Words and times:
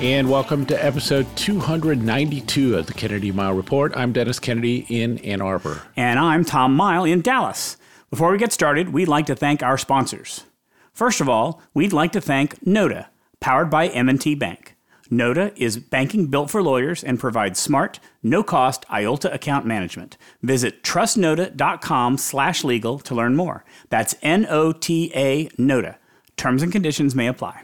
And 0.00 0.30
welcome 0.30 0.64
to 0.66 0.84
episode 0.84 1.26
292 1.34 2.76
of 2.76 2.86
the 2.86 2.94
Kennedy 2.94 3.32
Mighell 3.32 3.56
Report. 3.56 3.92
I'm 3.96 4.12
Dennis 4.12 4.38
Kennedy 4.38 4.86
in 4.88 5.18
Ann 5.18 5.40
Arbor. 5.40 5.82
And 5.96 6.20
I'm 6.20 6.44
Tom 6.44 6.78
Mighell 6.78 7.10
in 7.10 7.20
Dallas. 7.20 7.76
Before 8.08 8.30
we 8.30 8.38
get 8.38 8.52
started, 8.52 8.90
we'd 8.90 9.08
like 9.08 9.26
to 9.26 9.34
thank 9.34 9.60
our 9.60 9.76
sponsors. 9.76 10.44
First 10.92 11.20
of 11.20 11.28
all, 11.28 11.60
we'd 11.74 11.92
like 11.92 12.12
to 12.12 12.20
thank 12.20 12.64
Nota, 12.64 13.08
powered 13.40 13.70
by 13.70 13.88
M&T 13.88 14.36
Bank. 14.36 14.76
Nota 15.10 15.52
is 15.56 15.78
banking 15.78 16.28
built 16.28 16.48
for 16.48 16.62
lawyers 16.62 17.02
and 17.02 17.18
provides 17.18 17.58
smart, 17.58 17.98
no-cost 18.22 18.86
IOLTA 18.88 19.34
account 19.34 19.66
management. 19.66 20.16
Visit 20.42 20.84
trustnota.com/legal 20.84 22.98
to 23.00 23.14
learn 23.16 23.34
more. 23.34 23.64
That's 23.90 24.14
N-O-T-A 24.22 25.48
Nota. 25.58 25.98
Terms 26.36 26.62
and 26.62 26.70
conditions 26.70 27.16
may 27.16 27.26
apply. 27.26 27.62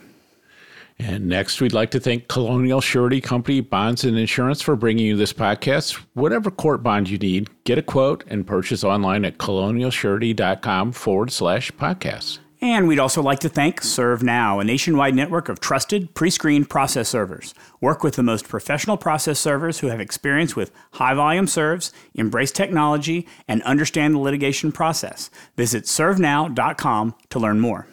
And 0.99 1.27
next, 1.27 1.61
we'd 1.61 1.73
like 1.73 1.91
to 1.91 2.01
thank 2.01 2.29
Colonial 2.29 2.81
Surety 2.81 3.21
Company 3.21 3.61
Bonds 3.61 4.05
and 4.05 4.17
Insurance 4.17 4.63
for 4.63 4.77
bringing 4.77 5.05
you 5.05 5.17
this 5.17 5.33
podcast. 5.33 5.95
Whatever 6.15 6.51
court 6.51 6.83
bond 6.83 7.11
you 7.11 7.19
need, 7.19 7.49
get 7.65 7.79
a 7.79 7.83
quote 7.83 8.23
and 8.29 8.47
purchase 8.47 8.85
online 8.85 9.25
at 9.25 9.39
colonialsurety.com 9.39 10.93
forward 10.93 11.33
slash 11.33 11.73
podcast. 11.73 12.39
And 12.61 12.89
we'd 12.89 12.99
also 12.99 13.21
like 13.21 13.41
to 13.41 13.51
thank 13.51 13.83
ServeNow, 13.83 14.59
a 14.59 14.65
nationwide 14.65 15.15
network 15.15 15.51
of 15.51 15.61
trusted 15.61 16.15
pre 16.15 16.31
screened 16.31 16.71
process 16.71 17.11
servers. 17.11 17.55
Work 17.81 18.03
with 18.03 18.15
the 18.15 18.23
most 18.23 18.49
professional 18.49 18.97
process 18.97 19.39
servers 19.39 19.81
who 19.81 19.89
have 19.89 20.01
experience 20.01 20.57
with 20.57 20.73
high 20.93 21.13
volume 21.13 21.47
serves, 21.47 21.93
embrace 22.15 22.53
technology, 22.53 23.27
and 23.47 23.63
understand 23.65 24.15
the 24.15 24.19
litigation 24.19 24.73
process. 24.73 25.29
Visit 25.57 25.85
servenow.com 25.85 27.15
to 27.29 27.39
learn 27.39 27.61
more. 27.61 27.87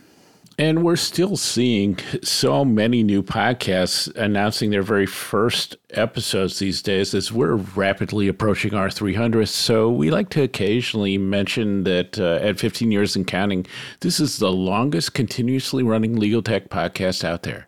And 0.61 0.83
we're 0.83 0.95
still 0.95 1.37
seeing 1.37 1.97
so 2.21 2.63
many 2.63 3.01
new 3.01 3.23
podcasts 3.23 4.15
announcing 4.15 4.69
their 4.69 4.83
very 4.83 5.07
first 5.07 5.75
episodes 5.89 6.59
these 6.59 6.83
days 6.83 7.15
as 7.15 7.31
we're 7.31 7.55
rapidly 7.55 8.27
approaching 8.27 8.75
our 8.75 8.89
300th. 8.89 9.47
So 9.47 9.89
we 9.89 10.11
like 10.11 10.29
to 10.29 10.43
occasionally 10.43 11.17
mention 11.17 11.83
that 11.85 12.19
uh, 12.19 12.37
at 12.43 12.59
15 12.59 12.91
years 12.91 13.15
and 13.15 13.25
counting, 13.25 13.65
this 14.01 14.19
is 14.19 14.37
the 14.37 14.51
longest 14.51 15.15
continuously 15.15 15.81
running 15.81 16.15
legal 16.15 16.43
tech 16.43 16.69
podcast 16.69 17.23
out 17.23 17.41
there. 17.41 17.67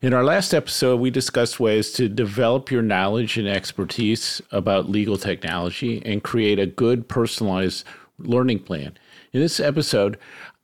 In 0.00 0.14
our 0.14 0.22
last 0.22 0.54
episode, 0.54 1.00
we 1.00 1.10
discussed 1.10 1.58
ways 1.58 1.90
to 1.94 2.08
develop 2.08 2.70
your 2.70 2.82
knowledge 2.82 3.36
and 3.36 3.48
expertise 3.48 4.40
about 4.52 4.88
legal 4.88 5.18
technology 5.18 6.00
and 6.06 6.22
create 6.22 6.60
a 6.60 6.66
good 6.66 7.08
personalized 7.08 7.84
learning 8.20 8.60
plan. 8.60 8.96
In 9.32 9.40
this 9.40 9.58
episode, 9.58 10.18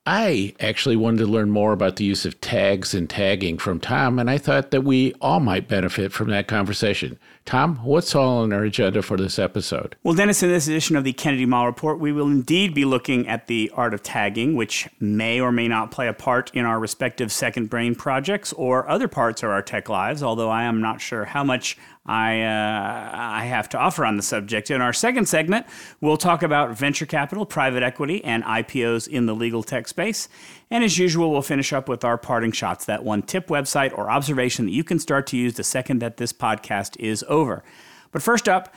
I 0.05 0.55
actually 0.59 0.97
wanted 0.97 1.19
to 1.19 1.27
learn 1.27 1.53
more 1.53 1.73
about 1.73 1.97
the 1.97 2.05
use 2.05 2.25
of 2.25 2.41
tags 2.41 2.93
and 2.93 3.09
tagging 3.09 3.59
from 3.59 3.79
Tom, 3.79 4.19
and 4.19 4.29
I 4.29 4.37
thought 4.37 4.73
that 4.73 4.83
we 4.83 5.13
all 5.21 5.39
might 5.39 5.69
benefit 5.69 6.13
from 6.13 6.29
that 6.31 6.49
conversation. 6.49 7.21
Tom, 7.45 7.77
what's 7.83 8.15
all 8.15 8.39
on 8.43 8.53
our 8.53 8.63
agenda 8.63 9.03
for 9.03 9.17
this 9.17 9.39
episode? 9.39 9.97
Well, 10.05 10.15
Dennis, 10.15 10.43
in 10.45 10.49
this 10.49 10.69
edition 10.69 10.95
of 10.95 11.03
the 11.03 11.13
Kennedy 11.13 11.45
Mighell 11.45 11.67
Report, 11.67 11.99
we 11.99 12.13
will 12.13 12.29
indeed 12.29 12.73
be 12.73 12.85
looking 12.85 13.27
at 13.27 13.49
the 13.49 13.71
art 13.75 13.95
of 13.95 14.03
tagging, 14.03 14.55
which 14.55 14.89
may 15.01 15.41
or 15.41 15.51
may 15.51 15.67
not 15.67 15.91
play 15.91 16.07
a 16.07 16.13
part 16.13 16.53
in 16.55 16.65
our 16.65 16.79
respective 16.79 17.33
second 17.33 17.69
brain 17.69 17.97
projects 17.97 18.53
or 18.53 18.89
other 18.89 19.09
parts 19.09 19.43
of 19.43 19.51
our 19.51 19.61
tech 19.61 19.89
lives, 19.89 20.23
although 20.23 20.51
I 20.51 20.63
am 20.65 20.81
not 20.81 21.01
sure 21.01 21.25
how 21.25 21.43
much 21.43 21.77
I, 22.07 22.43
uh, 22.43 23.11
I 23.13 23.45
have 23.45 23.69
to 23.71 23.79
offer 23.79 24.05
on 24.05 24.17
the 24.17 24.23
subject. 24.23 24.71
In 24.71 24.81
our 24.81 24.93
second 24.93 25.29
segment, 25.29 25.67
we'll 26.01 26.17
talk 26.17 26.43
about 26.43 26.77
venture 26.77 27.07
capital, 27.07 27.47
private 27.47 27.83
equity, 27.83 28.25
and 28.25 28.43
IPOs 28.45 29.07
in 29.07 29.27
the 29.27 29.35
legal 29.35 29.63
tech 29.63 29.87
space. 29.87 30.29
And 30.73 30.83
as 30.83 30.97
usual, 30.97 31.31
we'll 31.31 31.43
finish 31.43 31.71
up 31.75 31.87
with 31.87 32.03
our 32.03 32.17
parting 32.17 32.51
shots 32.51 32.87
that 32.87 33.05
one 33.05 33.21
tip, 33.21 33.49
website, 33.49 33.93
or 33.93 34.11
observation 34.11 34.65
that 34.65 34.73
you 34.73 34.83
can 34.83 34.99
start 34.99 35.27
to 35.27 35.37
use 35.37 35.53
the 35.53 35.63
second 35.63 35.99
that 35.99 36.17
this 36.17 36.33
podcast 36.33 36.97
is 36.99 37.23
over. 37.29 37.63
But 38.11 38.23
first 38.23 38.49
up, 38.49 38.75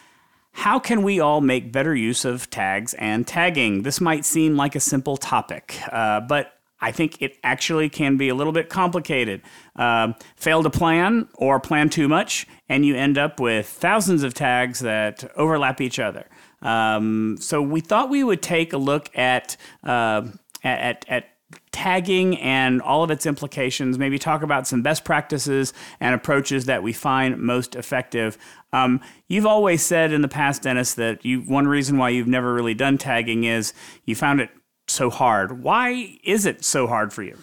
how 0.51 0.77
can 0.77 1.03
we 1.03 1.21
all 1.21 1.39
make 1.39 1.71
better 1.71 1.95
use 1.95 2.25
of 2.25 2.49
tags 2.49 2.95
and 2.95 3.25
tagging? 3.25 3.83
This 3.83 4.01
might 4.01 4.25
seem 4.25 4.57
like 4.57 4.75
a 4.75 4.81
simple 4.81 5.15
topic, 5.15 5.79
uh, 5.89 6.19
but 6.19 6.59
I 6.81 6.91
think 6.91 7.21
it 7.21 7.37
actually 7.45 7.87
can 7.87 8.17
be 8.17 8.27
a 8.27 8.35
little 8.35 8.51
bit 8.51 8.67
complicated. 8.67 9.41
Uh, 9.77 10.11
fail 10.35 10.63
to 10.63 10.69
plan 10.69 11.29
or 11.35 11.61
plan 11.61 11.89
too 11.89 12.09
much, 12.09 12.45
and 12.67 12.85
you 12.85 12.97
end 12.97 13.17
up 13.17 13.39
with 13.39 13.69
thousands 13.69 14.21
of 14.21 14.33
tags 14.33 14.81
that 14.81 15.31
overlap 15.37 15.79
each 15.79 15.97
other. 15.97 16.27
Um, 16.61 17.37
so 17.39 17.61
we 17.61 17.79
thought 17.79 18.09
we 18.09 18.21
would 18.21 18.41
take 18.41 18.73
a 18.73 18.77
look 18.77 19.17
at 19.17 19.55
uh, 19.85 20.23
at, 20.61 21.05
at 21.07 21.34
tagging 21.75 22.37
and 22.39 22.81
all 22.81 23.03
of 23.03 23.11
its 23.11 23.25
implications, 23.25 23.97
maybe 23.97 24.17
talk 24.17 24.43
about 24.43 24.65
some 24.65 24.81
best 24.81 25.03
practices 25.03 25.73
and 25.99 26.15
approaches 26.15 26.67
that 26.67 26.81
we 26.81 26.93
find 26.93 27.37
most 27.37 27.75
effective. 27.75 28.37
Um, 28.71 29.01
you've 29.27 29.45
always 29.45 29.81
said 29.81 30.13
in 30.13 30.21
the 30.21 30.29
past, 30.29 30.61
Dennis, 30.61 30.93
that 30.93 31.25
you 31.25 31.41
one 31.41 31.67
reason 31.67 31.97
why 31.97 32.09
you've 32.09 32.29
never 32.29 32.53
really 32.53 32.75
done 32.75 32.97
tagging 32.97 33.43
is 33.43 33.73
you 34.05 34.15
found 34.15 34.39
it 34.39 34.51
so 34.87 35.09
hard. 35.09 35.61
Why 35.61 36.17
is 36.23 36.45
it 36.45 36.63
so 36.63 36.87
hard 36.87 37.11
for 37.11 37.23
you? 37.23 37.37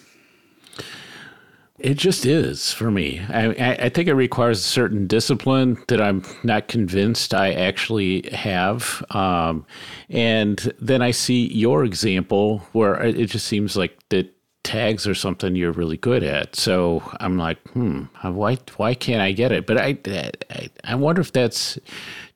It 1.82 1.94
just 1.94 2.24
is 2.24 2.72
for 2.72 2.92
me. 2.92 3.20
I, 3.28 3.48
I, 3.80 3.88
think 3.88 4.06
it 4.06 4.14
requires 4.14 4.60
a 4.60 4.62
certain 4.62 5.08
discipline 5.08 5.82
that 5.88 6.00
I'm 6.00 6.22
not 6.44 6.68
convinced 6.68 7.34
I 7.34 7.52
actually 7.54 8.30
have. 8.30 9.04
Um, 9.10 9.66
and 10.08 10.72
then 10.80 11.02
I 11.02 11.10
see 11.10 11.48
your 11.52 11.84
example 11.84 12.58
where 12.70 13.02
it 13.02 13.26
just 13.26 13.48
seems 13.48 13.76
like 13.76 13.98
that 14.10 14.32
tags 14.64 15.08
are 15.08 15.14
something 15.14 15.56
you're 15.56 15.72
really 15.72 15.96
good 15.96 16.22
at. 16.22 16.54
So 16.54 17.02
I'm 17.18 17.36
like, 17.36 17.58
hmm, 17.70 18.04
why 18.22 18.58
why 18.76 18.94
can't 18.94 19.20
I 19.20 19.32
get 19.32 19.50
it? 19.50 19.66
But 19.66 19.78
I 19.78 19.98
I, 20.50 20.70
I 20.84 20.94
wonder 20.94 21.20
if 21.20 21.32
that's 21.32 21.78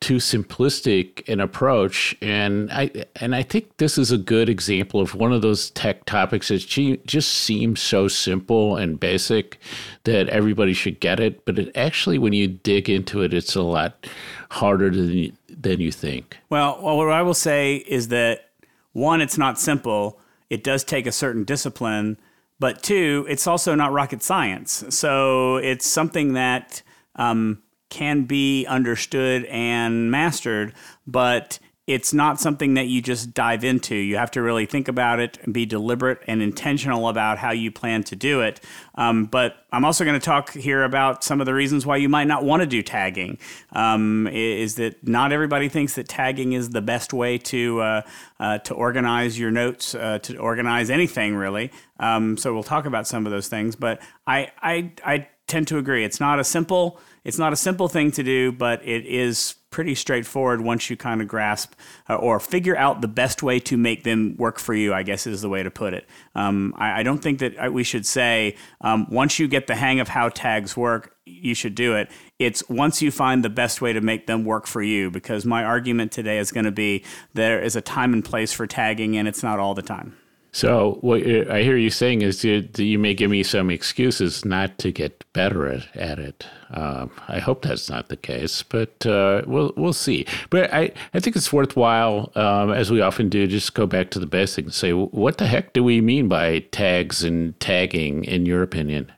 too 0.01 0.17
simplistic 0.17 1.29
an 1.29 1.41
approach. 1.41 2.17
And 2.21 2.71
I 2.73 2.91
and 3.17 3.35
I 3.35 3.43
think 3.43 3.77
this 3.77 3.97
is 3.97 4.11
a 4.11 4.19
good 4.19 4.49
example 4.49 5.01
of 5.01 5.15
one 5.15 5.33
of 5.33 5.43
those 5.43 5.71
tech 5.71 6.05
topics 6.05 6.49
that 6.49 6.67
just 7.07 7.33
seems 7.33 7.81
so 7.81 8.09
simple 8.09 8.77
and 8.77 8.99
basic 8.99 9.59
that 10.05 10.29
everybody 10.29 10.73
should 10.73 10.99
get 10.99 11.21
it. 11.21 11.45
But 11.45 11.59
it 11.59 11.77
actually, 11.77 12.19
when 12.19 12.33
you 12.33 12.49
dig 12.49 12.91
into 12.91 13.23
it, 13.23 13.33
it's 13.33 13.55
a 13.55 13.63
lot 13.63 14.07
harder 14.51 14.91
than 14.91 15.37
than 15.49 15.81
you 15.81 15.93
think. 15.93 16.37
Well, 16.51 16.81
well, 16.83 16.97
what 16.97 17.11
I 17.11 17.23
will 17.23 17.35
say 17.35 17.77
is 17.77 18.09
that 18.09 18.51
one, 18.93 19.21
it's 19.21 19.39
not 19.39 19.59
simple. 19.61 20.19
It 20.51 20.65
does 20.65 20.85
take 20.85 21.07
a 21.07 21.13
certain 21.13 21.45
discipline, 21.45 22.19
but 22.59 22.83
two, 22.83 23.27
it's 23.29 23.47
also 23.47 23.75
not 23.75 23.93
rocket 23.93 24.23
science. 24.23 24.85
So 24.91 25.57
it's 25.57 25.87
something 25.87 26.35
that 26.35 26.83
um, 27.17 27.63
can 27.91 28.25
be 28.25 28.67
understood 28.67 29.45
and 29.47 30.11
mastered, 30.11 30.75
but 31.07 31.59
it's 31.87 32.13
not 32.13 32.41
something 32.41 32.75
that 32.75 32.89
you 32.89 33.01
just 33.01 33.33
dive 33.33 33.63
into. 33.63 33.95
You 33.95 34.17
have 34.17 34.33
to 34.33 34.43
really 34.43 34.67
think 34.67 34.89
about 34.89 35.21
it 35.21 35.39
and 35.45 35.55
be 35.55 35.65
deliberate 35.65 36.19
and 36.27 36.43
intentional 36.43 37.09
about 37.09 37.39
how 37.39 37.53
you 37.53 37.71
plan 37.71 38.03
to 38.05 38.17
do 38.17 38.41
it. 38.41 38.61
Um, 38.97 39.27
but 39.27 39.65
I'm 39.71 39.85
also 39.85 40.05
going 40.05 40.19
to 40.19 40.25
talk 40.25 40.53
here 40.53 40.83
about 40.83 41.23
some 41.23 41.41
of 41.41 41.47
the 41.47 41.55
reasons 41.55 41.87
why 41.87 41.99
you 41.99 42.09
might 42.09 42.27
not 42.27 42.43
want 42.43 42.63
to 42.63 42.67
do 42.67 42.83
tagging. 42.83 43.39
Um, 43.71 44.27
is 44.27 44.75
that 44.77 45.07
not 45.07 45.31
everybody 45.31 45.69
thinks 45.69 45.95
that 45.95 46.09
tagging 46.09 46.55
is 46.55 46.71
the 46.71 46.83
best 46.83 47.13
way 47.13 47.39
to 47.39 47.81
uh, 47.81 48.03
uh, 48.41 48.59
to 48.59 48.75
organize 48.75 49.39
your 49.39 49.53
notes, 49.53 49.95
uh, 49.95 50.19
to 50.21 50.37
organize 50.39 50.91
anything 50.91 51.37
really. 51.37 51.71
Um, 52.01 52.37
so 52.37 52.53
we'll 52.53 52.65
talk 52.65 52.87
about 52.87 53.07
some 53.07 53.27
of 53.27 53.33
those 53.33 53.47
things. 53.47 53.77
But 53.77 54.03
I 54.27 54.51
I, 54.61 54.93
I 55.05 55.29
tend 55.47 55.69
to 55.69 55.79
agree. 55.79 56.05
It's 56.05 56.19
not 56.19 56.41
a 56.41 56.45
simple 56.45 56.99
it's 57.27 57.39
not 57.39 57.53
a 57.53 57.57
simple 57.57 57.89
thing 57.89 58.13
to 58.13 58.23
do, 58.23 58.53
but 58.53 58.87
it 58.87 59.05
is 59.05 59.57
pretty 59.71 59.97
straightforward 59.97 60.61
once 60.61 60.89
you 60.89 60.97
kind 60.97 61.21
of 61.21 61.27
grasp 61.27 61.75
uh, 62.09 62.15
or 62.15 62.39
figure 62.39 62.77
out 62.77 63.01
the 63.01 63.09
best 63.09 63.43
way 63.43 63.59
to 63.59 63.77
make 63.77 64.05
them 64.05 64.37
work 64.39 64.61
for 64.61 64.75
you, 64.75 64.95
I 64.95 65.03
guess 65.03 65.27
is 65.27 65.43
the 65.43 65.49
way 65.49 65.65
to 65.65 65.71
put 65.71 65.93
it. 65.93 66.09
Um, 66.37 66.73
I, 66.79 67.01
I, 67.01 67.03
don't 67.03 67.19
think 67.19 67.41
that 67.41 67.73
we 67.73 67.83
should 67.83 68.07
say 68.07 68.55
um, 68.81 69.09
once 69.11 69.41
you 69.41 69.49
get 69.49 69.67
the 69.67 69.75
hang 69.75 69.99
of 69.99 70.07
how 70.07 70.29
tags 70.29 70.77
work, 70.77 71.17
you 71.25 71.57
should 71.57 71.75
do 71.75 71.97
it. 71.97 72.13
It's 72.39 72.67
once 72.69 73.03
you 73.03 73.11
find 73.11 73.45
the 73.45 73.51
best 73.51 73.83
way 73.83 73.93
to 73.93 74.01
make 74.01 74.29
them 74.29 74.45
work 74.45 74.69
for 74.69 74.81
you, 74.81 75.11
because 75.11 75.45
my 75.45 75.65
argument 75.65 76.13
today 76.13 76.39
is 76.39 76.53
going 76.53 76.65
to 76.65 76.71
be 76.71 77.05
there 77.35 77.61
is 77.61 77.75
a 77.75 77.81
time 77.81 78.13
and 78.13 78.25
place 78.25 78.53
for 78.53 78.69
tagging, 78.69 79.17
and 79.17 79.27
it's 79.27 79.43
not 79.43 79.59
all 79.59 79.75
the 79.75 79.83
time. 79.83 80.17
So 80.57 80.97
what 81.03 81.21
I 81.21 81.61
hear 81.61 81.77
you 81.77 81.91
saying 81.91 82.23
is 82.23 82.43
you, 82.43 82.67
you 82.79 82.99
may 82.99 83.13
give 83.13 83.31
me 83.31 83.43
some 83.43 83.69
excuses 83.69 84.43
not 84.43 84.79
to 84.79 84.91
get 84.91 85.23
better 85.35 85.69
at, 85.69 85.95
at 85.95 86.19
it. 86.19 86.47
Um, 86.71 87.11
I 87.29 87.41
hope 87.41 87.61
that's 87.61 87.91
not 87.91 88.09
the 88.09 88.17
case, 88.17 88.63
but 88.63 89.05
uh, 89.05 89.43
we'll 89.47 89.75
we'll 89.77 89.93
see. 89.93 90.25
But 90.49 90.73
I, 90.73 90.93
I 91.13 91.21
think 91.21 91.37
it's 91.37 91.53
worthwhile, 91.53 92.33
um, 92.37 92.73
as 92.73 92.91
we 92.91 93.03
often 93.03 93.29
do, 93.29 93.47
just 93.47 93.75
go 93.75 93.87
back 93.87 94.09
to 94.13 94.19
the 94.19 94.25
basics 94.27 94.65
and 94.65 94.73
say, 94.73 94.93
what 94.95 95.37
the 95.37 95.47
heck 95.47 95.75
do 95.75 95.85
we 95.85 96.01
mean 96.01 96.27
by 96.27 96.61
tags 96.61 97.23
and 97.23 97.61
tagging, 97.61 98.25
in 98.25 98.47
your 98.47 98.63
opinion? 98.63 99.13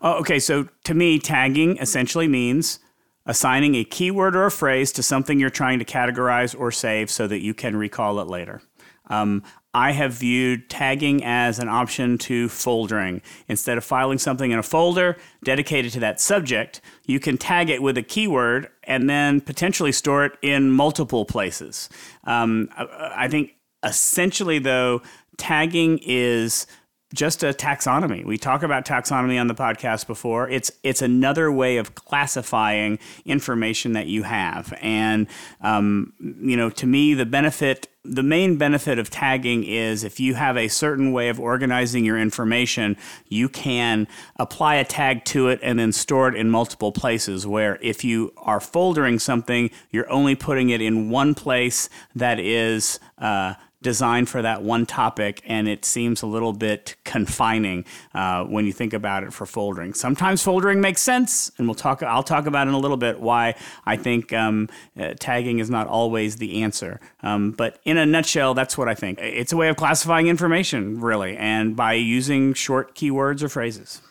Oh, 0.00 0.14
okay, 0.20 0.38
so 0.38 0.70
to 0.84 0.94
me, 0.94 1.18
tagging 1.18 1.76
essentially 1.76 2.28
means 2.28 2.78
assigning 3.26 3.74
a 3.74 3.84
keyword 3.84 4.34
or 4.34 4.46
a 4.46 4.50
phrase 4.50 4.90
to 4.92 5.02
something 5.02 5.38
you're 5.38 5.50
trying 5.50 5.80
to 5.80 5.84
categorize 5.84 6.58
or 6.58 6.72
save 6.72 7.10
so 7.10 7.26
that 7.26 7.42
you 7.42 7.52
can 7.52 7.76
recall 7.76 8.20
it 8.20 8.26
later. 8.26 8.62
Um, 9.10 9.42
I 9.74 9.92
have 9.92 10.14
viewed 10.14 10.70
tagging 10.70 11.22
as 11.24 11.58
an 11.58 11.68
option 11.68 12.18
to 12.18 12.48
foldering. 12.48 13.20
Instead 13.48 13.76
of 13.78 13.84
filing 13.84 14.18
something 14.18 14.50
in 14.50 14.58
a 14.58 14.62
folder 14.62 15.16
dedicated 15.44 15.92
to 15.92 16.00
that 16.00 16.20
subject, 16.20 16.80
you 17.04 17.20
can 17.20 17.36
tag 17.36 17.68
it 17.68 17.82
with 17.82 17.98
a 17.98 18.02
keyword 18.02 18.70
and 18.84 19.08
then 19.08 19.40
potentially 19.40 19.92
store 19.92 20.24
it 20.24 20.32
in 20.42 20.70
multiple 20.70 21.24
places. 21.24 21.90
Um, 22.24 22.70
I 22.76 23.28
think 23.28 23.52
essentially, 23.84 24.58
though, 24.58 25.02
tagging 25.36 26.00
is 26.02 26.66
just 27.14 27.42
a 27.42 27.52
taxonomy. 27.52 28.24
We 28.24 28.36
talk 28.36 28.62
about 28.62 28.84
taxonomy 28.84 29.40
on 29.40 29.46
the 29.46 29.54
podcast 29.54 30.06
before. 30.06 30.48
It's 30.48 30.70
it's 30.82 31.00
another 31.00 31.50
way 31.50 31.78
of 31.78 31.94
classifying 31.94 32.98
information 33.24 33.92
that 33.92 34.06
you 34.08 34.24
have, 34.24 34.76
and 34.82 35.26
um, 35.62 36.12
you 36.20 36.56
know, 36.56 36.68
to 36.70 36.86
me, 36.86 37.14
the 37.14 37.24
benefit, 37.24 37.88
the 38.04 38.22
main 38.22 38.56
benefit 38.56 38.98
of 38.98 39.08
tagging 39.08 39.64
is 39.64 40.04
if 40.04 40.20
you 40.20 40.34
have 40.34 40.58
a 40.58 40.68
certain 40.68 41.12
way 41.12 41.30
of 41.30 41.40
organizing 41.40 42.04
your 42.04 42.18
information, 42.18 42.96
you 43.28 43.48
can 43.48 44.06
apply 44.36 44.74
a 44.74 44.84
tag 44.84 45.24
to 45.26 45.48
it 45.48 45.60
and 45.62 45.78
then 45.78 45.92
store 45.92 46.28
it 46.28 46.34
in 46.34 46.50
multiple 46.50 46.92
places. 46.92 47.46
Where 47.46 47.78
if 47.80 48.04
you 48.04 48.34
are 48.36 48.60
foldering 48.60 49.18
something, 49.18 49.70
you're 49.90 50.10
only 50.10 50.34
putting 50.34 50.68
it 50.68 50.82
in 50.82 51.08
one 51.08 51.34
place 51.34 51.88
that 52.14 52.38
is. 52.38 53.00
Uh, 53.16 53.54
designed 53.80 54.28
for 54.28 54.42
that 54.42 54.62
one 54.62 54.86
topic, 54.86 55.40
and 55.46 55.68
it 55.68 55.84
seems 55.84 56.22
a 56.22 56.26
little 56.26 56.52
bit 56.52 56.96
confining 57.04 57.84
uh, 58.14 58.44
when 58.44 58.66
you 58.66 58.72
think 58.72 58.92
about 58.92 59.22
it 59.22 59.32
for 59.32 59.46
foldering. 59.46 59.94
Sometimes 59.94 60.42
foldering 60.44 60.78
makes 60.78 61.00
sense, 61.00 61.52
and 61.58 61.66
we'll 61.66 61.74
talk. 61.74 62.02
I'll 62.02 62.22
talk 62.22 62.46
about 62.46 62.66
in 62.66 62.74
a 62.74 62.78
little 62.78 62.96
bit 62.96 63.20
why 63.20 63.54
I 63.86 63.96
think 63.96 64.32
um, 64.32 64.68
uh, 64.98 65.14
tagging 65.18 65.60
is 65.60 65.70
not 65.70 65.86
always 65.86 66.36
the 66.36 66.62
answer. 66.62 67.00
Um, 67.22 67.52
but 67.52 67.78
in 67.84 67.96
a 67.96 68.06
nutshell, 68.06 68.54
that's 68.54 68.76
what 68.76 68.88
I 68.88 68.94
think. 68.94 69.18
It's 69.20 69.52
a 69.52 69.56
way 69.56 69.68
of 69.68 69.76
classifying 69.76 70.26
information, 70.26 71.00
really, 71.00 71.36
and 71.36 71.76
by 71.76 71.94
using 71.94 72.54
short 72.54 72.94
keywords 72.94 73.42
or 73.42 73.48
phrases. 73.48 74.02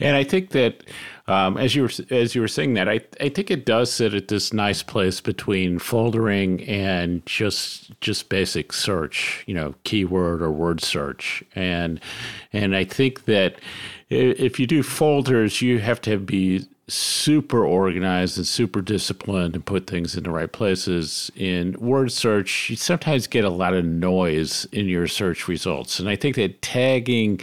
And 0.00 0.16
I 0.16 0.24
think 0.24 0.50
that 0.50 0.84
um, 1.30 1.56
as 1.56 1.76
you 1.76 1.82
were 1.82 1.90
as 2.10 2.34
you 2.34 2.40
were 2.40 2.48
saying 2.48 2.74
that, 2.74 2.88
I 2.88 3.00
I 3.20 3.28
think 3.28 3.52
it 3.52 3.64
does 3.64 3.92
sit 3.92 4.14
at 4.14 4.26
this 4.26 4.52
nice 4.52 4.82
place 4.82 5.20
between 5.20 5.78
foldering 5.78 6.68
and 6.68 7.24
just 7.24 7.92
just 8.00 8.28
basic 8.28 8.72
search, 8.72 9.44
you 9.46 9.54
know, 9.54 9.74
keyword 9.84 10.42
or 10.42 10.50
word 10.50 10.80
search, 10.80 11.44
and 11.54 12.00
and 12.52 12.74
I 12.74 12.82
think 12.82 13.26
that 13.26 13.60
if 14.08 14.58
you 14.58 14.66
do 14.66 14.82
folders, 14.82 15.62
you 15.62 15.78
have 15.78 16.00
to 16.00 16.18
be 16.18 16.66
super 16.90 17.64
organized 17.64 18.36
and 18.36 18.46
super 18.46 18.82
disciplined 18.82 19.54
and 19.54 19.64
put 19.64 19.86
things 19.86 20.16
in 20.16 20.24
the 20.24 20.30
right 20.30 20.50
places. 20.50 21.30
In 21.36 21.72
word 21.80 22.12
search, 22.12 22.70
you 22.70 22.76
sometimes 22.76 23.26
get 23.26 23.44
a 23.44 23.50
lot 23.50 23.74
of 23.74 23.84
noise 23.84 24.66
in 24.72 24.86
your 24.86 25.06
search 25.06 25.48
results. 25.48 25.98
And 25.98 26.08
I 26.08 26.16
think 26.16 26.36
that 26.36 26.62
tagging 26.62 27.40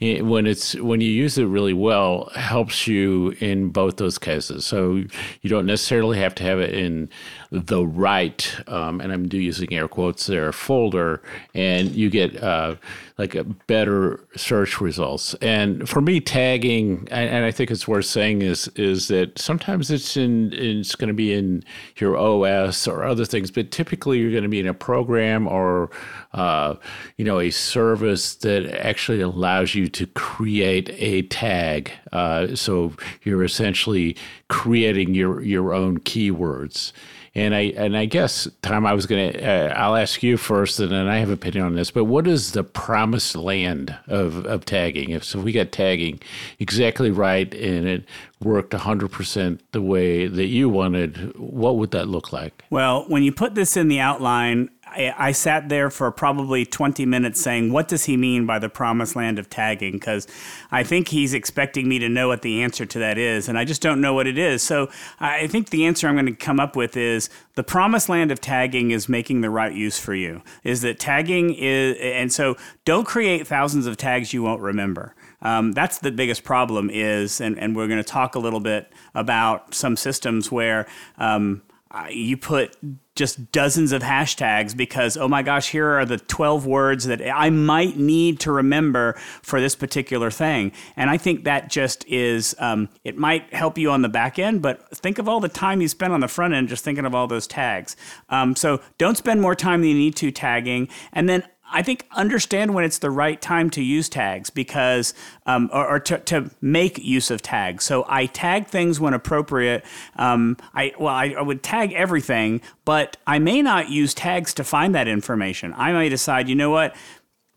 eh, 0.00 0.20
when 0.20 0.46
it's 0.46 0.74
when 0.76 1.00
you 1.00 1.10
use 1.10 1.38
it 1.38 1.46
really 1.46 1.72
well 1.72 2.30
helps 2.34 2.86
you 2.86 3.34
in 3.40 3.70
both 3.70 3.96
those 3.96 4.18
cases. 4.18 4.64
So 4.66 5.02
you 5.40 5.50
don't 5.50 5.66
necessarily 5.66 6.18
have 6.18 6.34
to 6.36 6.42
have 6.42 6.60
it 6.60 6.74
in 6.74 7.08
the 7.52 7.86
right, 7.86 8.56
um, 8.66 9.02
and 9.02 9.12
I'm 9.12 9.28
using 9.30 9.74
air 9.74 9.86
quotes 9.86 10.26
there, 10.26 10.52
folder, 10.52 11.22
and 11.54 11.90
you 11.90 12.08
get 12.08 12.42
uh, 12.42 12.76
like 13.18 13.34
a 13.34 13.44
better 13.44 14.24
search 14.36 14.80
results. 14.80 15.34
And 15.42 15.86
for 15.86 16.00
me, 16.00 16.18
tagging, 16.18 17.06
and 17.10 17.44
I 17.44 17.50
think 17.50 17.70
it's 17.70 17.86
worth 17.86 18.06
saying 18.06 18.40
is 18.40 18.68
is 18.68 19.08
that 19.08 19.38
sometimes 19.38 19.90
it's 19.90 20.16
in 20.16 20.54
it's 20.54 20.94
going 20.94 21.08
to 21.08 21.14
be 21.14 21.34
in 21.34 21.62
your 21.96 22.16
OS 22.16 22.88
or 22.88 23.04
other 23.04 23.26
things, 23.26 23.50
but 23.50 23.70
typically 23.70 24.18
you're 24.18 24.30
going 24.30 24.44
to 24.44 24.48
be 24.48 24.60
in 24.60 24.66
a 24.66 24.74
program 24.74 25.46
or 25.46 25.90
uh, 26.32 26.74
you 27.18 27.24
know 27.24 27.38
a 27.38 27.50
service 27.50 28.34
that 28.36 28.64
actually 28.82 29.20
allows 29.20 29.74
you 29.74 29.88
to 29.88 30.06
create 30.06 30.88
a 30.94 31.22
tag. 31.22 31.92
Uh, 32.12 32.56
so 32.56 32.94
you're 33.24 33.44
essentially 33.44 34.16
creating 34.48 35.14
your 35.14 35.42
your 35.42 35.74
own 35.74 35.98
keywords. 35.98 36.92
And 37.34 37.54
I 37.54 37.72
and 37.76 37.96
I 37.96 38.04
guess 38.04 38.46
Tom, 38.60 38.84
I 38.84 38.92
was 38.92 39.06
gonna 39.06 39.30
uh, 39.30 39.72
I'll 39.74 39.96
ask 39.96 40.22
you 40.22 40.36
first, 40.36 40.78
and 40.80 40.92
then 40.92 41.08
I 41.08 41.18
have 41.18 41.28
an 41.28 41.34
opinion 41.34 41.64
on 41.64 41.74
this. 41.74 41.90
But 41.90 42.04
what 42.04 42.26
is 42.26 42.52
the 42.52 42.62
promised 42.62 43.34
land 43.34 43.96
of, 44.06 44.44
of 44.44 44.66
tagging? 44.66 45.10
If 45.10 45.24
so, 45.24 45.40
we 45.40 45.52
got 45.52 45.72
tagging 45.72 46.20
exactly 46.58 47.10
right, 47.10 47.52
and 47.54 47.88
it 47.88 48.04
worked 48.44 48.72
100% 48.72 49.60
the 49.72 49.82
way 49.82 50.26
that 50.26 50.46
you 50.46 50.68
wanted, 50.68 51.36
what 51.38 51.76
would 51.76 51.90
that 51.92 52.08
look 52.08 52.32
like? 52.32 52.64
Well, 52.70 53.04
when 53.08 53.22
you 53.22 53.32
put 53.32 53.54
this 53.54 53.76
in 53.76 53.88
the 53.88 54.00
outline, 54.00 54.70
I, 54.92 55.14
I, 55.28 55.32
sat 55.32 55.68
there 55.68 55.90
for 55.90 56.10
probably 56.10 56.64
20 56.64 57.06
minutes 57.06 57.40
saying, 57.40 57.72
What 57.72 57.88
does 57.88 58.04
he 58.04 58.16
mean 58.16 58.46
by 58.46 58.58
the 58.58 58.68
promised 58.68 59.16
land 59.16 59.38
of 59.38 59.48
tagging? 59.50 59.92
Because 59.92 60.26
I 60.70 60.82
think 60.82 61.08
he's 61.08 61.34
expecting 61.34 61.88
me 61.88 61.98
to 61.98 62.08
know 62.08 62.28
what 62.28 62.42
the 62.42 62.62
answer 62.62 62.86
to 62.86 62.98
that 62.98 63.18
is, 63.18 63.48
and 63.48 63.58
I 63.58 63.64
just 63.64 63.82
don't 63.82 64.00
know 64.00 64.14
what 64.14 64.26
it 64.26 64.38
is. 64.38 64.62
So 64.62 64.90
I 65.20 65.46
think 65.46 65.70
the 65.70 65.86
answer 65.86 66.08
I'm 66.08 66.14
going 66.14 66.26
to 66.26 66.32
come 66.32 66.60
up 66.60 66.76
with 66.76 66.96
is 66.96 67.30
the 67.54 67.62
promised 67.62 68.08
land 68.08 68.30
of 68.30 68.40
tagging 68.40 68.90
is 68.90 69.08
making 69.08 69.40
the 69.40 69.50
right 69.50 69.72
use 69.72 69.98
for 69.98 70.14
you. 70.14 70.42
Is 70.64 70.82
that 70.82 70.98
tagging 70.98 71.54
is, 71.54 71.96
and 72.00 72.32
so 72.32 72.56
don't 72.84 73.06
create 73.06 73.46
thousands 73.46 73.86
of 73.86 73.96
tags 73.96 74.32
you 74.32 74.42
won't 74.42 74.60
remember. 74.60 75.14
Um, 75.42 75.72
that's 75.72 75.98
the 75.98 76.12
biggest 76.12 76.44
problem 76.44 76.88
is, 76.90 77.40
and, 77.40 77.58
and 77.58 77.76
we're 77.76 77.88
going 77.88 78.02
to 78.02 78.08
talk 78.08 78.34
a 78.34 78.38
little 78.38 78.60
bit 78.60 78.92
about 79.14 79.74
some 79.74 79.96
systems 79.96 80.52
where 80.52 80.86
um, 81.18 81.62
you 82.10 82.36
put 82.36 82.76
just 83.14 83.52
dozens 83.52 83.92
of 83.92 84.02
hashtags 84.02 84.74
because 84.74 85.18
oh 85.18 85.28
my 85.28 85.42
gosh 85.42 85.68
here 85.68 85.86
are 85.86 86.06
the 86.06 86.16
12 86.16 86.66
words 86.66 87.04
that 87.04 87.20
i 87.30 87.50
might 87.50 87.98
need 87.98 88.40
to 88.40 88.50
remember 88.50 89.12
for 89.42 89.60
this 89.60 89.76
particular 89.76 90.30
thing. 90.30 90.72
And 90.96 91.10
i 91.10 91.18
think 91.18 91.44
that 91.44 91.68
just 91.68 92.06
is 92.08 92.54
um, 92.58 92.88
it 93.04 93.18
might 93.18 93.52
help 93.52 93.76
you 93.76 93.90
on 93.90 94.02
the 94.02 94.08
back 94.08 94.38
end 94.38 94.62
but 94.62 94.88
think 94.96 95.18
of 95.18 95.28
all 95.28 95.40
the 95.40 95.48
time 95.48 95.80
you 95.80 95.88
spend 95.88 96.12
on 96.12 96.20
the 96.20 96.28
front 96.28 96.54
end 96.54 96.68
just 96.68 96.84
thinking 96.84 97.04
of 97.04 97.14
all 97.14 97.26
those 97.26 97.46
tags. 97.46 97.96
Um, 98.28 98.56
so 98.56 98.80
don't 98.98 99.16
spend 99.16 99.40
more 99.40 99.54
time 99.54 99.82
than 99.82 99.90
you 99.90 99.96
need 99.96 100.16
to 100.16 100.30
tagging. 100.30 100.88
And 101.12 101.28
then 101.28 101.44
I 101.72 101.82
think 101.82 102.06
understand 102.12 102.74
when 102.74 102.84
it's 102.84 102.98
the 102.98 103.10
right 103.10 103.40
time 103.40 103.70
to 103.70 103.82
use 103.82 104.08
tags 104.08 104.50
because, 104.50 105.14
um, 105.46 105.70
or, 105.72 105.86
or 105.88 106.00
to, 106.00 106.18
to, 106.18 106.50
make 106.60 106.98
use 106.98 107.30
of 107.30 107.42
tags. 107.42 107.84
So 107.84 108.04
I 108.08 108.26
tag 108.26 108.66
things 108.66 109.00
when 109.00 109.14
appropriate. 109.14 109.84
Um, 110.16 110.56
I 110.74 110.92
well, 110.98 111.14
I, 111.14 111.34
I, 111.38 111.42
would 111.42 111.62
tag 111.62 111.92
everything, 111.92 112.60
but 112.84 113.16
I 113.26 113.38
may 113.38 113.62
not 113.62 113.88
use 113.88 114.14
tags 114.14 114.54
to 114.54 114.64
find 114.64 114.94
that 114.94 115.08
information. 115.08 115.74
I 115.76 115.92
may 115.92 116.08
decide, 116.08 116.48
you 116.48 116.54
know 116.54 116.70
what, 116.70 116.94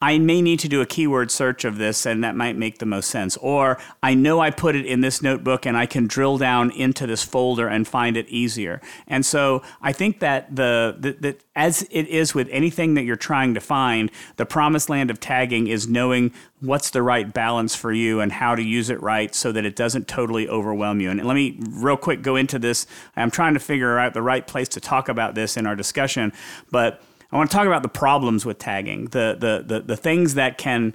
I 0.06 0.20
may 0.20 0.40
need 0.40 0.60
to 0.60 0.68
do 0.68 0.82
a 0.82 0.86
keyword 0.86 1.32
search 1.32 1.66
of 1.66 1.80
this, 1.80 2.06
and 2.06 2.24
that 2.24 2.36
might 2.36 2.56
make 2.56 2.78
the 2.78 2.86
most 2.86 3.10
sense. 3.10 3.38
Or 3.38 3.80
I 4.04 4.14
know 4.14 4.40
I 4.40 4.52
put 4.52 4.76
it 4.76 4.86
in 4.86 5.02
this 5.02 5.20
notebook, 5.20 5.66
and 5.66 5.76
I 5.76 5.88
can 5.88 6.06
drill 6.06 6.38
down 6.38 6.70
into 6.70 7.08
this 7.08 7.24
folder 7.24 7.68
and 7.68 7.88
find 7.88 8.16
it 8.16 8.30
easier. 8.30 8.82
And 9.08 9.26
so 9.26 9.64
I 9.82 9.94
think 9.94 10.20
that 10.20 10.56
the, 10.56 10.96
the 11.00 11.14
that 11.22 11.42
as 11.56 11.88
it 11.90 12.08
is 12.08 12.36
with 12.36 12.48
anything 12.52 12.94
that 12.94 13.04
you're 13.04 13.16
trying 13.16 13.56
to 13.56 13.60
find, 13.60 14.12
the 14.36 14.46
promised 14.46 14.92
land 14.92 15.10
of 15.10 15.20
tagging 15.20 15.66
is 15.66 15.88
knowing 15.88 16.32
what's 16.60 16.92
the 16.92 17.02
right 17.02 17.34
balance 17.34 17.76
for 17.76 17.92
you 17.92 18.20
and 18.20 18.32
how 18.32 18.54
to 18.54 18.62
use 18.62 18.92
it 18.92 19.02
right 19.02 19.34
so 19.34 19.52
that 19.52 19.66
it 19.66 19.76
doesn't 19.76 20.08
totally 20.08 20.48
overwhelm 20.48 21.02
you. 21.02 21.10
And 21.10 21.26
let 21.26 21.34
me 21.34 21.58
real 21.72 21.98
quick 21.98 22.22
go 22.22 22.36
into 22.36 22.60
this. 22.60 22.86
I'm 23.16 23.32
trying 23.32 23.56
to 23.56 23.60
figure 23.60 23.98
out 23.98 24.14
the 24.14 24.22
right 24.22 24.46
place 24.46 24.70
to 24.70 24.80
talk 24.80 25.10
about 25.10 25.34
this 25.34 25.58
in 25.58 25.66
our 25.66 25.76
discussion, 25.76 26.32
but 26.70 27.02
I 27.36 27.38
want 27.38 27.51
to 27.51 27.58
talk 27.58 27.68
about 27.68 27.84
the 27.84 27.89
problems 27.89 28.46
with 28.46 28.60
tagging, 28.60 29.08
the 29.08 29.36
the 29.38 29.62
the, 29.68 29.82
the 29.82 29.98
things 29.98 30.36
that 30.36 30.58
can 30.58 30.94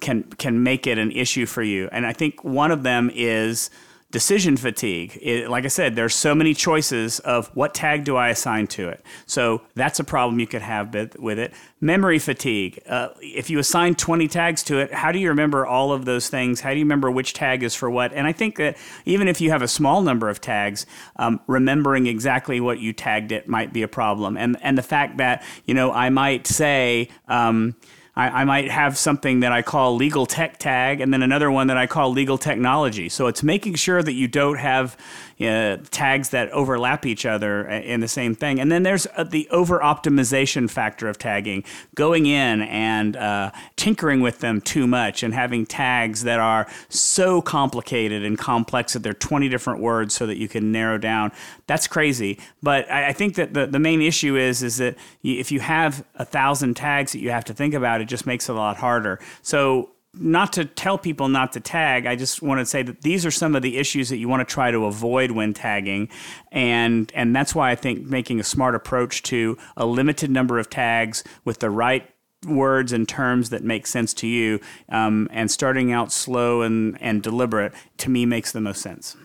can 0.00 0.24
can 0.24 0.62
make 0.62 0.86
it 0.86 0.98
an 0.98 1.10
issue 1.10 1.46
for 1.46 1.62
you. 1.62 1.88
And 1.90 2.06
I 2.06 2.12
think 2.12 2.44
one 2.44 2.70
of 2.70 2.82
them 2.82 3.10
is 3.14 3.70
decision 4.10 4.56
fatigue. 4.56 5.18
It, 5.20 5.48
like 5.48 5.64
I 5.64 5.68
said, 5.68 5.94
there's 5.94 6.14
so 6.14 6.34
many 6.34 6.52
choices 6.52 7.20
of 7.20 7.46
what 7.54 7.74
tag 7.74 8.04
do 8.04 8.16
I 8.16 8.28
assign 8.28 8.66
to 8.68 8.88
it. 8.88 9.04
So 9.26 9.62
that's 9.74 10.00
a 10.00 10.04
problem 10.04 10.40
you 10.40 10.46
could 10.46 10.62
have 10.62 10.92
with 11.18 11.38
it. 11.38 11.52
Memory 11.80 12.18
fatigue. 12.18 12.80
Uh, 12.86 13.08
if 13.20 13.50
you 13.50 13.58
assign 13.58 13.94
20 13.94 14.26
tags 14.28 14.62
to 14.64 14.78
it, 14.78 14.92
how 14.92 15.12
do 15.12 15.18
you 15.18 15.28
remember 15.28 15.64
all 15.64 15.92
of 15.92 16.04
those 16.04 16.28
things? 16.28 16.60
How 16.60 16.70
do 16.70 16.76
you 16.76 16.84
remember 16.84 17.10
which 17.10 17.34
tag 17.34 17.62
is 17.62 17.74
for 17.74 17.88
what? 17.88 18.12
And 18.12 18.26
I 18.26 18.32
think 18.32 18.56
that 18.56 18.76
even 19.04 19.28
if 19.28 19.40
you 19.40 19.50
have 19.50 19.62
a 19.62 19.68
small 19.68 20.02
number 20.02 20.28
of 20.28 20.40
tags, 20.40 20.86
um, 21.16 21.40
remembering 21.46 22.06
exactly 22.06 22.60
what 22.60 22.80
you 22.80 22.92
tagged 22.92 23.32
it 23.32 23.48
might 23.48 23.72
be 23.72 23.82
a 23.82 23.88
problem. 23.88 24.36
And 24.36 24.56
and 24.60 24.76
the 24.76 24.82
fact 24.82 25.18
that 25.18 25.44
you 25.64 25.74
know 25.74 25.92
I 25.92 26.10
might 26.10 26.46
say. 26.46 27.08
Um, 27.28 27.76
I, 28.16 28.42
I, 28.42 28.44
might 28.44 28.70
have 28.70 28.98
something 28.98 29.40
that 29.40 29.52
I 29.52 29.62
call 29.62 29.94
legal 29.94 30.26
tech 30.26 30.58
tag 30.58 31.00
and 31.00 31.12
then 31.12 31.22
another 31.22 31.50
one 31.50 31.68
that 31.68 31.76
I 31.76 31.86
call 31.86 32.10
legal 32.10 32.38
technology. 32.38 33.08
So 33.08 33.26
it's 33.26 33.42
making 33.42 33.74
sure 33.76 34.02
that 34.02 34.12
you 34.12 34.28
don't 34.28 34.58
have 34.58 34.96
tags 35.40 36.30
that 36.30 36.50
overlap 36.50 37.06
each 37.06 37.24
other 37.24 37.66
in 37.66 38.00
the 38.00 38.08
same 38.08 38.34
thing. 38.34 38.60
And 38.60 38.70
then 38.70 38.82
there's 38.82 39.06
uh, 39.16 39.24
the 39.24 39.48
over 39.50 39.78
optimization 39.78 40.68
factor 40.68 41.08
of 41.08 41.16
tagging, 41.16 41.64
going 41.94 42.26
in 42.26 42.60
and 42.62 43.16
uh, 43.16 43.50
tinkering 43.76 44.20
with 44.20 44.40
them 44.40 44.60
too 44.60 44.86
much 44.86 45.22
and 45.22 45.32
having 45.32 45.64
tags 45.64 46.24
that 46.24 46.40
are 46.40 46.68
so 46.90 47.40
complicated 47.40 48.22
and 48.22 48.36
complex 48.36 48.92
that 48.92 49.02
they're 49.02 49.14
20 49.14 49.48
different 49.48 49.80
words 49.80 50.14
so 50.14 50.26
that 50.26 50.36
you 50.36 50.46
can 50.46 50.70
narrow 50.72 50.98
down. 50.98 51.32
That's 51.66 51.86
crazy. 51.86 52.38
But 52.62 52.90
I, 52.90 53.08
I 53.08 53.12
think 53.14 53.36
that 53.36 53.54
the, 53.54 53.66
the 53.66 53.78
main 53.78 54.02
issue 54.02 54.36
is, 54.36 54.62
is 54.62 54.76
that 54.76 54.96
if 55.22 55.50
you 55.50 55.60
have 55.60 56.04
a 56.16 56.24
thousand 56.26 56.74
tags 56.74 57.12
that 57.12 57.20
you 57.20 57.30
have 57.30 57.46
to 57.46 57.54
think 57.54 57.72
about, 57.72 57.99
it 58.00 58.06
just 58.06 58.26
makes 58.26 58.48
it 58.48 58.52
a 58.52 58.54
lot 58.54 58.76
harder. 58.76 59.20
So 59.42 59.90
not 60.14 60.52
to 60.54 60.64
tell 60.64 60.98
people 60.98 61.28
not 61.28 61.52
to 61.52 61.60
tag, 61.60 62.06
I 62.06 62.16
just 62.16 62.42
want 62.42 62.58
to 62.58 62.66
say 62.66 62.82
that 62.82 63.02
these 63.02 63.24
are 63.24 63.30
some 63.30 63.54
of 63.54 63.62
the 63.62 63.78
issues 63.78 64.08
that 64.08 64.16
you 64.16 64.28
want 64.28 64.46
to 64.46 64.52
try 64.52 64.70
to 64.70 64.86
avoid 64.86 65.30
when 65.30 65.54
tagging, 65.54 66.08
and 66.50 67.10
and 67.14 67.34
that's 67.34 67.54
why 67.54 67.70
I 67.70 67.76
think 67.76 68.06
making 68.06 68.40
a 68.40 68.44
smart 68.44 68.74
approach 68.74 69.22
to 69.24 69.56
a 69.76 69.86
limited 69.86 70.30
number 70.30 70.58
of 70.58 70.68
tags 70.68 71.22
with 71.44 71.60
the 71.60 71.70
right 71.70 72.10
words 72.46 72.92
and 72.92 73.08
terms 73.08 73.50
that 73.50 73.62
make 73.62 73.86
sense 73.86 74.14
to 74.14 74.26
you, 74.26 74.60
um, 74.88 75.28
and 75.30 75.50
starting 75.50 75.92
out 75.92 76.10
slow 76.10 76.62
and 76.62 77.00
and 77.00 77.22
deliberate 77.22 77.72
to 77.98 78.10
me 78.10 78.26
makes 78.26 78.50
the 78.50 78.60
most 78.60 78.82
sense. 78.82 79.16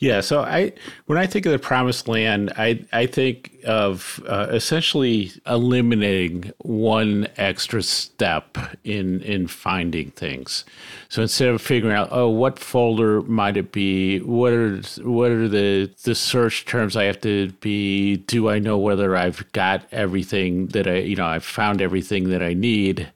Yeah, 0.00 0.20
so 0.20 0.42
I 0.42 0.72
when 1.06 1.18
I 1.18 1.26
think 1.26 1.44
of 1.44 1.50
the 1.50 1.58
promised 1.58 2.06
land, 2.06 2.52
I 2.56 2.84
I 2.92 3.06
think 3.06 3.58
of 3.64 4.22
uh, 4.28 4.46
essentially 4.50 5.32
eliminating 5.44 6.52
one 6.58 7.26
extra 7.36 7.82
step 7.82 8.56
in 8.84 9.20
in 9.22 9.48
finding 9.48 10.12
things. 10.12 10.64
So 11.08 11.22
instead 11.22 11.48
of 11.48 11.60
figuring 11.60 11.96
out, 11.96 12.10
oh, 12.12 12.28
what 12.28 12.60
folder 12.60 13.22
might 13.22 13.56
it 13.56 13.72
be? 13.72 14.20
What 14.20 14.52
are 14.52 14.76
what 15.02 15.32
are 15.32 15.48
the 15.48 15.90
the 16.04 16.14
search 16.14 16.64
terms 16.64 16.96
I 16.96 17.04
have 17.04 17.20
to 17.22 17.50
be? 17.60 18.18
Do 18.18 18.48
I 18.48 18.60
know 18.60 18.78
whether 18.78 19.16
I've 19.16 19.50
got 19.50 19.84
everything 19.90 20.68
that 20.68 20.86
I 20.86 20.98
you 20.98 21.16
know 21.16 21.26
I've 21.26 21.44
found 21.44 21.82
everything 21.82 22.30
that 22.30 22.42
I 22.42 22.54
need? 22.54 23.10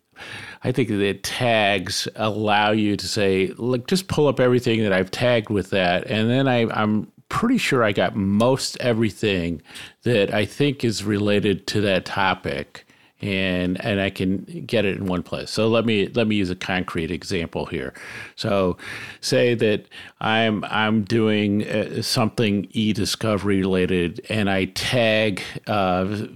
I 0.64 0.73
think 0.73 0.88
that 0.88 1.23
tags 1.23 2.07
allow 2.14 2.71
you 2.71 2.97
to 2.97 3.07
say, 3.09 3.49
look, 3.57 3.88
just 3.88 4.09
pull 4.09 4.28
up 4.28 4.38
everything 4.38 4.83
that 4.83 4.92
I've 4.92 5.11
tagged 5.11 5.50
with 5.50 5.71
that. 5.71 6.07
And 6.07 6.31
then 6.31 6.47
I, 6.47 6.69
I'm 6.71 7.11
pretty 7.28 7.59
sure 7.59 7.83
I 7.83 7.92
got 7.92 8.14
most 8.14 8.76
everything 8.81 9.62
that 10.02 10.33
I 10.33 10.45
think 10.45 10.85
is 10.85 11.02
related 11.02 11.66
to 11.69 11.81
that 11.83 12.04
topic. 12.04 12.87
And, 13.21 13.83
and 13.85 14.00
I 14.00 14.11
can 14.11 14.64
get 14.66 14.85
it 14.85 14.97
in 14.97 15.07
one 15.07 15.23
place. 15.23 15.49
So 15.50 15.69
let 15.69 15.85
me 15.87 16.09
let 16.09 16.26
me 16.26 16.35
use 16.35 16.50
a 16.50 16.57
concrete 16.57 17.12
example 17.12 17.66
here. 17.66 17.95
So, 18.35 18.76
say 19.21 19.54
that 19.54 19.87
I'm 20.21 20.64
I'm 20.64 21.04
doing 21.04 21.64
uh, 21.69 22.02
something 22.02 22.66
e-discovery 22.73 23.61
related, 23.61 24.26
and 24.28 24.50
I 24.50 24.64
tag 24.64 25.40
uh, 25.69 26.26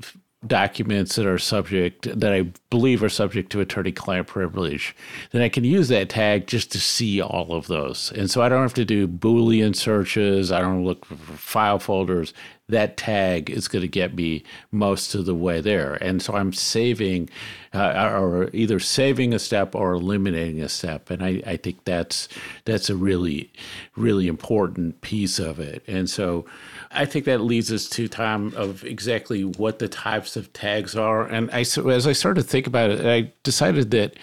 documents 0.47 1.17
that 1.17 1.27
are 1.27 1.39
subject 1.39 2.03
that 2.19 2.33
I 2.33 2.43
believe 2.71 3.03
are 3.03 3.09
subject 3.09 3.51
to 3.53 3.61
attorney-client 3.61 4.27
privilege, 4.27 4.95
then 5.33 5.43
I 5.43 5.49
can 5.49 5.65
use 5.65 5.89
that 5.89 6.09
tag 6.09 6.47
just 6.47 6.71
to 6.73 6.79
see 6.79 7.21
all 7.21 7.53
of 7.53 7.67
those. 7.69 8.13
And 8.13 8.31
so 8.31 8.43
I 8.43 8.49
don't 8.49 8.63
have 8.63 8.75
to 8.75 8.85
do 8.85 9.09
Boolean 9.09 9.75
searches. 9.75 10.53
I 10.53 10.61
don't 10.61 10.85
look 10.85 11.05
for 11.07 11.15
file 11.15 11.79
folders. 11.79 12.35
That 12.69 12.97
tag 12.97 13.49
is 13.49 13.69
going 13.69 13.83
to 13.83 13.89
get 13.89 14.15
me 14.15 14.43
most 14.73 15.15
of 15.15 15.25
the 15.25 15.35
way 15.35 15.61
there. 15.61 15.95
And 15.95 16.21
so 16.21 16.35
I'm 16.35 16.53
saving, 16.53 17.31
uh, 17.73 18.11
or 18.13 18.51
either 18.53 18.79
saving 18.81 19.33
a 19.33 19.39
step 19.39 19.75
or 19.75 19.93
eliminating 19.93 20.61
a 20.61 20.69
step. 20.69 21.11
And 21.11 21.25
I, 21.25 21.43
I 21.47 21.57
think 21.57 21.85
that's 21.85 22.29
that's 22.65 22.91
a 22.91 22.97
really, 22.97 23.53
really 23.97 24.27
important 24.27 25.01
piece 25.01 25.39
of 25.39 25.61
it. 25.61 25.83
And 25.87 26.11
so 26.11 26.45
I 26.91 27.05
think 27.05 27.25
that 27.25 27.41
leads 27.41 27.73
us 27.73 27.89
to 27.91 28.09
Tom 28.09 28.53
of 28.57 28.85
exactly 28.85 29.43
what 29.45 29.79
the 29.79 29.89
types 29.89 30.37
of 30.37 30.53
tags 30.53 30.97
are. 30.97 31.27
And 31.27 31.51
I, 31.51 31.63
so 31.63 31.89
as 31.89 32.07
I 32.07 32.13
started 32.13 32.43
to 32.43 32.49
think 32.49 32.67
about 32.67 32.91
it, 32.91 33.05
I 33.05 33.33
decided 33.43 33.91
that 33.93 34.15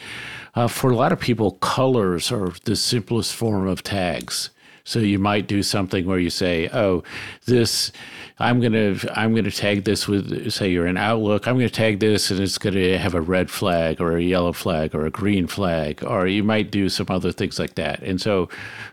uh, 0.55 0.67
for 0.67 0.91
a 0.91 0.95
lot 0.95 1.11
of 1.11 1.19
people, 1.19 1.51
colors 1.51 2.31
are 2.31 2.53
the 2.65 2.75
simplest 2.75 3.33
form 3.33 3.67
of 3.67 3.83
tags. 3.83 4.49
So 4.85 4.99
you 4.99 5.19
might 5.19 5.47
do 5.47 5.63
something 5.63 6.05
where 6.05 6.19
you 6.19 6.29
say, 6.29 6.69
"Oh, 6.73 7.03
this 7.45 7.91
I'm 8.39 8.59
gonna 8.59 8.95
I'm 9.15 9.35
gonna 9.35 9.51
tag 9.51 9.83
this 9.83 10.07
with 10.07 10.51
say 10.51 10.71
you're 10.71 10.87
in 10.87 10.97
Outlook. 10.97 11.47
I'm 11.47 11.55
gonna 11.55 11.69
tag 11.69 11.99
this 11.99 12.31
and 12.31 12.39
it's 12.39 12.57
gonna 12.57 12.97
have 12.97 13.13
a 13.13 13.21
red 13.21 13.49
flag 13.51 14.01
or 14.01 14.17
a 14.17 14.21
yellow 14.21 14.53
flag 14.53 14.95
or 14.95 15.05
a 15.05 15.11
green 15.11 15.47
flag, 15.47 16.03
or 16.03 16.27
you 16.27 16.43
might 16.43 16.71
do 16.71 16.89
some 16.89 17.07
other 17.09 17.31
things 17.31 17.59
like 17.59 17.75
that. 17.75 18.01
And 18.01 18.19
so, 18.19 18.49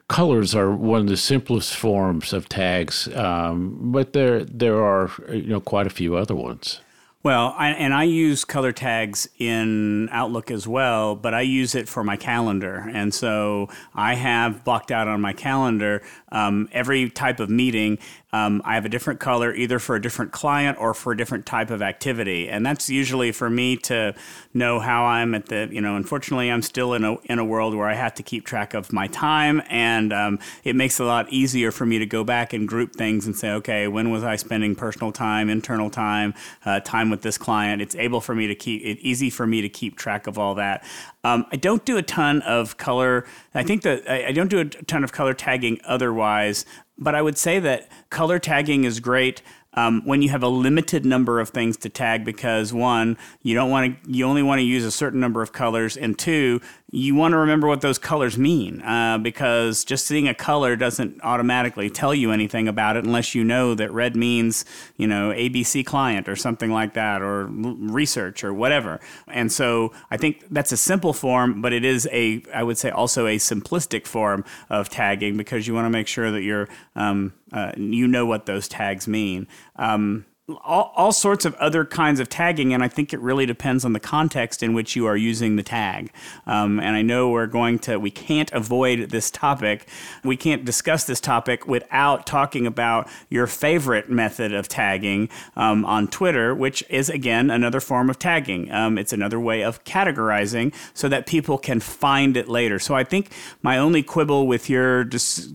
colors 0.08 0.54
are 0.54 0.70
one 0.70 1.00
of 1.02 1.08
the 1.08 1.16
simplest 1.16 1.74
forms 1.74 2.32
of 2.32 2.48
tags, 2.48 3.08
um, 3.16 3.78
but 3.80 4.12
there 4.12 4.44
there 4.44 4.84
are 4.84 5.10
you 5.30 5.48
know 5.48 5.60
quite 5.60 5.86
a 5.86 5.90
few 5.90 6.16
other 6.16 6.34
ones. 6.34 6.80
Well, 7.22 7.54
I, 7.58 7.72
and 7.72 7.92
I 7.92 8.04
use 8.04 8.46
color 8.46 8.72
tags 8.72 9.28
in 9.38 10.08
Outlook 10.10 10.50
as 10.50 10.66
well, 10.66 11.14
but 11.14 11.34
I 11.34 11.42
use 11.42 11.74
it 11.74 11.86
for 11.86 12.02
my 12.02 12.16
calendar. 12.16 12.90
And 12.94 13.12
so 13.12 13.68
I 13.94 14.14
have 14.14 14.64
blocked 14.64 14.90
out 14.90 15.06
on 15.06 15.20
my 15.20 15.34
calendar 15.34 16.02
um, 16.32 16.70
every 16.72 17.10
type 17.10 17.38
of 17.38 17.50
meeting 17.50 17.98
um, 18.32 18.62
I 18.64 18.74
have 18.74 18.84
a 18.84 18.88
different 18.88 19.20
color 19.20 19.52
either 19.54 19.78
for 19.78 19.96
a 19.96 20.00
different 20.00 20.32
client 20.32 20.78
or 20.80 20.94
for 20.94 21.12
a 21.12 21.16
different 21.16 21.46
type 21.46 21.70
of 21.70 21.82
activity. 21.82 22.48
And 22.48 22.64
that's 22.64 22.88
usually 22.88 23.32
for 23.32 23.50
me 23.50 23.76
to 23.78 24.14
know 24.54 24.78
how 24.78 25.04
I'm 25.04 25.34
at 25.34 25.46
the, 25.46 25.68
you 25.70 25.80
know, 25.80 25.96
unfortunately, 25.96 26.50
I'm 26.50 26.62
still 26.62 26.94
in 26.94 27.04
a, 27.04 27.16
in 27.24 27.38
a 27.38 27.44
world 27.44 27.74
where 27.74 27.88
I 27.88 27.94
have 27.94 28.14
to 28.14 28.22
keep 28.22 28.44
track 28.44 28.74
of 28.74 28.92
my 28.92 29.08
time. 29.08 29.62
And 29.68 30.12
um, 30.12 30.38
it 30.62 30.76
makes 30.76 31.00
it 31.00 31.04
a 31.04 31.06
lot 31.06 31.32
easier 31.32 31.72
for 31.72 31.86
me 31.86 31.98
to 31.98 32.06
go 32.06 32.22
back 32.22 32.52
and 32.52 32.68
group 32.68 32.94
things 32.94 33.26
and 33.26 33.36
say, 33.36 33.50
okay, 33.52 33.88
when 33.88 34.10
was 34.10 34.22
I 34.22 34.36
spending 34.36 34.74
personal 34.74 35.12
time, 35.12 35.48
internal 35.48 35.90
time, 35.90 36.34
uh, 36.64 36.80
time 36.80 37.10
with 37.10 37.22
this 37.22 37.36
client? 37.36 37.82
It's 37.82 37.96
able 37.96 38.20
for 38.20 38.34
me 38.34 38.46
to 38.46 38.54
keep 38.54 38.82
it 38.84 38.98
easy 39.00 39.30
for 39.30 39.46
me 39.46 39.60
to 39.60 39.68
keep 39.68 39.96
track 39.96 40.26
of 40.26 40.38
all 40.38 40.54
that. 40.54 40.84
Um, 41.22 41.46
I 41.52 41.56
don't 41.56 41.84
do 41.84 41.96
a 41.96 42.02
ton 42.02 42.42
of 42.42 42.76
color. 42.76 43.26
I 43.54 43.62
think 43.62 43.82
that 43.82 44.08
I, 44.08 44.28
I 44.28 44.32
don't 44.32 44.48
do 44.48 44.60
a 44.60 44.64
ton 44.64 45.04
of 45.04 45.12
color 45.12 45.34
tagging 45.34 45.80
otherwise. 45.84 46.64
But 46.98 47.14
I 47.14 47.22
would 47.22 47.38
say 47.38 47.58
that 47.60 47.90
color 48.10 48.38
tagging 48.38 48.84
is 48.84 49.00
great 49.00 49.42
um, 49.74 50.02
when 50.04 50.20
you 50.20 50.30
have 50.30 50.42
a 50.42 50.48
limited 50.48 51.06
number 51.06 51.40
of 51.40 51.50
things 51.50 51.76
to 51.78 51.88
tag 51.88 52.24
because 52.24 52.72
one, 52.72 53.16
you 53.42 53.54
don't 53.54 53.70
want 53.70 54.02
to, 54.04 54.10
you 54.10 54.26
only 54.26 54.42
want 54.42 54.58
to 54.58 54.64
use 54.64 54.84
a 54.84 54.90
certain 54.90 55.20
number 55.20 55.42
of 55.42 55.52
colors, 55.52 55.96
and 55.96 56.18
two, 56.18 56.60
you 56.92 57.14
want 57.14 57.32
to 57.32 57.38
remember 57.38 57.68
what 57.68 57.82
those 57.82 57.98
colors 57.98 58.36
mean 58.36 58.82
uh, 58.82 59.16
because 59.18 59.84
just 59.84 60.06
seeing 60.06 60.26
a 60.26 60.34
color 60.34 60.74
doesn't 60.74 61.20
automatically 61.22 61.88
tell 61.88 62.12
you 62.12 62.32
anything 62.32 62.66
about 62.66 62.96
it 62.96 63.04
unless 63.04 63.34
you 63.34 63.44
know 63.44 63.74
that 63.74 63.92
red 63.92 64.16
means, 64.16 64.64
you 64.96 65.06
know, 65.06 65.30
ABC 65.30 65.86
client 65.86 66.28
or 66.28 66.34
something 66.34 66.70
like 66.70 66.94
that 66.94 67.22
or 67.22 67.46
research 67.46 68.42
or 68.42 68.52
whatever. 68.52 68.98
And 69.28 69.52
so 69.52 69.92
I 70.10 70.16
think 70.16 70.44
that's 70.50 70.72
a 70.72 70.76
simple 70.76 71.12
form, 71.12 71.62
but 71.62 71.72
it 71.72 71.84
is 71.84 72.08
a, 72.10 72.42
I 72.52 72.64
would 72.64 72.76
say, 72.76 72.90
also 72.90 73.26
a 73.26 73.36
simplistic 73.36 74.06
form 74.06 74.44
of 74.68 74.88
tagging 74.88 75.36
because 75.36 75.68
you 75.68 75.74
want 75.74 75.86
to 75.86 75.90
make 75.90 76.08
sure 76.08 76.32
that 76.32 76.42
you're, 76.42 76.68
um, 76.96 77.32
uh, 77.52 77.72
you 77.76 78.08
know 78.08 78.26
what 78.26 78.46
those 78.46 78.66
tags 78.66 79.06
mean. 79.06 79.46
Um, 79.76 80.24
all, 80.64 80.92
all 80.96 81.12
sorts 81.12 81.44
of 81.44 81.54
other 81.54 81.84
kinds 81.84 82.20
of 82.20 82.28
tagging, 82.28 82.72
and 82.74 82.82
I 82.82 82.88
think 82.88 83.12
it 83.12 83.20
really 83.20 83.46
depends 83.46 83.84
on 83.84 83.92
the 83.92 84.00
context 84.00 84.62
in 84.62 84.74
which 84.74 84.96
you 84.96 85.06
are 85.06 85.16
using 85.16 85.56
the 85.56 85.62
tag. 85.62 86.12
Um, 86.46 86.80
and 86.80 86.96
I 86.96 87.02
know 87.02 87.30
we're 87.30 87.46
going 87.46 87.78
to, 87.80 87.98
we 87.98 88.10
can't 88.10 88.50
avoid 88.52 89.10
this 89.10 89.30
topic. 89.30 89.88
We 90.24 90.36
can't 90.36 90.64
discuss 90.64 91.04
this 91.04 91.20
topic 91.20 91.66
without 91.66 92.26
talking 92.26 92.66
about 92.66 93.08
your 93.28 93.46
favorite 93.46 94.10
method 94.10 94.52
of 94.52 94.68
tagging 94.68 95.28
um, 95.56 95.84
on 95.84 96.08
Twitter, 96.08 96.54
which 96.54 96.82
is 96.88 97.08
again 97.08 97.50
another 97.50 97.80
form 97.80 98.10
of 98.10 98.18
tagging. 98.18 98.70
Um, 98.72 98.98
it's 98.98 99.12
another 99.12 99.40
way 99.40 99.62
of 99.62 99.84
categorizing 99.84 100.74
so 100.94 101.08
that 101.08 101.26
people 101.26 101.58
can 101.58 101.80
find 101.80 102.36
it 102.36 102.48
later. 102.48 102.78
So 102.78 102.94
I 102.94 103.04
think 103.04 103.32
my 103.62 103.78
only 103.78 104.02
quibble 104.02 104.46
with 104.46 104.68
your 104.68 105.08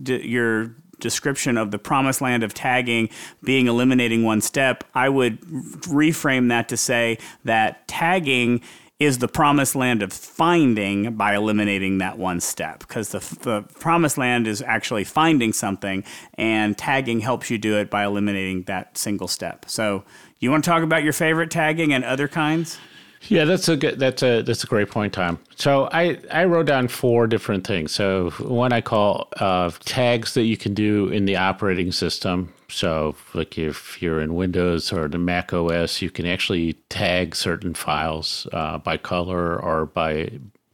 your 0.06 0.74
description 1.00 1.56
of 1.56 1.70
the 1.70 1.78
promised 1.78 2.20
land 2.20 2.42
of 2.42 2.54
tagging 2.54 3.08
being 3.42 3.66
eliminating 3.66 4.22
one 4.24 4.40
step, 4.40 4.84
I 4.94 5.08
would 5.08 5.40
reframe 5.40 6.48
that 6.48 6.68
to 6.68 6.76
say 6.76 7.18
that 7.44 7.86
tagging 7.88 8.62
is 8.98 9.18
the 9.18 9.28
promised 9.28 9.76
land 9.76 10.02
of 10.02 10.10
finding 10.10 11.14
by 11.16 11.34
eliminating 11.34 11.98
that 11.98 12.16
one 12.16 12.40
step 12.40 12.78
because 12.78 13.10
the, 13.10 13.18
the 13.42 13.62
promised 13.78 14.16
land 14.16 14.46
is 14.46 14.62
actually 14.62 15.04
finding 15.04 15.52
something 15.52 16.02
and 16.34 16.78
tagging 16.78 17.20
helps 17.20 17.50
you 17.50 17.58
do 17.58 17.76
it 17.76 17.90
by 17.90 18.04
eliminating 18.04 18.62
that 18.62 18.96
single 18.96 19.28
step. 19.28 19.66
So 19.68 20.02
you 20.38 20.50
want 20.50 20.64
to 20.64 20.70
talk 20.70 20.82
about 20.82 21.04
your 21.04 21.12
favorite 21.12 21.50
tagging 21.50 21.92
and 21.92 22.04
other 22.04 22.26
kinds 22.26 22.78
Yeah, 23.22 23.44
that's 23.44 23.68
a 23.68 23.76
good. 23.76 23.98
That's 23.98 24.22
a 24.22 24.42
that's 24.42 24.62
a 24.62 24.66
great 24.66 24.90
point, 24.90 25.14
Tom. 25.14 25.38
So 25.56 25.88
I 25.92 26.18
I 26.30 26.44
wrote 26.44 26.66
down 26.66 26.88
four 26.88 27.26
different 27.26 27.66
things. 27.66 27.92
So 27.92 28.30
one 28.38 28.72
I 28.72 28.80
call 28.80 29.28
uh, 29.38 29.70
tags 29.84 30.34
that 30.34 30.44
you 30.44 30.56
can 30.56 30.74
do 30.74 31.08
in 31.08 31.24
the 31.24 31.36
operating 31.36 31.92
system. 31.92 32.52
So 32.68 33.16
like 33.34 33.58
if 33.58 34.00
you're 34.02 34.20
in 34.20 34.34
Windows 34.34 34.92
or 34.92 35.08
the 35.08 35.18
Mac 35.18 35.52
OS, 35.52 36.02
you 36.02 36.10
can 36.10 36.26
actually 36.26 36.74
tag 36.88 37.34
certain 37.34 37.74
files 37.74 38.46
uh, 38.52 38.78
by 38.78 38.96
color 38.96 39.60
or 39.60 39.86
by 39.86 40.30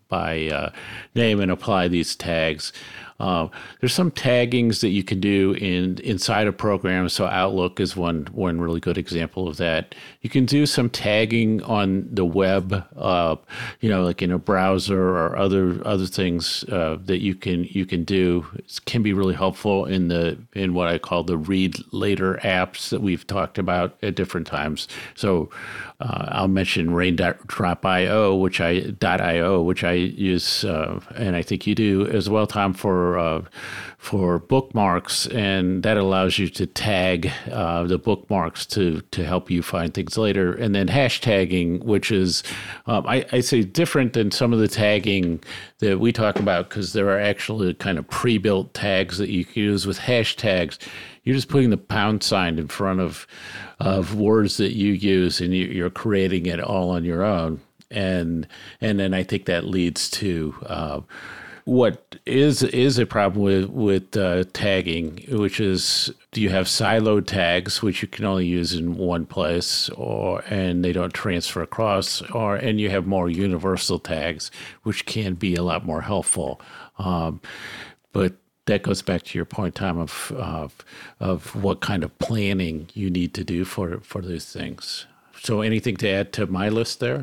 by 0.09 0.49
uh, 0.49 0.71
name 1.15 1.41
and 1.41 1.51
apply 1.51 1.89
these 1.89 2.15
tags. 2.15 2.73
Uh, 3.23 3.49
there's 3.79 3.95
some 3.95 4.11
taggings 4.11 4.81
that 4.81 4.89
you 4.89 5.05
can 5.05 5.21
do 5.21 5.53
in 5.53 5.99
inside 5.99 6.49
a 6.49 6.53
program. 6.53 7.09
So 7.09 7.27
Outlook 7.27 7.79
is 7.79 7.97
one 7.97 8.27
one 8.33 8.61
really 8.61 8.81
good 8.81 8.99
example 8.99 9.47
of 9.47 9.59
that. 9.59 9.95
You 10.23 10.29
can 10.29 10.45
do 10.45 10.67
some 10.67 10.91
tagging 10.91 11.63
on 11.63 12.09
the 12.11 12.25
web, 12.25 12.85
uh, 12.97 13.37
you 13.81 13.89
know, 13.89 14.03
like 14.03 14.23
in 14.23 14.33
a 14.33 14.39
browser 14.39 15.01
or 15.01 15.37
other 15.37 15.81
other 15.87 16.07
things 16.07 16.65
uh, 16.65 16.99
that 17.05 17.23
you 17.23 17.37
can 17.37 17.63
you 17.71 17.87
can 17.87 18.03
do. 18.03 18.45
It 18.57 18.81
can 18.87 19.05
be 19.05 19.13
really 19.13 19.35
helpful 19.35 19.85
in 19.85 20.09
the 20.09 20.37
in 20.55 20.75
what 20.75 20.89
I 20.89 20.99
call 20.99 21.23
the 21.23 21.39
read 21.39 21.77
later 21.93 22.41
apps 22.43 22.89
that 22.89 23.03
we've 23.03 23.25
talked 23.25 23.57
about 23.57 23.97
at 24.03 24.17
different 24.17 24.49
times. 24.49 24.89
So 25.15 25.49
uh, 26.03 26.29
I'll 26.33 26.49
mention 26.49 26.93
Raindrop.io, 26.95 28.35
which 28.35 28.61
I 28.61 28.95
.io, 29.01 29.63
which 29.63 29.85
I 29.85 29.93
use, 29.93 30.65
uh, 30.65 31.01
and 31.15 31.37
I 31.37 31.43
think 31.43 31.67
you 31.67 31.75
do 31.77 32.07
as 32.09 32.29
well, 32.29 32.47
Tom, 32.47 32.75
for 32.75 33.19
uh, 33.19 33.43
for 34.03 34.41
bookmarks, 34.41 35.29
and 35.29 35.85
that 35.85 35.97
allows 35.97 36.37
you 36.37 36.49
to 36.49 36.67
tag 36.67 37.31
uh, 37.53 37.85
the 37.85 37.99
bookmarks 37.99 38.67
to 38.67 39.01
to 39.13 39.25
help 39.25 39.49
you 39.49 39.63
find 39.63 39.95
things 39.95 40.19
later. 40.19 40.53
And 40.53 40.75
then 40.75 40.89
hashtagging, 40.89 41.85
which 41.85 42.11
is 42.11 42.43
um, 42.87 43.07
I, 43.07 43.25
I 43.31 43.39
say 43.39 43.63
different 43.63 44.15
than 44.15 44.33
some 44.33 44.53
of 44.53 44.59
the 44.59 44.67
tagging 44.67 45.41
that 45.79 46.01
we 46.01 46.13
talk 46.13 46.41
about 46.41 46.69
because 46.69 46.95
there 46.95 47.11
are 47.11 47.21
actually 47.21 47.75
kind 47.75 47.97
of 47.97 48.09
pre-built 48.09 48.75
tags 48.75 49.19
that 49.19 49.31
you 49.31 49.45
can 49.45 49.63
use 49.63 49.87
with 49.87 50.01
hashtags. 50.01 50.79
You're 51.23 51.37
just 51.37 51.49
putting 51.49 51.71
the 51.71 51.77
pound 51.77 52.25
sign 52.25 52.59
in 52.59 52.67
front 52.67 52.99
of 52.99 53.29
of 53.79 54.17
words 54.17 54.57
that 54.57 54.73
you 54.73 54.95
use, 54.95 55.41
and 55.41 55.55
you, 55.55 55.87
are 55.87 55.91
creating 55.91 56.47
it 56.47 56.59
all 56.59 56.91
on 56.91 57.05
your 57.05 57.23
own. 57.23 57.61
And 57.89 58.49
and 58.81 58.99
then 58.99 59.15
I 59.15 59.23
think 59.23 59.45
that 59.45 59.63
leads 59.65 60.11
to 60.11 60.57
uh, 60.67 61.01
what 61.65 62.17
is 62.27 62.63
is 62.63 62.99
a 62.99 63.07
problem 63.07 63.43
with 63.43 63.71
with 63.71 64.17
uh, 64.17 64.45
tagging, 64.53 65.25
which 65.29 65.61
is 65.61 66.13
do 66.33 66.41
you 66.41 66.51
have 66.51 66.67
siloed 66.67 67.27
tags 67.27 67.83
which 67.83 68.03
you 68.03 68.09
can 68.09 68.25
only 68.25 68.47
use 68.47 68.75
in 68.75 68.97
one 68.97 69.27
place, 69.27 69.89
or 69.91 70.43
and 70.49 70.85
they 70.85 70.93
don't 70.93 71.15
transfer 71.15 71.63
across, 71.63 72.23
or 72.31 72.57
and 72.57 72.81
you 72.81 72.91
have 72.91 73.07
more 73.07 73.29
universal 73.29 73.99
tags 73.99 74.51
which 74.83 75.07
can 75.07 75.35
be 75.35 75.55
a 75.55 75.63
lot 75.63 75.85
more 75.85 76.03
helpful. 76.03 76.61
Um, 76.99 77.41
but 78.13 78.35
that 78.67 78.83
goes 78.83 79.03
back 79.03 79.23
to 79.23 79.39
your 79.39 79.45
point, 79.45 79.75
Tom, 79.75 79.99
of, 79.99 80.33
of 80.37 80.85
of 81.21 81.55
what 81.55 81.81
kind 81.81 82.05
of 82.05 82.17
planning 82.19 82.89
you 82.95 83.11
need 83.11 83.35
to 83.35 83.45
do 83.45 83.65
for 83.65 84.01
for 84.01 84.21
these 84.23 84.53
things. 84.53 85.07
So, 85.43 85.61
anything 85.61 85.97
to 85.99 86.09
add 86.09 86.33
to 86.35 86.47
my 86.47 86.69
list 86.69 87.01
there? 87.01 87.23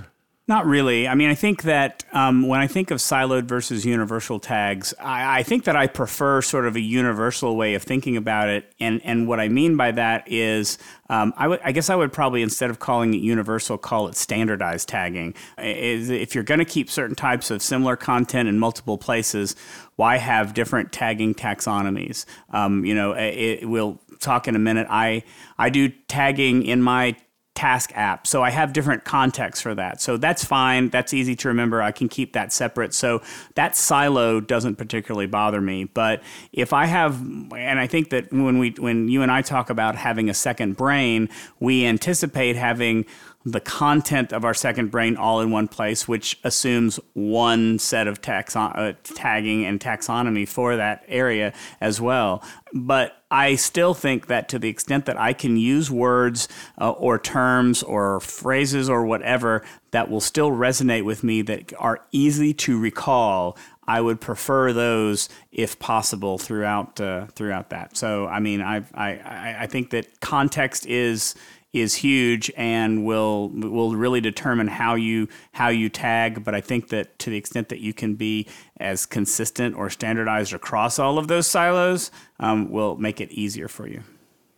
Not 0.50 0.66
really. 0.66 1.08
I 1.08 1.14
mean, 1.14 1.30
I 1.30 1.36
think 1.36 1.62
that 1.62 2.04
um, 2.12 2.48
when 2.48 2.60
I 2.60 2.66
think 2.66 2.90
of 2.90 2.98
siloed 2.98 3.44
versus 3.44 3.86
universal 3.86 4.40
tags, 4.40 4.96
I, 5.00 5.42
I, 5.42 5.44
think 5.44 5.66
that 5.66 5.76
I 5.76 5.86
prefer 5.86 6.42
sort 6.42 6.66
of 6.66 6.76
a 6.76 6.80
universal 6.80 7.56
way 7.56 7.76
of 7.76 7.84
thinking 7.84 8.18
about 8.18 8.50
it. 8.50 8.74
And, 8.80 9.00
and 9.06 9.28
what 9.28 9.40
I 9.40 9.48
mean 9.48 9.78
by 9.78 9.92
that 9.92 10.24
is, 10.26 10.80
um, 11.08 11.36
I, 11.38 11.44
w- 11.44 11.62
I 11.64 11.72
guess 11.72 11.92
I 11.92 11.96
would 11.96 12.12
probably, 12.12 12.42
instead 12.42 12.72
of 12.72 12.80
calling 12.80 13.14
it 13.14 13.18
universal, 13.18 13.78
call 13.78 14.08
it 14.08 14.16
standardized 14.16 14.90
tagging. 14.90 15.36
Is 15.60 16.10
if 16.10 16.34
you're 16.34 16.44
going 16.44 16.58
to 16.58 16.66
keep 16.66 16.90
certain 16.90 17.16
types 17.16 17.52
of 17.52 17.62
similar 17.62 17.96
content 17.96 18.50
in 18.50 18.58
multiple 18.58 18.98
places, 18.98 19.56
why 19.98 20.18
have 20.18 20.56
different 20.56 20.92
tagging 20.92 21.36
taxonomies? 21.36 22.26
Um, 22.50 22.84
you 22.86 22.96
know, 22.96 23.12
it, 23.12 23.62
it, 23.62 23.70
we'll 23.70 24.02
talk 24.20 24.48
in 24.48 24.56
a 24.56 24.60
minute. 24.60 24.88
I, 24.90 25.22
I 25.60 25.70
do 25.70 25.90
tagging 26.08 26.64
in 26.64 26.82
my 26.82 27.18
task 27.60 27.92
app. 27.94 28.26
So 28.26 28.42
I 28.42 28.52
have 28.52 28.72
different 28.72 29.04
contexts 29.04 29.62
for 29.62 29.76
that. 29.76 30.00
So 30.00 30.16
that's 30.16 30.46
fine. 30.46 30.88
That's 30.92 31.14
easy 31.14 31.36
to 31.36 31.50
remember. 31.50 31.82
I 31.82 31.92
can 31.92 32.08
keep 32.08 32.32
that 32.32 32.54
separate. 32.54 32.94
So 32.94 33.22
that 33.56 33.76
silo 33.76 34.40
doesn't 34.40 34.78
particularly 34.78 35.28
bother 35.28 35.60
me. 35.60 35.84
But 35.84 36.24
if 36.54 36.72
I 36.72 36.86
have, 36.86 37.20
and 37.54 37.78
I 37.78 37.86
think 37.86 38.12
that 38.12 38.32
when 38.32 38.60
we, 38.60 38.70
when 38.78 39.10
you 39.10 39.24
and 39.24 39.30
I 39.30 39.42
talk 39.42 39.70
about 39.70 39.98
having 39.98 40.30
a 40.30 40.34
second 40.34 40.78
brain, 40.78 41.28
we 41.60 41.86
anticipate 41.86 42.56
having 42.56 43.06
the 43.46 43.62
content 43.62 44.34
of 44.34 44.44
our 44.44 44.54
second 44.54 44.92
brain 44.92 45.16
all 45.16 45.40
in 45.40 45.50
one 45.50 45.68
place, 45.68 46.08
which 46.08 46.38
assumes 46.44 47.00
one 47.14 47.80
set 47.80 48.06
of 48.06 48.20
uh, 48.28 48.94
tagging 49.04 49.66
and 49.66 49.80
taxonomy 49.80 50.48
for 50.48 50.76
that 50.76 51.04
area 51.08 51.54
as 51.80 52.02
well. 52.02 52.44
But 52.74 53.24
I 53.32 53.56
still 53.56 53.94
think 53.94 54.28
that 54.28 54.50
to 54.50 54.60
the 54.60 54.68
extent 54.68 55.06
that 55.06 55.18
I 55.18 55.34
can 55.34 55.56
use 55.56 55.90
words 55.90 56.50
uh, 56.80 56.92
or 56.92 57.18
terms 57.18 57.82
or 57.82 58.20
phrases 58.20 58.90
or 58.90 59.06
whatever 59.06 59.64
that 59.92 60.10
will 60.10 60.22
still 60.22 60.52
resonate 60.52 61.06
with 61.06 61.24
me 61.24 61.42
that 61.44 61.72
are 61.80 62.02
easy 62.12 62.54
to 62.56 62.78
recall, 62.78 63.58
I 63.88 64.02
would 64.02 64.20
prefer 64.20 64.74
those 64.74 65.30
if 65.52 65.80
possible 65.80 66.38
throughout 66.38 67.00
uh, 67.00 67.26
throughout 67.28 67.70
that. 67.70 67.96
So 67.96 68.28
I 68.28 68.40
mean, 68.40 68.62
I 68.62 68.84
I 68.94 69.56
I 69.62 69.68
think 69.68 69.92
that 69.92 70.20
context 70.20 70.86
is 70.86 71.36
is 71.72 71.96
huge 71.96 72.52
and 72.58 73.06
will 73.06 73.50
will 73.50 73.96
really 73.96 74.22
determine 74.22 74.68
how 74.68 74.96
you 74.96 75.28
how 75.52 75.70
you 75.70 75.90
tag. 75.90 76.44
But 76.44 76.56
I 76.56 76.62
think 76.62 76.90
that 76.90 77.20
to 77.20 77.30
the 77.30 77.38
extent 77.38 77.70
that 77.70 77.80
you 77.80 77.94
can 77.94 78.16
be 78.16 78.48
as 78.80 79.06
consistent 79.06 79.76
or 79.76 79.90
standardized 79.90 80.54
across 80.54 81.00
all 81.00 81.18
of 81.18 81.28
those 81.28 81.48
silos, 81.48 82.12
um, 82.40 82.72
will 82.72 82.96
make 82.98 83.22
it 83.22 83.32
easier 83.32 83.68
for 83.68 83.88
you. 83.88 84.02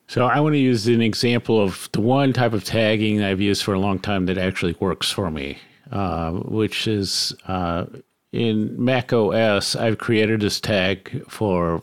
So 0.08 0.26
I 0.26 0.41
want 0.41 0.54
to 0.54 0.60
use 0.60 0.88
an 0.88 1.02
example 1.02 1.62
of 1.62 1.88
the 1.93 2.02
one 2.02 2.34
type 2.34 2.52
of 2.54 2.65
tagging 2.65 3.24
I've 3.24 3.39
used 3.39 3.63
for 3.63 3.74
a 3.74 3.80
long 3.80 3.97
time 3.97 4.26
that 4.26 4.38
actually 4.38 4.76
works 4.80 5.10
for 5.10 5.32
me, 5.32 5.58
uh, 5.89 6.32
which 6.32 6.86
is 6.86 7.34
uh, 7.47 7.86
in 8.34 8.76
Mac 8.84 9.13
OS. 9.13 9.76
I've 9.76 10.00
created 10.00 10.41
this 10.41 10.60
tag 10.60 11.24
for 11.30 11.82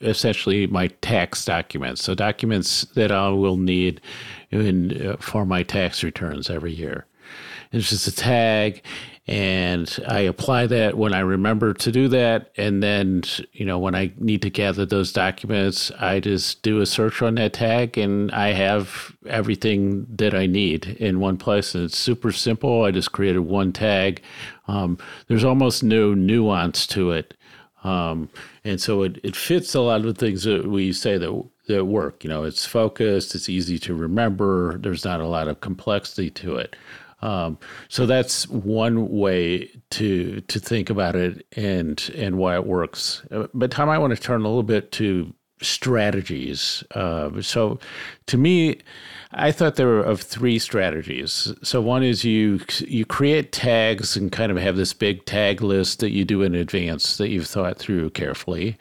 essentially 0.00 0.66
my 0.66 0.88
tax 1.02 1.44
documents. 1.44 2.02
So 2.02 2.14
documents 2.14 2.86
that 2.94 3.12
I 3.12 3.28
will 3.28 3.56
need 3.56 4.00
in, 4.60 5.06
uh, 5.06 5.16
for 5.16 5.44
my 5.44 5.62
tax 5.62 6.04
returns 6.04 6.50
every 6.50 6.72
year. 6.72 7.06
It's 7.72 7.88
just 7.88 8.06
a 8.06 8.12
tag, 8.12 8.82
and 9.26 9.98
I 10.06 10.20
apply 10.20 10.66
that 10.66 10.98
when 10.98 11.14
I 11.14 11.20
remember 11.20 11.72
to 11.72 11.90
do 11.90 12.06
that. 12.08 12.52
And 12.58 12.82
then, 12.82 13.22
you 13.52 13.64
know, 13.64 13.78
when 13.78 13.94
I 13.94 14.12
need 14.18 14.42
to 14.42 14.50
gather 14.50 14.84
those 14.84 15.10
documents, 15.10 15.90
I 15.98 16.20
just 16.20 16.62
do 16.62 16.82
a 16.82 16.86
search 16.86 17.22
on 17.22 17.36
that 17.36 17.54
tag, 17.54 17.96
and 17.96 18.30
I 18.32 18.52
have 18.52 19.16
everything 19.26 20.06
that 20.16 20.34
I 20.34 20.44
need 20.44 20.86
in 20.86 21.20
one 21.20 21.38
place. 21.38 21.74
And 21.74 21.84
it's 21.84 21.96
super 21.96 22.30
simple. 22.30 22.84
I 22.84 22.90
just 22.90 23.12
created 23.12 23.40
one 23.40 23.72
tag. 23.72 24.20
Um, 24.68 24.98
there's 25.28 25.44
almost 25.44 25.82
no 25.82 26.12
nuance 26.12 26.86
to 26.88 27.12
it. 27.12 27.32
Um, 27.84 28.28
and 28.64 28.80
so 28.80 29.02
it, 29.02 29.18
it 29.24 29.34
fits 29.34 29.74
a 29.74 29.80
lot 29.80 30.00
of 30.00 30.06
the 30.06 30.14
things 30.14 30.44
that 30.44 30.68
we 30.68 30.92
say 30.92 31.16
that 31.18 31.44
that 31.66 31.84
work. 31.84 32.24
You 32.24 32.30
know, 32.30 32.44
it's 32.44 32.66
focused, 32.66 33.34
it's 33.34 33.48
easy 33.48 33.78
to 33.80 33.94
remember. 33.94 34.78
There's 34.78 35.04
not 35.04 35.20
a 35.20 35.26
lot 35.26 35.48
of 35.48 35.60
complexity 35.60 36.30
to 36.30 36.56
it. 36.56 36.76
Um, 37.22 37.58
so 37.88 38.04
that's 38.04 38.48
one 38.48 39.08
way 39.08 39.70
to 39.90 40.40
to 40.40 40.58
think 40.58 40.90
about 40.90 41.14
it 41.14 41.46
and 41.56 42.10
and 42.16 42.36
why 42.36 42.56
it 42.56 42.66
works. 42.66 43.22
But 43.54 43.70
Tom, 43.70 43.88
I 43.88 43.98
want 43.98 44.14
to 44.14 44.20
turn 44.20 44.40
a 44.40 44.48
little 44.48 44.64
bit 44.64 44.90
to 44.92 45.32
strategies. 45.62 46.82
Uh, 46.94 47.40
so 47.40 47.78
to 48.26 48.36
me, 48.36 48.78
I 49.32 49.52
thought 49.52 49.76
there 49.76 49.86
were 49.86 50.02
of 50.02 50.20
three 50.20 50.58
strategies. 50.58 51.52
So 51.62 51.80
one 51.80 52.02
is 52.02 52.24
you 52.24 52.60
you 52.80 53.06
create 53.06 53.52
tags 53.52 54.16
and 54.16 54.30
kind 54.30 54.52
of 54.52 54.58
have 54.58 54.76
this 54.76 54.92
big 54.92 55.24
tag 55.24 55.62
list 55.62 56.00
that 56.00 56.10
you 56.10 56.24
do 56.24 56.42
in 56.42 56.54
advance 56.54 57.16
that 57.16 57.28
you've 57.28 57.46
thought 57.46 57.78
through 57.78 58.10
carefully. 58.10 58.76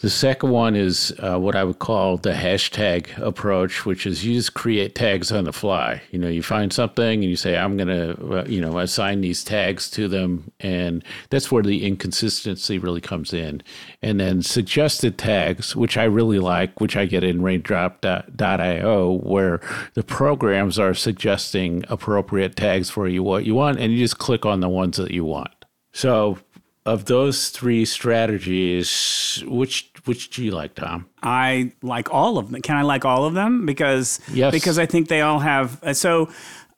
The 0.00 0.08
second 0.08 0.48
one 0.48 0.76
is 0.76 1.12
uh, 1.18 1.38
what 1.38 1.54
I 1.54 1.62
would 1.62 1.78
call 1.78 2.16
the 2.16 2.32
hashtag 2.32 3.18
approach, 3.18 3.84
which 3.84 4.06
is 4.06 4.24
you 4.24 4.32
just 4.32 4.54
create 4.54 4.94
tags 4.94 5.30
on 5.30 5.44
the 5.44 5.52
fly. 5.52 6.00
You 6.10 6.18
know, 6.18 6.28
you 6.28 6.42
find 6.42 6.72
something 6.72 7.22
and 7.22 7.24
you 7.24 7.36
say, 7.36 7.54
I'm 7.58 7.76
going 7.76 7.88
to, 7.88 8.38
uh, 8.38 8.44
you 8.46 8.62
know, 8.62 8.78
assign 8.78 9.20
these 9.20 9.44
tags 9.44 9.90
to 9.90 10.08
them. 10.08 10.52
And 10.58 11.04
that's 11.28 11.52
where 11.52 11.62
the 11.62 11.86
inconsistency 11.86 12.78
really 12.78 13.02
comes 13.02 13.34
in. 13.34 13.62
And 14.00 14.18
then 14.18 14.40
suggested 14.40 15.18
tags, 15.18 15.76
which 15.76 15.98
I 15.98 16.04
really 16.04 16.38
like, 16.38 16.80
which 16.80 16.96
I 16.96 17.04
get 17.04 17.22
in 17.22 17.42
raindrop.io, 17.42 19.12
where 19.22 19.60
the 19.92 20.02
programs 20.02 20.78
are 20.78 20.94
suggesting 20.94 21.84
appropriate 21.90 22.56
tags 22.56 22.88
for 22.88 23.06
you, 23.06 23.22
what 23.22 23.44
you 23.44 23.54
want, 23.54 23.78
and 23.78 23.92
you 23.92 23.98
just 23.98 24.18
click 24.18 24.46
on 24.46 24.60
the 24.60 24.68
ones 24.70 24.96
that 24.96 25.10
you 25.10 25.26
want. 25.26 25.66
So 25.92 26.38
of 26.86 27.04
those 27.04 27.50
three 27.50 27.84
strategies, 27.84 29.44
which 29.46 29.89
which 30.04 30.30
do 30.30 30.44
you 30.44 30.50
like, 30.52 30.74
Tom? 30.74 31.08
I 31.22 31.72
like 31.82 32.12
all 32.12 32.38
of 32.38 32.50
them. 32.50 32.62
Can 32.62 32.76
I 32.76 32.82
like 32.82 33.04
all 33.04 33.24
of 33.24 33.34
them? 33.34 33.66
Because 33.66 34.20
yes. 34.32 34.52
because 34.52 34.78
I 34.78 34.86
think 34.86 35.08
they 35.08 35.20
all 35.20 35.40
have. 35.40 35.82
Uh, 35.82 35.94
so 35.94 36.30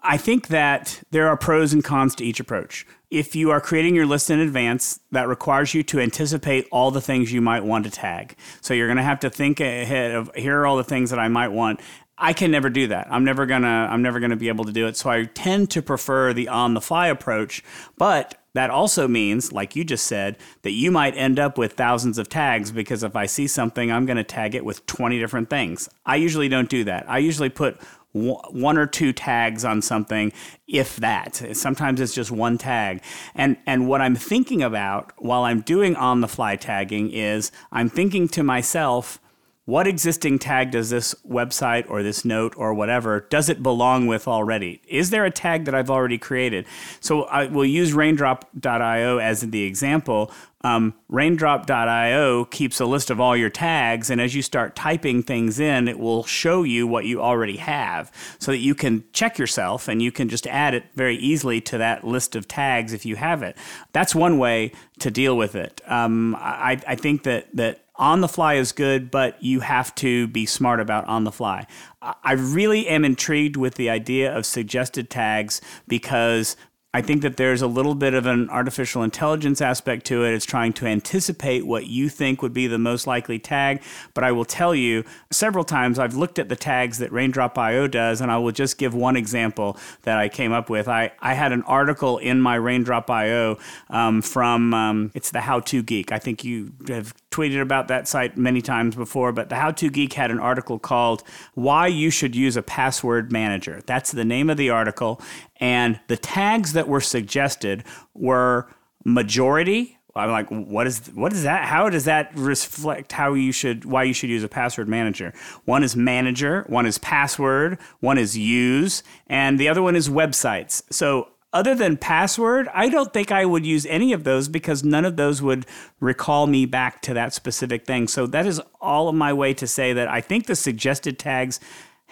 I 0.03 0.17
think 0.17 0.49
that 0.49 1.03
there 1.11 1.29
are 1.29 1.37
pros 1.37 1.73
and 1.73 1.83
cons 1.83 2.15
to 2.17 2.25
each 2.25 2.41
approach. 2.41 2.87
If 3.11 3.37
you 3.37 3.51
are 3.51 3.61
creating 3.61 3.95
your 3.95 4.07
list 4.07 4.31
in 4.31 4.41
advance, 4.41 4.99
that 5.11 5.29
requires 5.29 5.75
you 5.75 5.83
to 5.85 6.01
anticipate 6.01 6.67
all 6.73 6.91
the 6.91 7.01
things 7.01 7.31
you 7.31 7.43
might 7.43 7.63
want 7.63 7.85
to 7.85 7.91
tag. 7.91 8.37
So 8.63 8.73
you're 8.73 8.87
going 8.87 8.97
to 8.97 9.03
have 9.03 9.21
to 9.21 9.31
think 9.31 9.61
ahead 9.61 10.13
of 10.13 10.31
here 10.35 10.61
are 10.61 10.67
all 10.67 10.79
the 10.79 10.85
things 10.85 11.11
that 11.11 11.19
I 11.19 11.29
might 11.29 11.49
want. 11.49 11.81
I 12.19 12.33
can 12.33 12.51
never 12.51 12.71
do 12.71 12.87
that. 12.89 13.09
I'm 13.11 13.25
never 13.25 13.47
gonna 13.47 13.89
I'm 13.91 14.03
never 14.03 14.21
gonna 14.21 14.37
be 14.37 14.49
able 14.49 14.65
to 14.67 14.73
do 14.73 14.87
it. 14.87 14.97
So 14.97 15.11
I 15.11 15.25
tend 15.25 15.71
to 15.71 15.83
prefer 15.83 16.33
the 16.33 16.49
on 16.49 16.75
the 16.75 16.81
fly 16.81 17.09
approach. 17.09 17.65
But 17.97 18.42
that 18.55 18.71
also 18.71 19.09
means, 19.09 19.53
like 19.53 19.75
you 19.75 19.85
just 19.85 20.07
said, 20.07 20.37
that 20.63 20.73
you 20.73 20.91
might 20.91 21.17
end 21.17 21.39
up 21.39 21.57
with 21.57 21.73
thousands 21.73 22.19
of 22.19 22.29
tags 22.29 22.71
because 22.71 23.03
if 23.03 23.17
I 23.17 23.27
see 23.27 23.47
something, 23.47 23.91
I'm 23.91 24.07
going 24.07 24.19
to 24.19 24.25
tag 24.25 24.55
it 24.55 24.65
with 24.65 24.85
20 24.87 25.19
different 25.19 25.49
things. 25.49 25.89
I 26.05 26.17
usually 26.17 26.49
don't 26.49 26.69
do 26.69 26.85
that. 26.85 27.09
I 27.09 27.19
usually 27.19 27.49
put 27.49 27.81
one 28.13 28.77
or 28.77 28.87
two 28.87 29.11
tags 29.13 29.65
on 29.65 29.81
something 29.81 30.31
if 30.69 30.97
that 30.97 31.43
sometimes 31.55 31.99
it's 31.99 32.15
just 32.15 32.31
one 32.31 32.59
tag 32.59 33.03
and 33.35 33.57
and 33.67 33.89
what 33.89 34.03
i'm 34.03 34.15
thinking 34.15 34.63
about 34.63 35.13
while 35.17 35.45
i'm 35.45 35.63
doing 35.63 35.97
on 35.97 36.21
the 36.21 36.29
fly 36.29 36.55
tagging 36.55 37.11
is 37.11 37.51
i'm 37.71 37.89
thinking 37.89 38.29
to 38.29 38.43
myself 38.43 39.19
what 39.65 39.87
existing 39.87 40.39
tag 40.39 40.71
does 40.73 40.91
this 40.91 41.15
website 41.29 41.89
or 41.89 42.03
this 42.03 42.25
note 42.25 42.55
or 42.57 42.75
whatever 42.75 43.21
does 43.31 43.49
it 43.49 43.63
belong 43.63 44.07
with 44.07 44.27
already 44.27 44.81
is 44.89 45.11
there 45.11 45.25
a 45.25 45.31
tag 45.31 45.65
that 45.65 45.75
i've 45.75 45.91
already 45.91 46.19
created 46.19 46.67
so 47.01 47.23
i 47.25 47.47
will 47.47 47.65
use 47.65 47.93
raindrop.io 47.93 49.19
as 49.19 49.41
the 49.43 49.63
example 49.63 50.33
um, 50.65 50.95
raindrop.io 51.09 52.45
keeps 52.47 52.81
a 52.81 52.87
list 52.87 53.11
of 53.11 53.21
all 53.21 53.37
your 53.37 53.51
tags, 53.51 54.11
and 54.11 54.21
as 54.21 54.35
you 54.35 54.43
start 54.43 54.77
typing 54.77 55.23
things 55.23 55.59
in, 55.59 55.89
it 55.89 55.99
will 55.99 56.25
show 56.25 56.63
you 56.63 56.87
what 56.87 57.05
you 57.05 57.21
already 57.21 57.57
have 57.57 58.13
so 58.39 58.53
that 58.53 58.59
you 58.59 58.75
can 58.75 59.05
check 59.13 59.39
yourself 59.39 59.89
and 59.89 60.01
you 60.01 60.13
can 60.13 60.29
just 60.29 60.47
add 60.47 60.75
it 60.75 60.85
very 60.95 61.17
easily 61.17 61.61
to 61.63 61.79
that 61.79 62.05
list 62.05 62.37
of 62.37 62.47
tags 62.47 62.93
if 62.93 63.05
you 63.05 63.17
have 63.17 63.43
it. 63.43 63.57
That's 63.93 64.15
one 64.15 64.39
way 64.39 64.73
to 65.01 65.11
deal 65.11 65.37
with 65.37 65.57
it. 65.57 65.81
Um, 65.87 66.37
I, 66.37 66.81
I 66.87 66.95
think 66.95 67.25
that, 67.25 67.49
that 67.57 67.85
on 68.03 68.21
the 68.21 68.29
fly 68.29 68.55
is 68.55 68.73
good, 68.73 69.13
but 69.13 69.41
you 69.41 69.61
have 69.61 69.95
to 69.95 70.27
be 70.27 70.45
smart 70.45 70.81
about 70.81 71.07
on 71.07 71.23
the 71.23 71.31
fly. 71.31 71.69
I 72.03 72.33
really 72.33 72.89
am 72.89 73.05
intrigued 73.05 73.57
with 73.57 73.77
the 73.77 73.89
idea 73.91 74.37
of 74.37 74.45
suggested 74.45 75.09
tags 75.09 75.61
because 75.87 76.57
I 76.95 77.01
think 77.01 77.23
that 77.23 77.39
there's 77.39 77.63
a 77.63 77.67
little 77.67 77.95
bit 77.95 78.13
of 78.13 78.27
an 78.27 78.51
artificial 78.51 79.03
intelligence 79.03 79.63
aspect 79.63 80.05
to 80.07 80.27
it. 80.27 80.35
It's 80.35 80.45
trying 80.45 80.75
to 80.75 80.87
anticipate 80.87 81.67
what 81.67 81.87
you 81.87 82.11
think 82.11 82.43
would 82.43 82.53
be 82.53 82.67
the 82.67 82.79
most 82.79 83.07
likely 83.07 83.39
tag. 83.39 83.83
But 84.13 84.25
I 84.25 84.33
will 84.33 84.45
tell 84.45 84.75
you, 84.75 85.03
several 85.31 85.65
times 85.65 85.99
I've 85.99 86.15
looked 86.15 86.39
at 86.39 86.51
the 86.51 86.57
tags 86.57 86.99
that 86.99 87.11
Raindrop.io 87.11 87.87
does, 87.87 88.21
and 88.21 88.31
I 88.31 88.37
will 88.37 88.53
just 88.53 88.77
give 88.77 88.93
one 88.93 89.17
example 89.17 89.79
that 90.03 90.19
I 90.19 90.29
came 90.29 90.53
up 90.53 90.69
with. 90.69 90.87
I, 90.87 91.13
I 91.21 91.33
had 91.33 91.53
an 91.53 91.63
article 91.63 92.19
in 92.19 92.43
my 92.43 92.57
Raindrop.io 92.57 93.57
um, 93.89 94.21
from, 94.21 94.75
um, 94.75 95.11
it's 95.15 95.31
the 95.31 95.41
How 95.41 95.61
To 95.61 95.83
Geek. 95.83 96.13
I 96.13 96.19
think 96.19 96.45
you 96.45 96.73
have 96.89 97.15
tweeted 97.31 97.63
about 97.63 97.89
that 97.89 98.07
site 98.07 98.37
many 98.37 98.61
times 98.61 98.97
before, 98.97 99.33
but 99.33 99.49
the 99.49 99.57
How 99.57 99.71
To 99.71 99.89
Geek 99.89 100.13
had 100.13 100.31
an 100.31 100.39
article 100.39 100.79
called 100.79 101.23
Why 101.55 101.87
You 101.87 102.11
Should 102.11 102.37
Use 102.37 102.55
a 102.55 102.63
Password 102.63 103.33
Manager. 103.33 103.81
That's 103.87 104.13
the 104.13 104.27
name 104.27 104.51
of 104.51 104.59
the 104.59 104.69
article. 104.69 105.23
And 105.63 106.01
the 106.09 106.17
tags 106.17 106.73
that 106.73 106.89
were 106.89 107.01
suggested 107.01 107.85
were 108.15 108.69
majority. 109.05 109.97
I'm 110.15 110.31
like, 110.31 110.49
what 110.49 110.89
is 110.89 111.07
what 111.15 111.33
is 111.33 111.45
that? 111.45 111.65
How 111.65 111.89
does 111.89 112.05
that 112.05 112.33
reflect 112.35 113.13
how 113.13 113.35
you 113.35 113.53
should 113.53 113.85
why 113.85 114.03
you 114.03 114.13
should 114.13 114.29
use 114.29 114.43
a 114.43 114.49
password 114.49 114.89
manager? 114.89 115.33
One 115.65 115.85
is 115.85 115.95
manager, 115.95 116.65
one 116.67 116.85
is 116.85 116.99
password, 116.99 117.79
one 118.01 118.19
is 118.19 118.37
use, 118.37 119.05
and 119.29 119.59
the 119.59 119.69
other 119.69 119.81
one 119.81 119.95
is 119.95 120.09
websites. 120.09 120.83
So 120.91 121.29
other 121.53 121.77
than 121.77 121.97
password, 121.97 122.69
I 122.75 122.89
don't 122.89 123.13
think 123.13 123.31
I 123.31 123.45
would 123.45 123.65
use 123.65 123.87
any 123.87 124.13
of 124.13 124.25
those 124.25 124.49
because 124.49 124.83
none 124.83 125.05
of 125.05 125.17
those 125.17 125.41
would 125.43 125.65
recall 126.01 126.49
me 126.49 126.67
back 126.67 127.03
to 127.03 127.15
that 127.15 127.35
specific 127.35 127.87
thing. 127.87 128.09
So 128.09 128.27
that 128.27 128.47
is 128.47 128.61
all 128.81 129.09
of 129.09 129.15
my 129.15 129.33
way 129.33 129.55
to 129.55 129.67
say 129.69 129.93
that 129.93 130.09
I 130.09 130.21
think 130.21 130.47
the 130.47 130.57
suggested 130.57 131.21
tags 131.21 131.61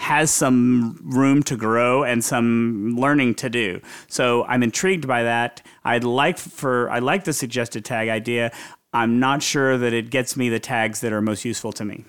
has 0.00 0.30
some 0.30 0.98
room 1.04 1.42
to 1.42 1.54
grow 1.54 2.02
and 2.04 2.24
some 2.24 2.96
learning 2.96 3.34
to 3.34 3.50
do. 3.50 3.78
So 4.08 4.44
I'm 4.44 4.62
intrigued 4.62 5.06
by 5.06 5.22
that. 5.24 5.60
I'd 5.84 6.04
like 6.04 6.38
for 6.38 6.88
I 6.90 7.00
like 7.00 7.24
the 7.24 7.34
suggested 7.34 7.84
tag 7.84 8.08
idea. 8.08 8.50
I'm 8.94 9.20
not 9.20 9.42
sure 9.42 9.76
that 9.76 9.92
it 9.92 10.08
gets 10.08 10.38
me 10.38 10.48
the 10.48 10.58
tags 10.58 11.02
that 11.02 11.12
are 11.12 11.20
most 11.20 11.44
useful 11.44 11.72
to 11.72 11.84
me. 11.84 12.04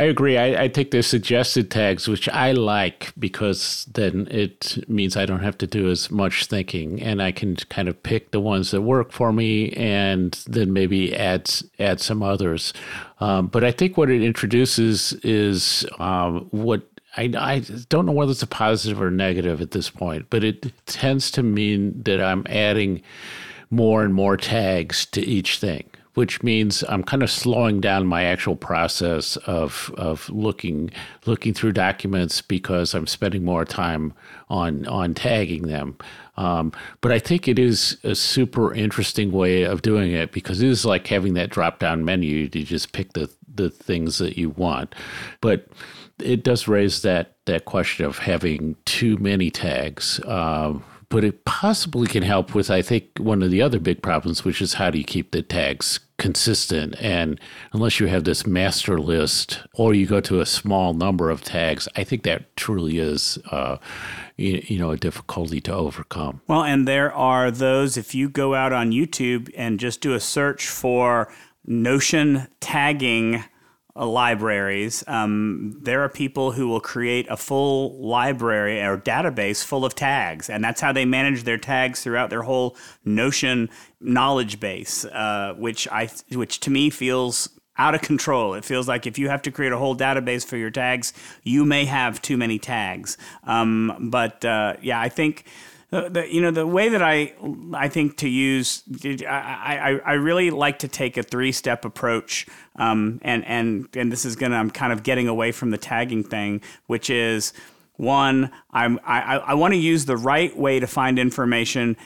I 0.00 0.04
agree. 0.04 0.38
I, 0.38 0.64
I 0.64 0.68
take 0.68 0.92
the 0.92 1.02
suggested 1.02 1.70
tags, 1.70 2.08
which 2.08 2.26
I 2.30 2.52
like 2.52 3.12
because 3.18 3.86
then 3.92 4.28
it 4.30 4.78
means 4.88 5.14
I 5.14 5.26
don't 5.26 5.40
have 5.42 5.58
to 5.58 5.66
do 5.66 5.90
as 5.90 6.10
much 6.10 6.46
thinking, 6.46 7.02
and 7.02 7.20
I 7.20 7.32
can 7.32 7.56
kind 7.56 7.86
of 7.86 8.02
pick 8.02 8.30
the 8.30 8.40
ones 8.40 8.70
that 8.70 8.80
work 8.80 9.12
for 9.12 9.30
me, 9.30 9.72
and 9.72 10.32
then 10.46 10.72
maybe 10.72 11.14
add 11.14 11.50
add 11.78 12.00
some 12.00 12.22
others. 12.22 12.72
Um, 13.20 13.48
but 13.48 13.62
I 13.62 13.72
think 13.72 13.98
what 13.98 14.08
it 14.08 14.22
introduces 14.22 15.12
is 15.22 15.84
um, 15.98 16.46
what 16.50 16.89
I, 17.16 17.30
I 17.36 17.58
don't 17.88 18.06
know 18.06 18.12
whether 18.12 18.30
it's 18.30 18.42
a 18.42 18.46
positive 18.46 19.00
or 19.00 19.10
negative 19.10 19.60
at 19.60 19.72
this 19.72 19.90
point, 19.90 20.26
but 20.30 20.44
it 20.44 20.72
tends 20.86 21.30
to 21.32 21.42
mean 21.42 22.02
that 22.04 22.20
I'm 22.20 22.46
adding 22.48 23.02
more 23.70 24.04
and 24.04 24.14
more 24.14 24.36
tags 24.36 25.06
to 25.06 25.20
each 25.20 25.58
thing, 25.58 25.88
which 26.14 26.42
means 26.42 26.84
I'm 26.88 27.02
kind 27.02 27.22
of 27.22 27.30
slowing 27.30 27.80
down 27.80 28.06
my 28.06 28.24
actual 28.24 28.56
process 28.56 29.36
of 29.38 29.92
of 29.96 30.28
looking 30.30 30.90
looking 31.26 31.54
through 31.54 31.72
documents 31.72 32.42
because 32.42 32.94
I'm 32.94 33.06
spending 33.06 33.44
more 33.44 33.64
time 33.64 34.12
on 34.48 34.86
on 34.86 35.14
tagging 35.14 35.62
them. 35.62 35.96
Um, 36.36 36.72
but 37.00 37.12
I 37.12 37.18
think 37.18 37.48
it 37.48 37.58
is 37.58 37.98
a 38.02 38.14
super 38.14 38.72
interesting 38.72 39.30
way 39.30 39.64
of 39.64 39.82
doing 39.82 40.12
it 40.12 40.32
because 40.32 40.62
it 40.62 40.68
is 40.68 40.86
like 40.86 41.06
having 41.06 41.34
that 41.34 41.50
drop 41.50 41.80
down 41.80 42.04
menu 42.04 42.48
to 42.48 42.62
just 42.62 42.92
pick 42.92 43.12
the 43.12 43.30
the 43.52 43.68
things 43.70 44.18
that 44.18 44.38
you 44.38 44.50
want. 44.50 44.94
But 45.40 45.68
it 46.22 46.44
does 46.44 46.68
raise 46.68 47.02
that 47.02 47.36
that 47.46 47.64
question 47.64 48.06
of 48.06 48.18
having 48.18 48.76
too 48.84 49.16
many 49.18 49.50
tags. 49.50 50.20
Um, 50.26 50.84
but 51.10 51.24
it 51.24 51.44
possibly 51.44 52.06
can 52.06 52.22
help 52.22 52.54
with, 52.54 52.70
I 52.70 52.82
think, 52.82 53.18
one 53.18 53.42
of 53.42 53.50
the 53.50 53.60
other 53.60 53.80
big 53.80 54.00
problems, 54.00 54.44
which 54.44 54.62
is 54.62 54.74
how 54.74 54.90
do 54.90 54.98
you 54.98 55.04
keep 55.04 55.32
the 55.32 55.42
tags 55.42 55.98
consistent? 56.18 56.94
And 57.00 57.40
unless 57.72 57.98
you 57.98 58.06
have 58.06 58.22
this 58.22 58.46
master 58.46 59.00
list 59.00 59.60
or 59.74 59.92
you 59.92 60.06
go 60.06 60.20
to 60.20 60.40
a 60.40 60.46
small 60.46 60.94
number 60.94 61.28
of 61.28 61.42
tags, 61.42 61.88
I 61.96 62.04
think 62.04 62.22
that 62.22 62.54
truly 62.56 62.98
is, 63.00 63.38
uh, 63.50 63.78
you, 64.36 64.62
you 64.68 64.78
know, 64.78 64.92
a 64.92 64.96
difficulty 64.96 65.60
to 65.62 65.74
overcome. 65.74 66.42
Well, 66.46 66.62
and 66.62 66.86
there 66.86 67.12
are 67.12 67.50
those, 67.50 67.96
if 67.96 68.14
you 68.14 68.28
go 68.28 68.54
out 68.54 68.72
on 68.72 68.92
YouTube 68.92 69.50
and 69.56 69.80
just 69.80 70.00
do 70.00 70.14
a 70.14 70.20
search 70.20 70.68
for 70.68 71.28
Notion 71.66 72.46
tagging 72.60 73.44
uh, 73.96 74.06
libraries, 74.06 75.04
um, 75.06 75.76
there 75.82 76.02
are 76.02 76.08
people 76.08 76.52
who 76.52 76.68
will 76.68 76.80
create 76.80 77.26
a 77.28 77.36
full 77.36 78.00
library 78.00 78.80
or 78.80 78.96
database 78.96 79.64
full 79.64 79.84
of 79.84 79.94
tags, 79.94 80.48
and 80.48 80.62
that's 80.62 80.80
how 80.80 80.92
they 80.92 81.04
manage 81.04 81.44
their 81.44 81.58
tags 81.58 82.02
throughout 82.02 82.30
their 82.30 82.42
whole 82.42 82.76
Notion 83.04 83.68
knowledge 84.00 84.60
base, 84.60 85.04
uh, 85.04 85.54
which 85.58 85.88
I, 85.88 86.08
which 86.32 86.60
to 86.60 86.70
me 86.70 86.90
feels 86.90 87.48
out 87.80 87.94
of 87.94 88.02
control. 88.02 88.54
It 88.54 88.64
feels 88.64 88.86
like 88.86 89.06
if 89.06 89.18
you 89.18 89.30
have 89.30 89.42
to 89.42 89.50
create 89.50 89.72
a 89.72 89.78
whole 89.78 89.96
database 89.96 90.44
for 90.44 90.58
your 90.58 90.70
tags, 90.70 91.14
you 91.42 91.64
may 91.64 91.86
have 91.86 92.20
too 92.20 92.36
many 92.36 92.58
tags. 92.58 93.16
Um, 93.44 94.10
but 94.10 94.44
uh, 94.44 94.74
yeah, 94.82 95.00
I 95.00 95.08
think 95.08 95.46
the, 95.90 96.08
the, 96.08 96.32
you 96.32 96.40
know 96.40 96.50
the 96.50 96.66
way 96.66 96.88
that 96.88 97.02
I 97.02 97.34
I 97.74 97.88
think 97.88 98.16
to 98.18 98.28
use 98.28 98.82
I, 99.04 100.00
I, 100.04 100.10
I 100.10 100.12
really 100.14 100.50
like 100.50 100.80
to 100.80 100.88
take 100.88 101.16
a 101.16 101.22
three 101.22 101.52
step 101.52 101.84
approach 101.84 102.46
um, 102.76 103.18
and 103.22 103.44
and 103.44 103.88
and 103.94 104.10
this 104.10 104.24
is 104.24 104.36
gonna 104.36 104.56
I'm 104.56 104.70
kind 104.70 104.92
of 104.92 105.02
getting 105.02 105.28
away 105.28 105.52
from 105.52 105.70
the 105.70 105.78
tagging 105.78 106.22
thing 106.22 106.62
which 106.86 107.10
is 107.10 107.52
one 107.96 108.50
I'm 108.70 109.00
I, 109.04 109.38
I 109.38 109.54
want 109.54 109.74
to 109.74 109.78
use 109.78 110.06
the 110.06 110.16
right 110.16 110.56
way 110.56 110.80
to 110.80 110.86
find 110.86 111.18
information 111.18 111.96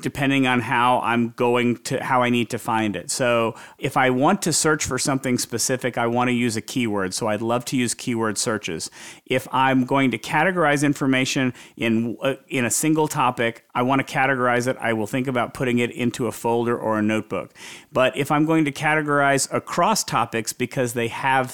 depending 0.00 0.46
on 0.46 0.60
how 0.60 1.00
I'm 1.00 1.30
going 1.30 1.76
to 1.84 2.02
how 2.02 2.22
I 2.22 2.30
need 2.30 2.50
to 2.50 2.58
find 2.58 2.96
it. 2.96 3.10
So 3.10 3.54
if 3.78 3.96
I 3.96 4.10
want 4.10 4.42
to 4.42 4.52
search 4.52 4.84
for 4.84 4.98
something 4.98 5.38
specific, 5.38 5.96
I 5.96 6.06
want 6.06 6.28
to 6.28 6.32
use 6.32 6.56
a 6.56 6.60
keyword. 6.60 7.14
So 7.14 7.28
I'd 7.28 7.40
love 7.40 7.64
to 7.66 7.76
use 7.76 7.94
keyword 7.94 8.36
searches. 8.36 8.90
If 9.26 9.46
I'm 9.52 9.84
going 9.84 10.10
to 10.10 10.18
categorize 10.18 10.84
information 10.84 11.54
in 11.76 12.16
uh, 12.20 12.34
in 12.48 12.64
a 12.64 12.70
single 12.70 13.08
topic, 13.08 13.64
I 13.74 13.82
want 13.82 14.06
to 14.06 14.12
categorize 14.12 14.66
it. 14.66 14.76
I 14.80 14.92
will 14.92 15.06
think 15.06 15.28
about 15.28 15.54
putting 15.54 15.78
it 15.78 15.90
into 15.90 16.26
a 16.26 16.32
folder 16.32 16.76
or 16.76 16.98
a 16.98 17.02
notebook. 17.02 17.54
But 17.92 18.16
if 18.16 18.30
I'm 18.30 18.44
going 18.44 18.64
to 18.64 18.72
categorize 18.72 19.52
across 19.52 20.02
topics 20.02 20.52
because 20.52 20.94
they 20.94 21.08
have 21.08 21.50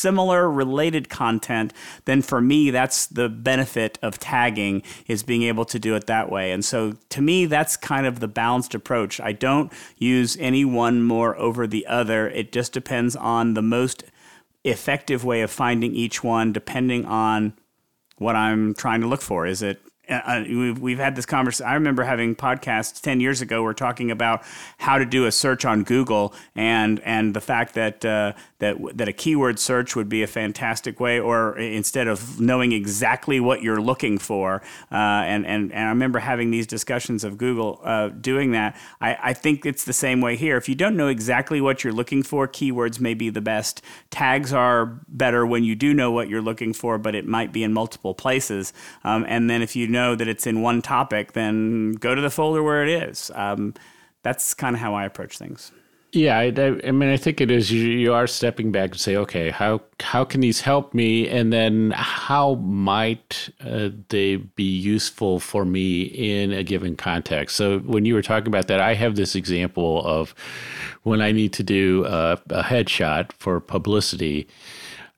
similar 0.00 0.50
related 0.50 1.08
content, 1.08 1.72
then 2.04 2.22
for 2.22 2.40
me 2.40 2.70
that's 2.70 3.06
the 3.06 3.28
benefit 3.28 3.98
of 4.02 4.18
tagging 4.18 4.82
is 5.06 5.22
being 5.22 5.42
able 5.42 5.64
to 5.66 5.78
do 5.78 5.94
it 5.94 6.06
that 6.06 6.30
way. 6.30 6.52
And 6.52 6.64
so 6.64 6.94
to 7.10 7.20
me 7.20 7.46
that's 7.46 7.76
kind 7.76 8.06
of 8.06 8.20
the 8.20 8.28
balanced 8.28 8.74
approach. 8.74 9.20
I 9.20 9.32
don't 9.32 9.72
use 9.96 10.36
any 10.38 10.64
one 10.64 11.02
more 11.02 11.36
over 11.36 11.66
the 11.66 11.86
other. 11.86 12.28
It 12.28 12.52
just 12.52 12.72
depends 12.72 13.14
on 13.16 13.54
the 13.54 13.62
most 13.62 14.04
effective 14.64 15.24
way 15.24 15.42
of 15.42 15.50
finding 15.50 15.94
each 15.94 16.22
one, 16.22 16.52
depending 16.52 17.04
on 17.06 17.54
what 18.18 18.36
I'm 18.36 18.74
trying 18.74 19.00
to 19.00 19.06
look 19.06 19.22
for. 19.22 19.46
Is 19.46 19.62
it 19.62 19.80
uh, 20.10 20.44
we've, 20.46 20.78
we've 20.78 20.98
had 20.98 21.14
this 21.16 21.26
conversation. 21.26 21.70
I 21.70 21.74
remember 21.74 22.02
having 22.02 22.34
podcasts 22.34 23.00
10 23.00 23.20
years 23.20 23.40
ago. 23.40 23.62
We're 23.62 23.72
talking 23.72 24.10
about 24.10 24.42
how 24.78 24.98
to 24.98 25.04
do 25.04 25.26
a 25.26 25.32
search 25.32 25.64
on 25.64 25.84
Google 25.84 26.34
and, 26.56 27.00
and 27.00 27.34
the 27.34 27.40
fact 27.40 27.74
that, 27.74 28.04
uh, 28.04 28.32
that, 28.58 28.76
that 28.94 29.08
a 29.08 29.12
keyword 29.12 29.58
search 29.58 29.94
would 29.94 30.08
be 30.08 30.22
a 30.22 30.26
fantastic 30.26 31.00
way, 31.00 31.20
or 31.20 31.56
instead 31.58 32.08
of 32.08 32.40
knowing 32.40 32.72
exactly 32.72 33.40
what 33.40 33.62
you're 33.62 33.80
looking 33.80 34.18
for. 34.18 34.62
Uh, 34.90 34.96
and, 34.96 35.46
and, 35.46 35.72
and 35.72 35.86
I 35.86 35.88
remember 35.88 36.18
having 36.18 36.50
these 36.50 36.66
discussions 36.66 37.24
of 37.24 37.38
Google 37.38 37.80
uh, 37.84 38.08
doing 38.08 38.50
that. 38.52 38.76
I, 39.00 39.16
I 39.22 39.32
think 39.32 39.64
it's 39.64 39.84
the 39.84 39.92
same 39.92 40.20
way 40.20 40.36
here. 40.36 40.56
If 40.56 40.68
you 40.68 40.74
don't 40.74 40.96
know 40.96 41.08
exactly 41.08 41.60
what 41.60 41.84
you're 41.84 41.92
looking 41.92 42.22
for, 42.22 42.48
keywords 42.48 43.00
may 43.00 43.14
be 43.14 43.30
the 43.30 43.40
best. 43.40 43.82
Tags 44.10 44.52
are 44.52 44.86
better 45.08 45.46
when 45.46 45.64
you 45.64 45.74
do 45.74 45.94
know 45.94 46.10
what 46.10 46.28
you're 46.28 46.42
looking 46.42 46.72
for, 46.72 46.98
but 46.98 47.14
it 47.14 47.26
might 47.26 47.52
be 47.52 47.62
in 47.62 47.72
multiple 47.72 48.14
places. 48.14 48.72
Um, 49.04 49.24
and 49.28 49.48
then 49.48 49.62
if 49.62 49.76
you 49.76 49.86
know 49.86 49.99
that 50.16 50.28
it's 50.28 50.46
in 50.46 50.62
one 50.62 50.82
topic, 50.82 51.32
then 51.32 51.92
go 51.92 52.14
to 52.14 52.20
the 52.20 52.30
folder 52.30 52.62
where 52.62 52.84
it 52.86 53.08
is. 53.08 53.30
Um, 53.34 53.74
that's 54.22 54.54
kind 54.54 54.74
of 54.76 54.80
how 54.80 54.94
I 54.94 55.04
approach 55.04 55.38
things. 55.38 55.72
Yeah, 56.12 56.38
I, 56.38 56.46
I, 56.46 56.90
mean, 56.90 57.08
I 57.08 57.16
think 57.16 57.40
it 57.40 57.52
is. 57.52 57.70
You, 57.70 57.82
you 57.84 58.12
are 58.12 58.26
stepping 58.26 58.72
back 58.72 58.90
and 58.90 59.00
say, 59.00 59.14
okay, 59.14 59.50
how 59.50 59.82
how 60.00 60.24
can 60.24 60.40
these 60.40 60.60
help 60.60 60.92
me, 60.92 61.28
and 61.28 61.52
then 61.52 61.92
how 61.94 62.54
might 62.56 63.48
uh, 63.64 63.90
they 64.08 64.36
be 64.36 64.64
useful 64.64 65.38
for 65.38 65.64
me 65.64 66.02
in 66.02 66.52
a 66.52 66.64
given 66.64 66.96
context? 66.96 67.54
So 67.54 67.78
when 67.80 68.04
you 68.06 68.14
were 68.14 68.22
talking 68.22 68.48
about 68.48 68.66
that, 68.66 68.80
I 68.80 68.94
have 68.94 69.14
this 69.14 69.36
example 69.36 70.04
of 70.04 70.34
when 71.04 71.20
I 71.20 71.30
need 71.30 71.52
to 71.54 71.62
do 71.62 72.04
a, 72.06 72.32
a 72.50 72.64
headshot 72.64 73.30
for 73.32 73.60
publicity. 73.60 74.48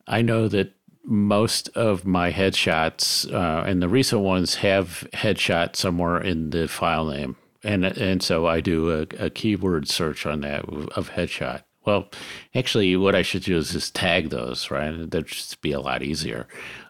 I 0.07 0.21
know 0.21 0.47
that 0.49 0.75
most 1.05 1.69
of 1.71 2.05
my 2.07 2.31
headshots 2.33 3.33
uh, 3.33 3.65
and 3.65 3.83
the 3.83 3.89
recent 3.89 4.23
ones 4.23 4.57
have 4.57 5.07
headshot 5.13 5.77
somewhere 5.77 6.21
in 6.21 6.51
the 6.51 6.69
file 6.69 7.07
name 7.07 7.37
and 7.65 7.85
and 7.85 8.23
so 8.23 8.47
I 8.47 8.61
do 8.61 8.91
a, 8.91 9.25
a 9.25 9.31
keyword 9.31 9.89
search 9.89 10.27
on 10.27 10.41
that 10.41 10.65
of 10.65 11.11
headshot. 11.11 11.63
Well, 11.85 12.09
actually, 12.55 12.97
what 12.97 13.15
I 13.15 13.23
should 13.23 13.43
do 13.43 13.57
is 13.57 13.73
just 13.73 13.95
tag 13.95 14.31
those, 14.31 14.71
right? 14.71 15.11
That'd 15.11 15.27
just 15.27 15.61
be 15.63 15.73
a 15.73 15.81
lot 15.81 16.03
easier. 16.03 16.47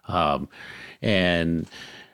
Um, 0.06 0.48
and 1.00 1.66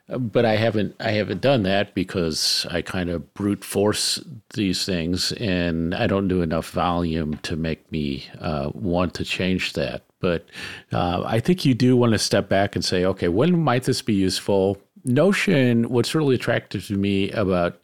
but 0.09 0.45
I 0.45 0.57
haven't 0.57 0.97
I 1.01 1.11
haven't 1.13 1.41
done 1.41 1.65
that 1.65 1.95
because 1.95 2.67
I 2.71 2.83
kind 2.83 3.11
of 3.11 3.35
brute 3.35 3.65
force 3.65 4.23
these 4.55 4.85
things, 4.85 5.33
and 5.33 5.95
I 5.95 6.07
don't 6.07 6.29
do 6.29 6.43
enough 6.43 6.71
volume 6.71 7.39
to 7.39 7.57
make 7.57 7.91
me 7.93 8.27
uh, 8.41 8.71
want 8.75 9.15
to 9.15 9.25
change 9.25 9.75
that. 9.75 10.05
But 10.21 10.47
uh, 10.93 11.23
I 11.25 11.41
think 11.41 11.65
you 11.65 11.75
do 11.75 11.97
want 11.97 12.13
to 12.13 12.19
step 12.19 12.49
back 12.49 12.75
and 12.75 12.85
say, 12.85 13.05
okay, 13.05 13.29
when 13.29 13.59
might 13.59 13.85
this 13.85 14.03
be 14.03 14.15
useful? 14.15 14.79
Notion. 15.05 15.89
What's 15.89 16.15
really 16.15 16.35
attractive 16.35 16.87
to 16.89 16.97
me 16.97 17.31
about 17.31 17.81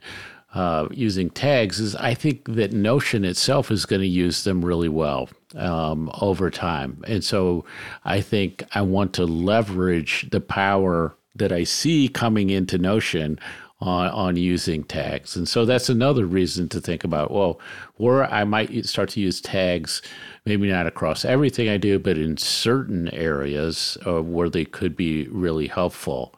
uh, 0.55 0.88
using 0.90 1.31
tags 1.31 1.81
is 1.81 1.97
I 1.97 2.14
think 2.14 2.44
that 2.55 2.73
Notion 2.73 3.25
itself 3.25 3.70
is 3.70 3.87
going 3.87 4.03
to 4.03 4.09
use 4.09 4.44
them 4.44 4.64
really 4.64 4.88
well 4.88 5.29
um, 5.57 6.11
over 6.20 6.51
time. 6.51 7.03
And 7.07 7.25
so 7.25 7.64
I 8.05 8.20
think 8.20 8.64
I 8.75 8.83
want 8.83 9.12
to 9.14 9.25
leverage 9.25 10.29
the 10.31 10.40
power 10.40 11.16
that 11.37 11.53
I 11.53 11.64
see 11.64 12.09
coming 12.09 12.51
into 12.51 12.79
Notion 12.79 13.38
on, 13.81 14.09
on 14.11 14.37
using 14.37 14.85
tags. 14.85 15.37
And 15.37 15.49
so 15.49 15.64
that's 15.64 15.88
another 15.88 16.25
reason 16.25 16.68
to 16.70 16.81
think 16.81 17.03
about, 17.03 17.33
well, 17.33 17.61
where 17.97 18.25
I 18.33 18.44
might 18.44 18.87
start 18.87 19.09
to 19.11 19.20
use 19.20 19.40
tags, 19.40 20.03
maybe 20.46 20.68
not 20.68 20.87
across 20.87 21.24
everything 21.24 21.68
I 21.68 21.76
do, 21.76 21.98
but 21.98 22.18
in 22.18 22.37
certain 22.37 23.09
areas 23.09 23.96
uh, 24.07 24.22
where 24.22 24.50
they 24.50 24.64
could 24.64 24.96
be 24.96 25.26
really 25.28 25.68
helpful. 25.68 26.35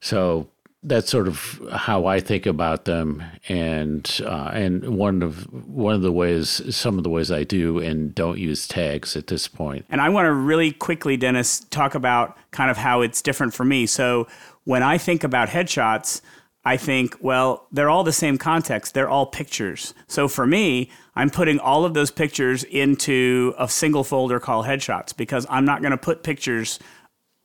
So 0.00 0.48
that's 0.84 1.10
sort 1.10 1.26
of 1.26 1.60
how 1.72 2.06
I 2.06 2.20
think 2.20 2.46
about 2.46 2.84
them, 2.84 3.22
and 3.48 4.20
uh, 4.24 4.50
and 4.52 4.96
one 4.96 5.22
of 5.22 5.52
one 5.66 5.94
of 5.94 6.02
the 6.02 6.12
ways, 6.12 6.74
some 6.74 6.98
of 6.98 7.04
the 7.04 7.10
ways 7.10 7.32
I 7.32 7.42
do 7.42 7.80
and 7.80 8.14
don't 8.14 8.38
use 8.38 8.68
tags 8.68 9.16
at 9.16 9.26
this 9.26 9.48
point. 9.48 9.86
And 9.90 10.00
I 10.00 10.08
want 10.08 10.26
to 10.26 10.32
really 10.32 10.70
quickly, 10.70 11.16
Dennis, 11.16 11.60
talk 11.70 11.96
about 11.96 12.36
kind 12.52 12.70
of 12.70 12.76
how 12.76 13.00
it's 13.00 13.20
different 13.20 13.54
for 13.54 13.64
me. 13.64 13.86
So 13.86 14.28
when 14.64 14.84
I 14.84 14.98
think 14.98 15.24
about 15.24 15.48
headshots, 15.48 16.20
I 16.64 16.76
think, 16.76 17.16
well, 17.20 17.66
they're 17.72 17.90
all 17.90 18.04
the 18.04 18.12
same 18.12 18.38
context. 18.38 18.94
They're 18.94 19.08
all 19.08 19.26
pictures. 19.26 19.94
So 20.06 20.28
for 20.28 20.46
me, 20.46 20.90
I'm 21.18 21.30
putting 21.30 21.58
all 21.58 21.84
of 21.84 21.94
those 21.94 22.12
pictures 22.12 22.62
into 22.62 23.52
a 23.58 23.68
single 23.68 24.04
folder 24.04 24.38
called 24.38 24.66
headshots 24.66 25.16
because 25.16 25.48
I'm 25.50 25.64
not 25.64 25.82
going 25.82 25.90
to 25.90 25.98
put 25.98 26.22
pictures 26.22 26.78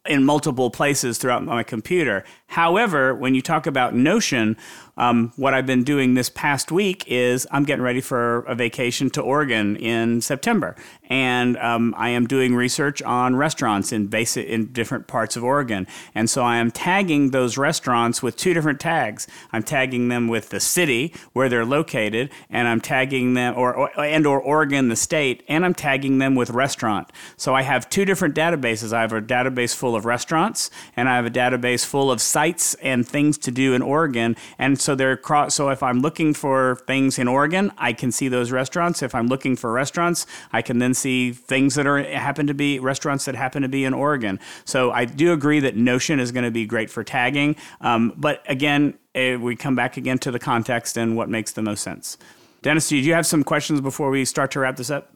in 0.08 0.24
multiple 0.24 0.70
places 0.70 1.18
throughout 1.18 1.44
my 1.44 1.64
computer. 1.64 2.24
However, 2.54 3.16
when 3.16 3.34
you 3.34 3.42
talk 3.42 3.66
about 3.66 3.96
Notion, 3.96 4.58
um, 4.96 5.34
what 5.38 5.56
I've 5.56 5.66
been 5.66 5.84
doing 5.84 6.14
this 6.14 6.30
past 6.30 6.72
week 6.72 7.04
is 7.08 7.48
I'm 7.50 7.64
getting 7.64 7.84
ready 7.84 8.00
for 8.00 8.42
a 8.42 8.54
vacation 8.54 9.10
to 9.12 9.22
Oregon 9.24 9.76
in 9.76 10.22
September, 10.22 10.76
and 11.10 11.58
um, 11.58 11.96
I 11.98 12.10
am 12.10 12.28
doing 12.28 12.54
research 12.54 13.02
on 13.02 13.36
restaurants 13.36 13.92
in 13.92 14.06
basic 14.06 14.46
in 14.46 14.72
different 14.72 15.08
parts 15.08 15.36
of 15.36 15.44
Oregon, 15.44 15.88
and 16.14 16.30
so 16.30 16.44
I 16.44 16.58
am 16.58 16.70
tagging 16.70 17.32
those 17.32 17.58
restaurants 17.58 18.22
with 18.22 18.38
two 18.38 18.54
different 18.54 18.80
tags. 18.80 19.26
I'm 19.52 19.64
tagging 19.64 20.10
them 20.10 20.28
with 20.28 20.50
the 20.50 20.60
city 20.60 21.12
where 21.34 21.50
they're 21.50 21.66
located, 21.66 22.30
and 22.52 22.68
I'm 22.68 22.80
tagging 22.80 23.34
them 23.34 23.56
or, 23.58 23.76
or 23.76 24.00
and 24.00 24.28
or 24.28 24.40
Oregon 24.40 24.90
the 24.90 24.96
state, 24.96 25.42
and 25.48 25.66
I'm 25.66 25.74
tagging 25.74 26.20
them 26.20 26.36
with 26.36 26.52
restaurant. 26.52 27.12
So 27.36 27.56
I 27.56 27.64
have 27.64 27.90
two 27.90 28.06
different 28.06 28.36
databases. 28.36 28.94
I 28.94 29.02
have 29.02 29.12
a 29.12 29.24
database 29.24 29.74
full 29.74 29.96
of 29.96 30.06
restaurants, 30.06 30.70
and 30.96 31.10
I 31.10 31.16
have 31.16 31.26
a 31.26 31.32
database 31.32 31.84
full 31.84 32.12
of 32.12 32.22
sites 32.22 32.43
and 32.82 33.08
things 33.08 33.38
to 33.40 33.52
do 33.52 33.74
in 33.74 33.82
Oregon, 33.82 34.36
and 34.58 34.80
so 34.80 34.96
they're 34.96 35.18
cross. 35.18 35.56
So 35.56 35.70
if 35.70 35.82
I'm 35.82 36.02
looking 36.02 36.34
for 36.34 36.78
things 36.88 37.18
in 37.18 37.28
Oregon, 37.28 37.72
I 37.78 37.94
can 37.94 38.12
see 38.12 38.28
those 38.28 38.52
restaurants. 38.52 39.02
If 39.02 39.16
I'm 39.16 39.28
looking 39.28 39.56
for 39.56 39.72
restaurants, 39.72 40.26
I 40.52 40.62
can 40.62 40.80
then 40.80 40.94
see 40.94 41.32
things 41.32 41.76
that 41.76 41.88
are 41.88 42.04
happen 42.04 42.48
to 42.48 42.54
be 42.54 42.80
restaurants 42.80 43.26
that 43.26 43.36
happen 43.36 43.62
to 43.62 43.70
be 43.70 43.86
in 43.86 43.94
Oregon. 43.94 44.40
So 44.66 44.92
I 44.92 45.06
do 45.06 45.34
agree 45.34 45.60
that 45.62 45.76
Notion 45.76 46.20
is 46.20 46.32
going 46.32 46.46
to 46.46 46.52
be 46.52 46.66
great 46.66 46.90
for 46.90 47.04
tagging. 47.04 47.56
Um, 47.82 48.14
but 48.18 48.44
again, 48.48 48.96
eh, 49.16 49.36
we 49.36 49.56
come 49.56 49.76
back 49.76 49.98
again 49.98 50.20
to 50.20 50.32
the 50.32 50.40
context 50.40 50.98
and 50.98 51.16
what 51.16 51.30
makes 51.30 51.52
the 51.52 51.62
most 51.62 51.84
sense. 51.84 52.18
Dennis, 52.62 52.88
do 52.88 52.98
you 52.98 53.14
have 53.14 53.26
some 53.26 53.44
questions 53.44 53.82
before 53.82 54.10
we 54.10 54.26
start 54.26 54.52
to 54.52 54.60
wrap 54.60 54.78
this 54.78 54.90
up? 54.90 55.14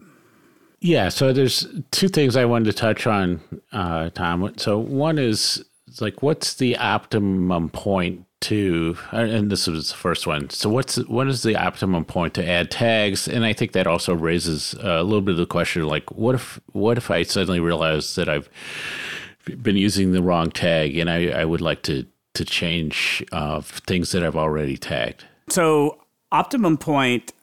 Yeah, 0.79 1.09
so 1.09 1.33
there's 1.33 1.65
two 1.91 2.07
things 2.07 2.35
I 2.35 2.45
wanted 2.45 2.65
to 2.65 2.73
touch 2.73 3.07
on, 3.07 3.41
uh, 3.71 4.09
Tom. 4.11 4.53
So 4.57 4.77
one 4.77 5.17
is 5.17 5.63
like, 6.01 6.21
what's 6.21 6.55
the 6.55 6.77
optimum 6.77 7.69
point 7.69 8.27
to 8.39 8.95
and 9.11 9.49
this 9.49 9.67
was 9.67 9.89
the 9.89 9.97
first 9.97 10.27
one. 10.27 10.49
So 10.49 10.69
what's 10.69 10.97
what 11.07 11.27
is 11.27 11.43
the 11.43 11.55
optimum 11.55 12.05
point 12.05 12.33
to 12.35 12.47
add 12.47 12.69
tags? 12.69 13.27
And 13.27 13.43
i 13.43 13.53
think 13.53 13.71
that 13.71 13.87
also 13.87 14.13
raises 14.13 14.73
a 14.79 15.03
little 15.03 15.21
bit 15.21 15.31
of 15.33 15.37
the 15.37 15.45
question 15.45 15.83
like 15.87 16.11
what 16.11 16.35
if 16.35 16.59
what 16.71 16.97
if 16.97 17.09
i 17.09 17.23
suddenly 17.23 17.59
realize 17.59 18.15
that 18.15 18.29
i've 18.29 18.49
been 19.61 19.77
using 19.77 20.11
the 20.11 20.21
wrong 20.21 20.51
tag 20.51 20.97
and 20.97 21.09
i, 21.09 21.29
I 21.29 21.45
would 21.45 21.61
like 21.61 21.81
to 21.83 22.05
to 22.35 22.45
change 22.45 23.23
uh, 23.31 23.61
things 23.61 24.11
that 24.11 24.23
i've 24.23 24.35
already 24.35 24.77
tagged? 24.77 25.25
So 25.49 25.99
optimum 26.31 26.77
point 26.77 27.33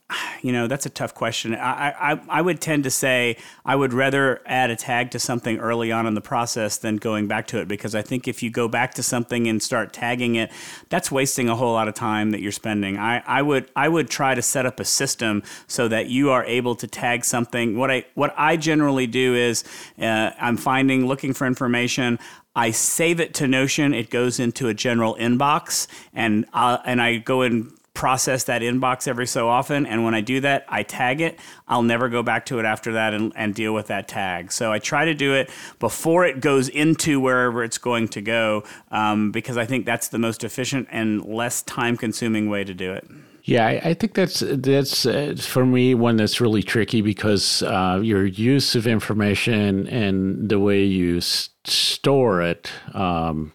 you 0.42 0.52
know, 0.52 0.66
that's 0.66 0.86
a 0.86 0.90
tough 0.90 1.14
question. 1.14 1.54
I, 1.54 2.12
I, 2.12 2.20
I 2.28 2.42
would 2.42 2.60
tend 2.60 2.84
to 2.84 2.90
say 2.90 3.36
I 3.64 3.76
would 3.76 3.92
rather 3.92 4.42
add 4.46 4.70
a 4.70 4.76
tag 4.76 5.10
to 5.12 5.18
something 5.18 5.58
early 5.58 5.90
on 5.90 6.06
in 6.06 6.14
the 6.14 6.20
process 6.20 6.76
than 6.76 6.96
going 6.96 7.26
back 7.26 7.46
to 7.48 7.60
it 7.60 7.68
because 7.68 7.94
I 7.94 8.02
think 8.02 8.28
if 8.28 8.42
you 8.42 8.50
go 8.50 8.68
back 8.68 8.94
to 8.94 9.02
something 9.02 9.46
and 9.48 9.62
start 9.62 9.92
tagging 9.92 10.34
it, 10.36 10.50
that's 10.88 11.10
wasting 11.10 11.48
a 11.48 11.56
whole 11.56 11.72
lot 11.72 11.88
of 11.88 11.94
time 11.94 12.30
that 12.30 12.40
you're 12.40 12.52
spending. 12.52 12.98
I, 12.98 13.22
I 13.26 13.42
would 13.42 13.70
I 13.74 13.88
would 13.88 14.10
try 14.10 14.34
to 14.34 14.42
set 14.42 14.66
up 14.66 14.80
a 14.80 14.84
system 14.84 15.42
so 15.66 15.88
that 15.88 16.08
you 16.08 16.30
are 16.30 16.44
able 16.44 16.74
to 16.76 16.86
tag 16.86 17.24
something. 17.24 17.76
What 17.76 17.90
I 17.90 18.04
what 18.14 18.34
I 18.36 18.56
generally 18.56 19.06
do 19.06 19.34
is 19.34 19.64
uh, 20.00 20.30
I'm 20.40 20.56
finding 20.56 21.06
looking 21.06 21.32
for 21.32 21.46
information. 21.46 22.18
I 22.56 22.70
save 22.70 23.18
it 23.18 23.34
to 23.34 23.48
Notion. 23.48 23.92
It 23.92 24.10
goes 24.10 24.38
into 24.38 24.68
a 24.68 24.74
general 24.74 25.16
inbox, 25.16 25.88
and 26.12 26.46
i 26.52 26.78
and 26.84 27.02
I 27.02 27.16
go 27.16 27.42
and 27.42 27.72
process 27.94 28.44
that 28.44 28.60
inbox 28.60 29.06
every 29.06 29.26
so 29.26 29.48
often. 29.48 29.86
And 29.86 30.04
when 30.04 30.14
I 30.14 30.20
do 30.20 30.40
that, 30.40 30.66
I 30.68 30.82
tag 30.82 31.20
it. 31.20 31.38
I'll 31.68 31.82
never 31.82 32.08
go 32.08 32.22
back 32.22 32.44
to 32.46 32.58
it 32.58 32.64
after 32.64 32.92
that 32.92 33.14
and, 33.14 33.32
and 33.36 33.54
deal 33.54 33.72
with 33.72 33.86
that 33.86 34.08
tag. 34.08 34.52
So 34.52 34.72
I 34.72 34.80
try 34.80 35.04
to 35.04 35.14
do 35.14 35.32
it 35.34 35.48
before 35.78 36.26
it 36.26 36.40
goes 36.40 36.68
into 36.68 37.20
wherever 37.20 37.62
it's 37.62 37.78
going 37.78 38.08
to 38.08 38.20
go 38.20 38.64
um, 38.90 39.30
because 39.30 39.56
I 39.56 39.64
think 39.64 39.86
that's 39.86 40.08
the 40.08 40.18
most 40.18 40.44
efficient 40.44 40.88
and 40.90 41.24
less 41.24 41.62
time 41.62 41.96
consuming 41.96 42.50
way 42.50 42.64
to 42.64 42.74
do 42.74 42.92
it. 42.92 43.08
Yeah, 43.44 43.66
I, 43.66 43.90
I 43.90 43.94
think 43.94 44.14
that's 44.14 44.40
that's 44.40 45.04
uh, 45.04 45.36
for 45.38 45.66
me 45.66 45.94
one 45.94 46.16
that's 46.16 46.40
really 46.40 46.62
tricky 46.62 47.02
because 47.02 47.62
uh, 47.62 48.00
your 48.02 48.24
use 48.24 48.74
of 48.74 48.86
information 48.86 49.86
and 49.86 50.48
the 50.48 50.58
way 50.58 50.82
you 50.82 51.18
s- 51.18 51.50
store 51.64 52.40
it 52.40 52.72
um, 52.94 53.52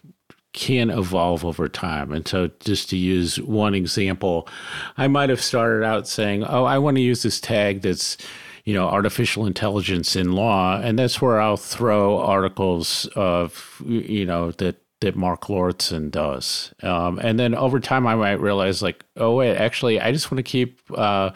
can 0.52 0.90
evolve 0.90 1.44
over 1.44 1.68
time. 1.68 2.12
And 2.12 2.26
so, 2.26 2.50
just 2.60 2.90
to 2.90 2.96
use 2.96 3.40
one 3.40 3.74
example, 3.74 4.48
I 4.96 5.08
might 5.08 5.30
have 5.30 5.40
started 5.40 5.84
out 5.84 6.08
saying, 6.08 6.44
Oh, 6.44 6.64
I 6.64 6.78
want 6.78 6.96
to 6.96 7.02
use 7.02 7.22
this 7.22 7.40
tag 7.40 7.82
that's, 7.82 8.16
you 8.64 8.74
know, 8.74 8.88
artificial 8.88 9.46
intelligence 9.46 10.16
in 10.16 10.32
law. 10.32 10.80
And 10.80 10.98
that's 10.98 11.22
where 11.22 11.40
I'll 11.40 11.56
throw 11.56 12.18
articles 12.18 13.06
of, 13.14 13.82
you 13.86 14.26
know, 14.26 14.50
that 14.52 14.79
that 15.00 15.16
Mark 15.16 15.48
Lauritsen 15.48 16.10
does. 16.10 16.74
Um, 16.82 17.18
and 17.20 17.38
then 17.38 17.54
over 17.54 17.80
time, 17.80 18.06
I 18.06 18.14
might 18.14 18.40
realize, 18.40 18.82
like, 18.82 19.04
oh 19.16 19.36
wait, 19.36 19.56
actually, 19.56 19.98
I 19.98 20.12
just 20.12 20.30
want 20.30 20.38
to 20.38 20.42
keep 20.42 20.80
uh, 20.94 21.30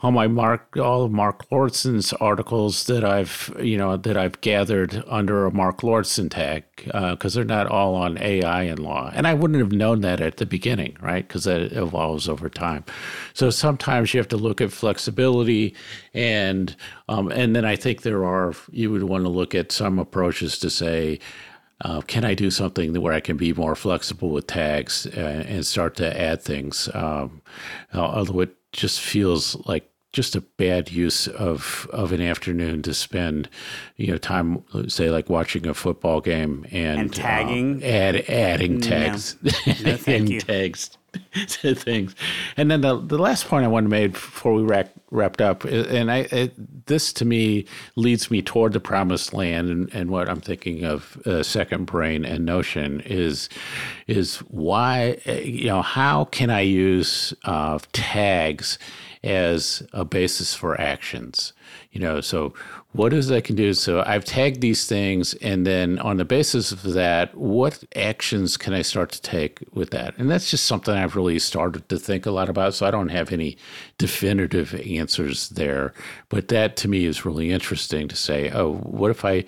all 0.00 0.12
my 0.12 0.28
Mark, 0.28 0.76
all 0.76 1.04
of 1.04 1.10
Mark 1.10 1.50
Lauritsen's 1.50 2.12
articles 2.14 2.84
that 2.86 3.04
I've, 3.04 3.54
you 3.60 3.78
know, 3.78 3.96
that 3.96 4.18
I've 4.18 4.38
gathered 4.42 5.02
under 5.08 5.46
a 5.46 5.50
Mark 5.50 5.82
Lauritsen 5.82 6.28
tag 6.28 6.64
because 6.76 7.34
uh, 7.34 7.40
they're 7.40 7.44
not 7.44 7.66
all 7.66 7.94
on 7.94 8.18
AI 8.18 8.64
and 8.64 8.78
law. 8.78 9.10
And 9.14 9.26
I 9.26 9.32
wouldn't 9.32 9.60
have 9.60 9.72
known 9.72 10.02
that 10.02 10.20
at 10.20 10.36
the 10.36 10.46
beginning, 10.46 10.96
right? 11.00 11.26
Because 11.26 11.44
that 11.44 11.72
evolves 11.72 12.28
over 12.28 12.50
time. 12.50 12.84
So 13.32 13.48
sometimes 13.48 14.12
you 14.12 14.18
have 14.18 14.28
to 14.28 14.36
look 14.36 14.60
at 14.60 14.70
flexibility, 14.70 15.74
and 16.12 16.76
um, 17.08 17.32
and 17.32 17.56
then 17.56 17.64
I 17.64 17.76
think 17.76 18.02
there 18.02 18.24
are 18.24 18.52
you 18.70 18.90
would 18.90 19.04
want 19.04 19.24
to 19.24 19.30
look 19.30 19.54
at 19.54 19.72
some 19.72 19.98
approaches 19.98 20.58
to 20.58 20.68
say 20.68 21.20
uh, 21.82 22.00
can 22.02 22.24
I 22.24 22.34
do 22.34 22.50
something 22.50 23.00
where 23.00 23.12
I 23.12 23.20
can 23.20 23.36
be 23.36 23.52
more 23.52 23.76
flexible 23.76 24.30
with 24.30 24.46
tags 24.46 25.06
and, 25.06 25.42
and 25.46 25.66
start 25.66 25.96
to 25.96 26.20
add 26.20 26.42
things? 26.42 26.88
Um, 26.92 27.42
although 27.94 28.40
it 28.40 28.56
just 28.72 29.00
feels 29.00 29.54
like 29.66 29.88
just 30.12 30.34
a 30.34 30.40
bad 30.40 30.90
use 30.90 31.28
of 31.28 31.88
of 31.92 32.12
an 32.12 32.20
afternoon 32.20 32.82
to 32.82 32.94
spend, 32.94 33.48
you 33.96 34.08
know, 34.08 34.18
time 34.18 34.64
say 34.88 35.10
like 35.10 35.30
watching 35.30 35.66
a 35.66 35.74
football 35.74 36.20
game 36.20 36.66
and, 36.72 37.00
and 37.00 37.14
tagging, 37.14 37.76
um, 37.76 37.82
add 37.84 38.16
adding 38.28 38.80
tags, 38.80 39.36
no. 39.42 39.52
No, 39.84 39.98
and 40.06 40.40
tags 40.40 40.97
things. 41.46 42.14
And 42.56 42.70
then 42.70 42.80
the 42.82 43.00
the 43.00 43.18
last 43.18 43.46
point 43.46 43.64
I 43.64 43.68
wanted 43.68 43.86
to 43.86 43.90
make 43.90 44.12
before 44.12 44.54
we 44.54 44.62
wrap, 44.62 44.90
wrapped 45.10 45.40
up, 45.40 45.64
and 45.64 46.10
I 46.10 46.18
it, 46.30 46.86
this 46.86 47.12
to 47.14 47.24
me 47.24 47.64
leads 47.96 48.30
me 48.30 48.42
toward 48.42 48.72
the 48.72 48.80
promised 48.80 49.32
land, 49.32 49.68
and, 49.70 49.94
and 49.94 50.10
what 50.10 50.28
I'm 50.28 50.40
thinking 50.40 50.84
of 50.84 51.16
uh, 51.26 51.42
Second 51.42 51.86
Brain 51.86 52.24
and 52.24 52.44
Notion 52.44 53.00
is 53.00 53.48
is 54.06 54.36
why 54.48 55.18
you 55.26 55.66
know 55.66 55.82
how 55.82 56.26
can 56.26 56.50
I 56.50 56.60
use 56.60 57.32
uh, 57.44 57.78
tags 57.92 58.78
as 59.24 59.82
a 59.92 60.04
basis 60.04 60.54
for 60.54 60.80
actions 60.80 61.52
you 61.90 62.00
know 62.00 62.20
so 62.20 62.54
what 62.92 63.12
is 63.12 63.30
I 63.30 63.40
can 63.40 63.54
do? 63.54 63.74
So 63.74 64.02
I've 64.06 64.24
tagged 64.24 64.60
these 64.60 64.86
things, 64.86 65.34
and 65.34 65.66
then 65.66 65.98
on 65.98 66.16
the 66.16 66.24
basis 66.24 66.72
of 66.72 66.82
that, 66.94 67.34
what 67.34 67.84
actions 67.94 68.56
can 68.56 68.72
I 68.72 68.82
start 68.82 69.12
to 69.12 69.20
take 69.20 69.62
with 69.72 69.90
that? 69.90 70.16
And 70.16 70.30
that's 70.30 70.50
just 70.50 70.66
something 70.66 70.94
I've 70.94 71.14
really 71.14 71.38
started 71.38 71.88
to 71.90 71.98
think 71.98 72.24
a 72.24 72.30
lot 72.30 72.48
about. 72.48 72.74
So 72.74 72.86
I 72.86 72.90
don't 72.90 73.10
have 73.10 73.30
any 73.30 73.58
definitive 73.98 74.74
answers 74.86 75.48
there, 75.50 75.92
but 76.28 76.48
that 76.48 76.76
to 76.76 76.88
me 76.88 77.04
is 77.04 77.24
really 77.24 77.50
interesting 77.50 78.08
to 78.08 78.16
say, 78.16 78.50
oh, 78.50 78.74
what 78.76 79.10
if 79.10 79.24
I 79.24 79.44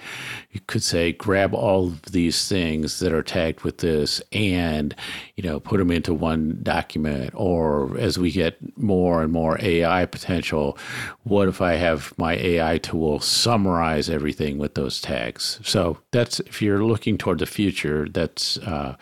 could 0.66 0.82
say 0.82 1.12
grab 1.12 1.54
all 1.54 1.86
of 1.86 2.02
these 2.02 2.48
things 2.48 2.98
that 2.98 3.12
are 3.12 3.22
tagged 3.22 3.62
with 3.62 3.78
this 3.78 4.20
and 4.32 4.94
you 5.36 5.44
know 5.44 5.60
put 5.60 5.78
them 5.78 5.90
into 5.90 6.12
one 6.12 6.58
document, 6.62 7.32
or 7.34 7.96
as 7.98 8.18
we 8.18 8.30
get 8.30 8.56
more 8.76 9.22
and 9.22 9.32
more 9.32 9.56
AI 9.60 10.04
potential, 10.06 10.76
what 11.22 11.48
if 11.48 11.60
I 11.60 11.74
have 11.74 12.12
my 12.18 12.34
AI 12.34 12.78
tool 12.78 13.20
summarize 13.20 14.10
everything 14.10 14.58
with 14.58 14.74
those 14.74 15.00
tags. 15.00 15.60
So 15.62 15.98
that's 16.10 16.40
if 16.40 16.60
you're 16.60 16.84
looking 16.84 17.18
toward 17.18 17.38
the 17.38 17.46
future, 17.46 18.08
that's 18.08 18.58
uh, 18.58 18.96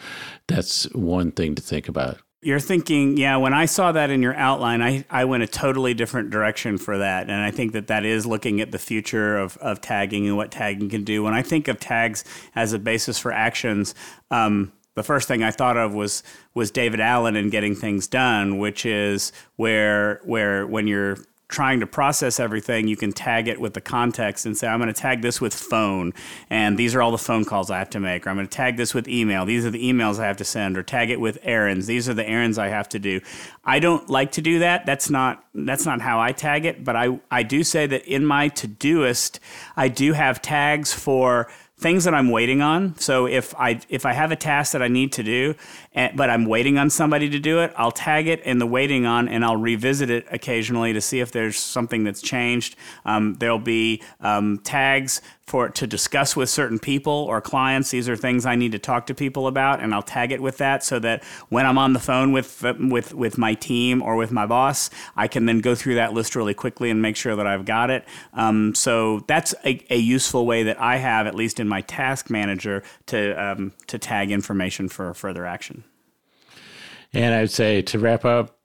that's 0.46 0.84
one 0.92 1.32
thing 1.32 1.54
to 1.54 1.62
think 1.62 1.88
about. 1.88 2.18
You're 2.40 2.60
thinking, 2.60 3.16
yeah, 3.16 3.36
when 3.36 3.52
I 3.52 3.66
saw 3.66 3.90
that 3.92 4.10
in 4.10 4.22
your 4.22 4.34
outline, 4.34 4.80
I, 4.80 5.04
I 5.10 5.24
went 5.24 5.42
a 5.42 5.48
totally 5.48 5.92
different 5.92 6.30
direction 6.30 6.78
for 6.78 6.98
that. 6.98 7.28
And 7.28 7.40
I 7.40 7.50
think 7.50 7.72
that 7.72 7.88
that 7.88 8.04
is 8.04 8.26
looking 8.26 8.60
at 8.60 8.70
the 8.70 8.78
future 8.78 9.36
of, 9.36 9.56
of 9.56 9.80
tagging 9.80 10.26
and 10.26 10.36
what 10.36 10.52
tagging 10.52 10.88
can 10.88 11.02
do. 11.02 11.24
When 11.24 11.34
I 11.34 11.42
think 11.42 11.66
of 11.66 11.80
tags 11.80 12.24
as 12.54 12.72
a 12.72 12.78
basis 12.78 13.18
for 13.18 13.32
actions, 13.32 13.92
um, 14.30 14.72
the 14.94 15.02
first 15.02 15.28
thing 15.28 15.42
I 15.44 15.52
thought 15.52 15.76
of 15.76 15.94
was 15.94 16.24
was 16.54 16.72
David 16.72 16.98
Allen 16.98 17.36
and 17.36 17.52
getting 17.52 17.76
things 17.76 18.08
done, 18.08 18.58
which 18.58 18.84
is 18.84 19.32
where 19.54 20.20
where 20.24 20.66
when 20.66 20.88
you're 20.88 21.18
trying 21.48 21.80
to 21.80 21.86
process 21.86 22.38
everything, 22.38 22.88
you 22.88 22.96
can 22.96 23.10
tag 23.10 23.48
it 23.48 23.58
with 23.58 23.72
the 23.72 23.80
context 23.80 24.44
and 24.44 24.56
say, 24.56 24.68
I'm 24.68 24.78
going 24.78 24.92
to 24.92 25.00
tag 25.00 25.22
this 25.22 25.40
with 25.40 25.54
phone, 25.54 26.12
and 26.50 26.78
these 26.78 26.94
are 26.94 27.00
all 27.00 27.10
the 27.10 27.18
phone 27.18 27.44
calls 27.44 27.70
I 27.70 27.78
have 27.78 27.90
to 27.90 28.00
make, 28.00 28.26
or 28.26 28.30
I'm 28.30 28.36
going 28.36 28.46
to 28.46 28.54
tag 28.54 28.76
this 28.76 28.92
with 28.92 29.08
email. 29.08 29.46
These 29.46 29.64
are 29.64 29.70
the 29.70 29.82
emails 29.82 30.18
I 30.18 30.26
have 30.26 30.36
to 30.38 30.44
send, 30.44 30.76
or 30.76 30.82
tag 30.82 31.10
it 31.10 31.20
with 31.20 31.38
errands. 31.42 31.86
These 31.86 32.08
are 32.08 32.14
the 32.14 32.28
errands 32.28 32.58
I 32.58 32.68
have 32.68 32.88
to 32.90 32.98
do. 32.98 33.20
I 33.64 33.78
don't 33.78 34.08
like 34.10 34.32
to 34.32 34.42
do 34.42 34.58
that. 34.60 34.84
That's 34.84 35.08
not 35.08 35.44
that's 35.54 35.86
not 35.86 36.00
how 36.00 36.20
I 36.20 36.32
tag 36.32 36.64
it, 36.66 36.84
but 36.84 36.96
I 36.96 37.18
I 37.30 37.42
do 37.42 37.64
say 37.64 37.86
that 37.86 38.04
in 38.04 38.24
my 38.26 38.50
Todoist, 38.50 39.38
I 39.76 39.88
do 39.88 40.12
have 40.12 40.42
tags 40.42 40.92
for 40.92 41.48
things 41.78 42.04
that 42.04 42.14
I'm 42.14 42.30
waiting 42.30 42.60
on. 42.60 42.96
So 42.98 43.26
if 43.26 43.54
I 43.54 43.80
if 43.88 44.04
I 44.04 44.12
have 44.12 44.32
a 44.32 44.36
task 44.36 44.72
that 44.72 44.82
I 44.82 44.88
need 44.88 45.12
to 45.12 45.22
do, 45.22 45.54
and, 45.98 46.16
but 46.16 46.30
I'm 46.30 46.46
waiting 46.46 46.78
on 46.78 46.90
somebody 46.90 47.28
to 47.28 47.40
do 47.40 47.58
it, 47.58 47.72
I'll 47.76 47.90
tag 47.90 48.28
it 48.28 48.40
in 48.42 48.60
the 48.60 48.66
waiting 48.68 49.04
on, 49.04 49.28
and 49.28 49.44
I'll 49.44 49.56
revisit 49.56 50.10
it 50.10 50.26
occasionally 50.30 50.92
to 50.92 51.00
see 51.00 51.18
if 51.18 51.32
there's 51.32 51.58
something 51.58 52.04
that's 52.04 52.22
changed. 52.22 52.76
Um, 53.04 53.34
there'll 53.40 53.58
be 53.58 54.00
um, 54.20 54.58
tags 54.58 55.20
for 55.48 55.70
to 55.70 55.86
discuss 55.86 56.36
with 56.36 56.50
certain 56.50 56.78
people 56.78 57.12
or 57.12 57.40
clients. 57.40 57.90
These 57.90 58.08
are 58.08 58.16
things 58.16 58.46
I 58.46 58.54
need 58.54 58.72
to 58.72 58.78
talk 58.78 59.06
to 59.06 59.14
people 59.14 59.48
about, 59.48 59.80
and 59.80 59.92
I'll 59.92 60.02
tag 60.02 60.30
it 60.30 60.40
with 60.40 60.58
that 60.58 60.84
so 60.84 60.98
that 61.00 61.24
when 61.48 61.66
I'm 61.66 61.78
on 61.78 61.94
the 61.94 61.98
phone 61.98 62.32
with 62.32 62.62
with 62.78 63.14
with 63.14 63.36
my 63.38 63.54
team 63.54 64.00
or 64.00 64.14
with 64.14 64.30
my 64.30 64.46
boss, 64.46 64.90
I 65.16 65.26
can 65.26 65.46
then 65.46 65.60
go 65.60 65.74
through 65.74 65.96
that 65.96 66.12
list 66.12 66.36
really 66.36 66.54
quickly 66.54 66.90
and 66.90 67.02
make 67.02 67.16
sure 67.16 67.34
that 67.34 67.46
I've 67.46 67.64
got 67.64 67.90
it. 67.90 68.04
Um, 68.34 68.74
so 68.74 69.24
that's 69.26 69.54
a, 69.64 69.84
a, 69.90 69.96
useful 69.96 70.46
way 70.46 70.62
that 70.62 70.80
I 70.80 70.96
have, 70.96 71.26
at 71.26 71.34
least 71.34 71.58
in 71.58 71.66
my 71.66 71.80
task 71.80 72.30
manager, 72.30 72.82
to 73.06 73.32
um, 73.32 73.72
to 73.88 73.98
tag 73.98 74.30
information 74.30 74.88
for 74.88 75.12
further 75.14 75.44
action. 75.44 75.82
And 77.12 77.34
I'd 77.34 77.50
say 77.50 77.82
to 77.82 77.98
wrap 77.98 78.24
up, 78.24 78.57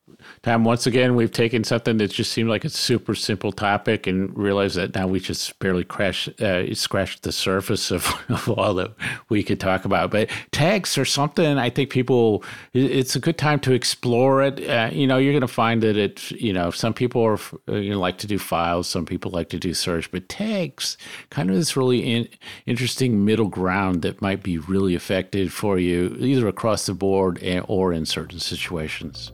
Tom, 0.44 0.66
once 0.66 0.86
again, 0.86 1.16
we've 1.16 1.32
taken 1.32 1.64
something 1.64 1.96
that 1.96 2.12
just 2.12 2.34
seemed 2.34 2.50
like 2.50 2.66
a 2.66 2.70
super 2.70 3.16
simple 3.16 3.54
topic 3.54 4.08
and 4.08 4.38
realized 4.38 4.76
that 4.76 4.94
now 4.94 5.08
we 5.08 5.22
just 5.22 5.58
barely 5.60 5.86
crash, 5.86 6.28
uh, 6.42 6.66
scratched 6.74 7.24
the 7.24 7.32
surface 7.32 7.92
of, 7.92 8.14
of 8.30 8.50
all 8.50 8.74
that 8.74 8.94
we 9.30 9.42
could 9.42 9.62
talk 9.62 9.86
about. 9.86 10.12
But 10.12 10.30
tags 10.52 10.98
are 10.98 11.06
something 11.06 11.58
I 11.58 11.70
think 11.70 11.92
people, 11.92 12.44
it's 12.74 13.16
a 13.16 13.22
good 13.22 13.38
time 13.38 13.62
to 13.62 13.72
explore 13.72 14.44
it. 14.44 14.70
Uh, 14.70 14.90
you 14.92 15.08
know, 15.08 15.18
you're 15.18 15.32
going 15.32 15.42
to 15.42 15.48
find 15.48 15.82
that 15.82 15.96
it, 15.96 16.30
you 16.32 16.52
know, 16.52 16.72
some 16.72 16.94
people 16.94 17.24
are, 17.24 17.40
uh, 17.70 17.76
you 17.76 17.92
know, 17.92 18.00
like 18.02 18.18
to 18.18 18.28
do 18.28 18.38
files, 18.38 18.90
some 18.90 19.06
people 19.06 19.32
like 19.32 19.48
to 19.48 19.58
do 19.58 19.74
search, 19.74 20.12
but 20.12 20.28
tags 20.28 20.98
kind 21.30 21.50
of 21.52 21.56
this 21.56 21.78
really 21.78 22.00
in, 22.00 22.28
interesting 22.66 23.24
middle 23.24 23.48
ground 23.48 24.02
that 24.02 24.22
might 24.22 24.44
be 24.44 24.58
really 24.58 24.94
effective 24.94 25.54
for 25.54 25.80
you, 25.80 26.18
either 26.20 26.50
across 26.50 26.86
the 26.86 26.94
board 26.94 27.42
or 27.70 27.94
in 27.94 28.06
certain 28.06 28.40
situations. 28.40 29.32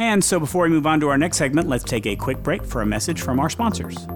And 0.00 0.24
so 0.24 0.40
before 0.40 0.62
we 0.62 0.70
move 0.70 0.86
on 0.86 0.98
to 1.00 1.08
our 1.10 1.18
next 1.18 1.36
segment, 1.36 1.68
let's 1.68 1.84
take 1.84 2.06
a 2.06 2.16
quick 2.16 2.42
break 2.42 2.64
for 2.64 2.80
a 2.80 2.86
message 2.86 3.20
from 3.20 3.38
our 3.38 3.50
sponsors. 3.50 4.06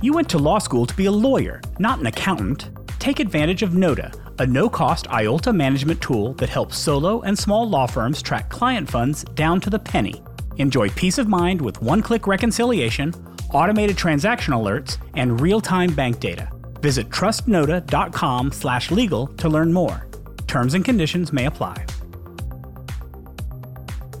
You 0.00 0.12
went 0.12 0.30
to 0.30 0.38
law 0.38 0.60
school 0.60 0.86
to 0.86 0.94
be 0.94 1.06
a 1.06 1.10
lawyer, 1.10 1.60
not 1.80 1.98
an 1.98 2.06
accountant. 2.06 2.70
Take 3.00 3.18
advantage 3.18 3.64
of 3.64 3.74
Nota, 3.74 4.12
a 4.38 4.46
no 4.46 4.70
cost 4.70 5.08
IOLTA 5.08 5.52
management 5.52 6.00
tool 6.00 6.34
that 6.34 6.50
helps 6.50 6.78
solo 6.78 7.20
and 7.22 7.36
small 7.36 7.68
law 7.68 7.88
firms 7.88 8.22
track 8.22 8.48
client 8.48 8.88
funds 8.88 9.24
down 9.34 9.60
to 9.62 9.70
the 9.70 9.78
penny. 9.78 10.22
Enjoy 10.58 10.88
peace 10.90 11.18
of 11.18 11.26
mind 11.26 11.60
with 11.60 11.82
one 11.82 12.00
click 12.00 12.28
reconciliation, 12.28 13.12
automated 13.52 13.98
transaction 13.98 14.54
alerts, 14.54 14.98
and 15.14 15.40
real 15.40 15.60
time 15.60 15.92
bank 15.92 16.20
data. 16.20 16.48
Visit 16.80 17.08
trustnota.com 17.10 18.52
slash 18.52 18.92
legal 18.92 19.26
to 19.26 19.48
learn 19.48 19.72
more. 19.72 20.06
Terms 20.46 20.74
and 20.74 20.84
conditions 20.84 21.32
may 21.32 21.46
apply. 21.46 21.84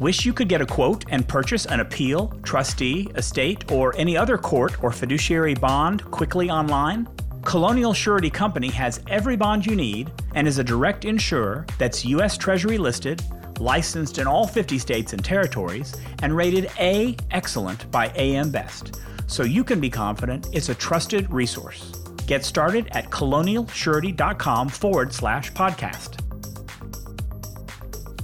Wish 0.02 0.26
you 0.26 0.32
could 0.32 0.48
get 0.48 0.60
a 0.60 0.66
quote 0.66 1.04
and 1.10 1.28
purchase 1.28 1.64
an 1.66 1.78
appeal, 1.78 2.26
trustee, 2.42 3.06
estate, 3.14 3.70
or 3.70 3.94
any 3.96 4.16
other 4.16 4.36
court 4.36 4.82
or 4.82 4.90
fiduciary 4.90 5.54
bond 5.54 6.04
quickly 6.10 6.50
online? 6.50 7.06
Colonial 7.44 7.94
Surety 7.94 8.28
Company 8.28 8.66
has 8.66 9.00
every 9.06 9.36
bond 9.36 9.64
you 9.64 9.76
need 9.76 10.10
and 10.34 10.48
is 10.48 10.58
a 10.58 10.64
direct 10.64 11.04
insurer 11.04 11.64
that's 11.78 12.04
U.S. 12.04 12.36
Treasury 12.36 12.78
listed, 12.78 13.22
licensed 13.60 14.18
in 14.18 14.26
all 14.26 14.44
50 14.44 14.76
states 14.76 15.12
and 15.12 15.24
territories, 15.24 15.94
and 16.24 16.36
rated 16.36 16.68
A 16.80 17.16
excellent 17.30 17.88
by 17.92 18.12
AM 18.16 18.50
Best. 18.50 19.00
So 19.28 19.44
you 19.44 19.62
can 19.62 19.78
be 19.78 19.88
confident 19.88 20.48
it's 20.52 20.68
a 20.68 20.74
trusted 20.74 21.32
resource. 21.32 21.92
Get 22.26 22.44
started 22.44 22.88
at 22.90 23.08
colonialsurety.com 23.10 24.68
forward 24.68 25.12
slash 25.12 25.52
podcast. 25.52 26.21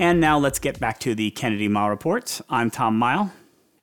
And 0.00 0.20
now 0.20 0.38
let's 0.38 0.60
get 0.60 0.78
back 0.78 1.00
to 1.00 1.16
the 1.16 1.32
Kennedy 1.32 1.68
Mighell 1.68 1.90
Report. 1.90 2.40
I'm 2.48 2.70
Tom 2.70 3.00
Mighell. 3.00 3.32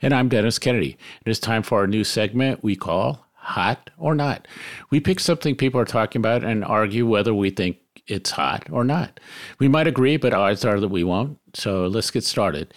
And 0.02 0.14
I'm 0.14 0.30
Dennis 0.30 0.58
Kennedy. 0.58 0.98
It 1.26 1.30
is 1.30 1.40
time 1.40 1.62
for 1.62 1.80
our 1.80 1.88
new 1.88 2.06
segment 2.06 2.64
we 2.64 2.78
call 2.78 3.26
Hot 3.34 3.90
or 3.98 4.16
Not. 4.16 4.48
We 4.90 5.02
pick 5.02 5.20
something 5.20 5.58
people 5.58 5.80
are 5.82 5.86
talking 5.86 6.22
about 6.22 6.46
and 6.46 6.64
argue 6.64 7.06
whether 7.06 7.34
we 7.34 7.50
think 7.50 7.80
it's 8.08 8.32
hot 8.32 8.66
or 8.72 8.86
not. 8.86 9.20
We 9.60 9.68
might 9.68 9.88
agree, 9.88 10.16
but 10.16 10.34
odds 10.34 10.64
are 10.64 10.80
that 10.80 10.88
we 10.88 11.04
won't. 11.04 11.38
So 11.54 11.88
let's 11.88 12.12
get 12.12 12.24
started 12.24 12.74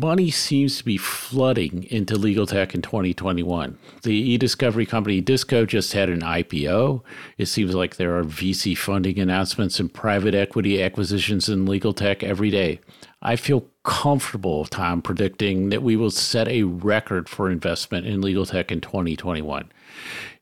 money 0.00 0.30
seems 0.30 0.78
to 0.78 0.84
be 0.84 0.96
flooding 0.96 1.84
into 1.84 2.16
legal 2.16 2.46
tech 2.46 2.74
in 2.74 2.82
2021. 2.82 3.78
The 4.02 4.14
e-discovery 4.14 4.86
company 4.86 5.20
Disco 5.20 5.66
just 5.66 5.92
had 5.92 6.08
an 6.08 6.20
IPO. 6.20 7.02
It 7.38 7.46
seems 7.46 7.74
like 7.74 7.96
there 7.96 8.16
are 8.18 8.24
VC 8.24 8.76
funding 8.76 9.18
announcements 9.18 9.78
and 9.78 9.92
private 9.92 10.34
equity 10.34 10.82
acquisitions 10.82 11.48
in 11.48 11.66
legal 11.66 11.92
tech 11.92 12.22
every 12.22 12.50
day. 12.50 12.80
I 13.20 13.36
feel 13.36 13.66
comfortable, 13.84 14.64
Tom, 14.64 15.02
predicting 15.02 15.68
that 15.68 15.82
we 15.82 15.96
will 15.96 16.10
set 16.10 16.48
a 16.48 16.64
record 16.64 17.28
for 17.28 17.50
investment 17.50 18.06
in 18.06 18.20
legal 18.20 18.46
tech 18.46 18.72
in 18.72 18.80
2021. 18.80 19.70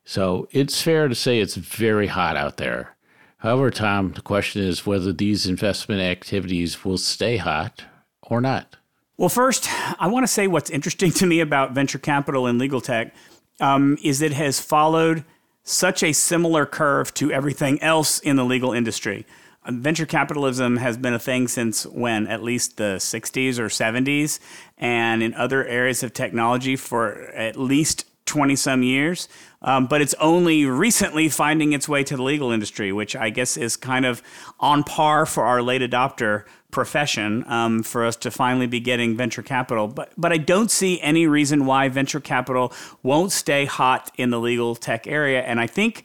So 0.05 0.49
it's 0.51 0.81
fair 0.81 1.09
to 1.09 1.15
say 1.15 1.41
it's 1.41 1.57
very 1.57 2.07
hot 2.07 2.37
out 2.37 2.57
there. 2.57 2.97
However, 3.39 3.71
Tom, 3.71 4.13
the 4.13 4.23
question 4.23 4.63
is 4.63 4.87
whether 4.87 5.13
these 5.13 5.47
investment 5.47 6.01
activities 6.01 6.85
will 6.85 6.99
stay 6.99 7.39
hot 7.39 7.85
or 8.23 8.41
not. 8.41 8.77
Well, 9.21 9.29
first, 9.29 9.69
I 10.01 10.07
want 10.07 10.23
to 10.23 10.33
say 10.33 10.47
what's 10.47 10.71
interesting 10.71 11.11
to 11.11 11.27
me 11.27 11.41
about 11.41 11.73
venture 11.73 11.99
capital 11.99 12.47
and 12.47 12.59
legal 12.59 12.81
tech 12.81 13.15
um, 13.61 13.99
is 14.03 14.23
it 14.23 14.33
has 14.33 14.61
followed 14.61 15.25
such 15.63 16.03
a 16.03 16.15
similar 16.15 16.65
curve 16.65 17.13
to 17.15 17.31
everything 17.31 17.83
else 17.83 18.19
in 18.21 18.37
the 18.37 18.47
legal 18.47 18.73
industry. 18.73 19.27
Venture 19.69 20.07
capitalism 20.07 20.79
has 20.79 20.97
been 20.97 21.13
a 21.13 21.19
thing 21.19 21.49
since 21.49 21.85
when? 21.85 22.29
At 22.29 22.43
least 22.43 22.79
the 22.79 22.97
60s 22.97 23.59
or 23.59 23.67
70s, 23.67 24.39
and 24.79 25.23
in 25.23 25.35
other 25.35 25.67
areas 25.67 26.03
of 26.03 26.15
technology 26.15 26.75
for 26.75 27.25
at 27.33 27.59
least 27.59 28.07
20 28.25 28.57
some 28.57 28.83
years. 28.83 29.29
Um, 29.61 29.87
but 29.87 30.01
it's 30.01 30.15
only 30.15 30.65
recently 30.65 31.29
finding 31.29 31.75
its 31.75 31.87
way 31.87 32.05
to 32.05 32.17
the 32.17 32.23
legal 32.23 32.53
industry, 32.53 32.91
which 32.91 33.15
I 33.15 33.29
guess 33.29 33.59
is 33.59 33.77
kind 33.77 34.07
of 34.07 34.23
on 34.61 34.83
par 34.83 35.27
for 35.27 35.45
our 35.45 35.61
late 35.61 35.83
adopter 35.83 36.45
profession 36.71 37.45
um, 37.47 37.83
for 37.83 38.05
us 38.05 38.17
to 38.17 38.31
finally 38.31 38.67
be 38.67 38.81
getting 38.81 39.17
venture 39.17 39.43
capital. 39.43 39.89
But 39.89 40.13
but 40.17 40.33
I 40.33 40.39
don't 40.39 40.71
see 40.71 41.01
any 41.01 41.27
reason 41.27 41.67
why 41.67 41.89
venture 41.89 42.21
capital 42.21 42.73
won't 43.03 43.33
stay 43.33 43.65
hot 43.65 44.11
in 44.17 44.31
the 44.31 44.41
legal 44.41 44.75
tech 44.75 45.07
area. 45.07 45.43
And 45.43 45.61
I 45.61 45.67
think 45.67 46.05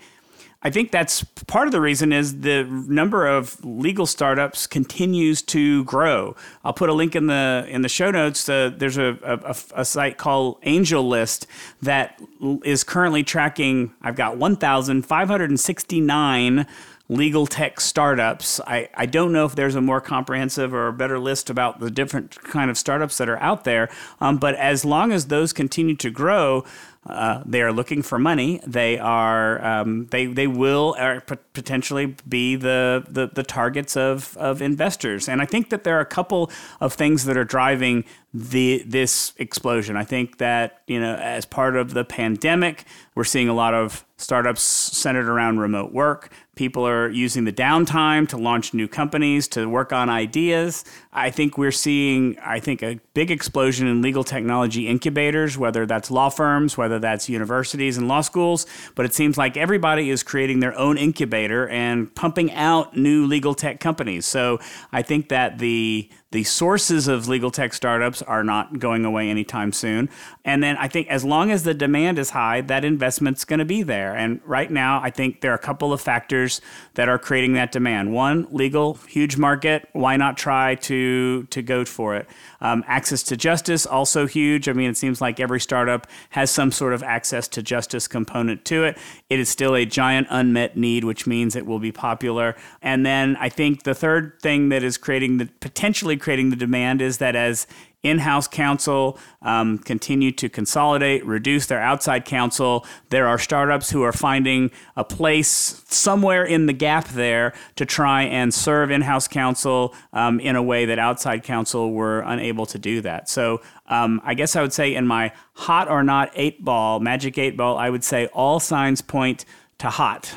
I 0.65 0.69
think 0.71 0.89
that's 0.89 1.23
part 1.23 1.67
of 1.67 1.73
the 1.73 1.79
reason 1.79 2.11
is 2.11 2.41
the 2.41 2.63
number 2.63 3.27
of 3.27 3.63
legal 3.63 4.07
startups 4.07 4.65
continues 4.65 5.43
to 5.43 5.83
grow. 5.83 6.35
I'll 6.63 6.73
put 6.73 6.89
a 6.89 6.93
link 6.93 7.15
in 7.15 7.27
the 7.27 7.67
in 7.69 7.83
the 7.83 7.89
show 7.89 8.09
notes. 8.09 8.49
Uh, 8.49 8.71
there's 8.75 8.97
a, 8.97 9.19
a, 9.23 9.55
a, 9.75 9.85
site 9.85 10.17
called 10.17 10.59
AngelList 10.63 11.45
that 11.83 12.19
is 12.63 12.83
currently 12.83 13.23
tracking. 13.23 13.93
I've 14.01 14.15
got 14.15 14.37
1,569 14.37 16.65
legal 17.07 17.45
tech 17.45 17.79
startups. 17.79 18.59
I, 18.61 18.89
I 18.95 19.05
don't 19.05 19.31
know 19.31 19.45
if 19.45 19.55
there's 19.55 19.75
a 19.75 19.81
more 19.81 20.01
comprehensive 20.01 20.73
or 20.73 20.87
a 20.87 20.93
better 20.93 21.19
list 21.19 21.49
about 21.49 21.79
the 21.79 21.91
different 21.91 22.41
kind 22.43 22.71
of 22.71 22.77
startups 22.77 23.17
that 23.17 23.29
are 23.29 23.37
out 23.37 23.63
there. 23.63 23.89
Um, 24.19 24.37
but 24.37 24.55
as 24.55 24.83
long 24.83 25.11
as 25.11 25.27
those 25.27 25.53
continue 25.53 25.95
to 25.97 26.09
grow, 26.09 26.63
uh, 27.07 27.43
they 27.45 27.61
are 27.61 27.71
looking 27.71 28.01
for 28.01 28.17
money. 28.17 28.59
They 28.65 28.97
are 28.97 29.63
um, 29.63 30.07
they 30.07 30.25
they 30.25 30.47
will 30.47 30.95
uh, 30.97 31.19
potentially 31.53 32.15
be 32.27 32.55
the, 32.55 33.05
the 33.07 33.27
the 33.27 33.43
targets 33.43 33.95
of 33.95 34.35
of 34.37 34.59
investors. 34.59 35.29
And 35.29 35.39
I 35.39 35.45
think 35.45 35.69
that 35.69 35.83
there 35.83 35.97
are 35.97 36.01
a 36.01 36.05
couple 36.05 36.49
of 36.81 36.93
things 36.93 37.25
that 37.25 37.37
are 37.37 37.43
driving 37.43 38.05
the 38.33 38.83
this 38.87 39.33
explosion. 39.37 39.95
I 39.95 40.03
think 40.03 40.39
that 40.39 40.81
you 40.87 40.99
know 40.99 41.15
as 41.15 41.45
part 41.45 41.75
of 41.75 41.93
the 41.93 42.03
pandemic, 42.03 42.85
we're 43.13 43.23
seeing 43.23 43.49
a 43.49 43.53
lot 43.53 43.75
of 43.75 44.03
startups 44.17 44.63
centered 44.63 45.29
around 45.29 45.59
remote 45.59 45.91
work. 45.91 46.31
People 46.55 46.87
are 46.87 47.09
using 47.09 47.43
the 47.43 47.51
downtime 47.51 48.27
to 48.29 48.37
launch 48.37 48.73
new 48.73 48.87
companies, 48.87 49.47
to 49.49 49.67
work 49.69 49.91
on 49.91 50.09
ideas. 50.09 50.83
I 51.11 51.29
think 51.29 51.57
we're 51.57 51.71
seeing, 51.71 52.37
I 52.39 52.59
think, 52.59 52.81
a 52.81 52.99
big 53.13 53.29
explosion 53.29 53.87
in 53.87 54.01
legal 54.01 54.23
technology 54.23 54.87
incubators, 54.87 55.57
whether 55.57 55.85
that's 55.85 56.09
law 56.09 56.29
firms, 56.29 56.77
whether 56.77 56.97
that's 56.99 57.29
universities 57.29 57.97
and 57.97 58.07
law 58.07 58.21
schools. 58.21 58.65
But 58.95 59.05
it 59.05 59.13
seems 59.13 59.37
like 59.37 59.57
everybody 59.57 60.09
is 60.09 60.23
creating 60.23 60.61
their 60.61 60.77
own 60.77 60.97
incubator 60.97 61.67
and 61.67 62.13
pumping 62.15 62.51
out 62.53 62.95
new 62.95 63.25
legal 63.25 63.53
tech 63.53 63.79
companies. 63.79 64.25
So 64.25 64.59
I 64.91 65.01
think 65.01 65.29
that 65.29 65.59
the 65.59 66.09
the 66.35 66.43
sources 66.43 67.07
of 67.07 67.29
legal 67.29 67.49
tech 67.49 67.73
startups 67.73 68.21
are 68.21 68.43
not 68.43 68.77
going 68.77 69.05
away 69.05 69.29
anytime 69.29 69.71
soon. 69.71 70.09
And 70.43 70.61
then 70.61 70.75
I 70.75 70.89
think 70.89 71.07
as 71.07 71.23
long 71.23 71.49
as 71.49 71.63
the 71.63 71.73
demand 71.73 72.19
is 72.19 72.31
high, 72.31 72.59
that 72.59 72.83
investment's 72.83 73.45
going 73.45 73.59
to 73.59 73.65
be 73.65 73.83
there. 73.83 74.13
And 74.13 74.41
right 74.43 74.69
now, 74.69 74.99
I 75.01 75.11
think 75.11 75.39
there 75.39 75.53
are 75.53 75.55
a 75.55 75.57
couple 75.57 75.93
of 75.93 76.01
factors 76.01 76.59
that 76.95 77.07
are 77.07 77.17
creating 77.17 77.53
that 77.53 77.71
demand. 77.71 78.11
One, 78.11 78.47
legal, 78.51 78.95
huge 79.07 79.37
market. 79.37 79.87
Why 79.93 80.17
not 80.17 80.35
try 80.35 80.75
to 80.75 81.43
to 81.43 81.61
go 81.61 81.85
for 81.85 82.17
it? 82.17 82.27
Um, 82.59 82.83
access 82.85 83.23
to 83.23 83.37
justice, 83.37 83.85
also 83.85 84.27
huge. 84.27 84.67
I 84.67 84.73
mean, 84.73 84.89
it 84.89 84.97
seems 84.97 85.21
like 85.21 85.39
every 85.39 85.61
startup 85.61 86.05
has 86.31 86.51
some 86.51 86.71
sort 86.71 86.93
of 86.93 87.01
access 87.01 87.47
to 87.49 87.63
justice 87.63 88.09
component 88.09 88.65
to 88.65 88.83
it. 88.83 88.97
It 89.29 89.39
is 89.39 89.47
still 89.47 89.73
a 89.73 89.85
giant 89.85 90.27
unmet 90.29 90.75
need, 90.75 91.05
which 91.05 91.25
means 91.27 91.55
it 91.55 91.65
will 91.65 91.79
be 91.79 91.93
popular. 91.93 92.57
And 92.81 93.05
then 93.05 93.37
I 93.39 93.47
think 93.47 93.83
the 93.83 93.95
third 93.95 94.41
thing 94.41 94.67
that 94.69 94.83
is 94.83 94.97
creating 94.97 95.37
the 95.37 95.45
potentially 95.61 96.17
creating 96.25 96.49
the 96.49 96.55
demand 96.55 97.03
is 97.03 97.19
that 97.19 97.35
as 97.35 97.67
in 98.01 98.17
house 98.17 98.47
counsel 98.47 99.19
um, 99.43 99.77
continue 99.77 100.31
to 100.31 100.49
consolidate, 100.49 101.23
reduce 101.23 101.67
their 101.67 101.79
outside 101.79 102.25
counsel. 102.25 102.83
There 103.09 103.27
are 103.27 103.37
startups 103.37 103.91
who 103.91 104.01
are 104.01 104.11
finding 104.11 104.71
a 104.95 105.03
place 105.03 105.83
somewhere 105.87 106.43
in 106.43 106.65
the 106.65 106.73
gap 106.73 107.09
there 107.09 107.53
to 107.75 107.85
try 107.85 108.23
and 108.23 108.51
serve 108.51 108.89
in 108.89 109.01
house 109.01 109.27
counsel 109.27 109.93
um, 110.13 110.39
in 110.39 110.55
a 110.55 110.63
way 110.63 110.85
that 110.85 110.97
outside 110.97 111.43
counsel 111.43 111.93
were 111.93 112.21
unable 112.21 112.65
to 112.65 112.79
do 112.79 113.01
that. 113.01 113.29
So 113.29 113.61
um, 113.85 114.19
I 114.23 114.33
guess 114.33 114.55
I 114.55 114.63
would 114.63 114.73
say 114.73 114.95
in 114.95 115.05
my 115.05 115.31
hot 115.53 115.91
or 115.91 116.01
not 116.01 116.31
eight 116.33 116.65
ball, 116.65 116.99
magic 116.99 117.37
eight 117.37 117.55
ball, 117.55 117.77
I 117.77 117.91
would 117.91 118.03
say 118.03 118.25
all 118.33 118.59
signs 118.59 119.03
point 119.03 119.45
to 119.77 119.91
hot. 119.91 120.33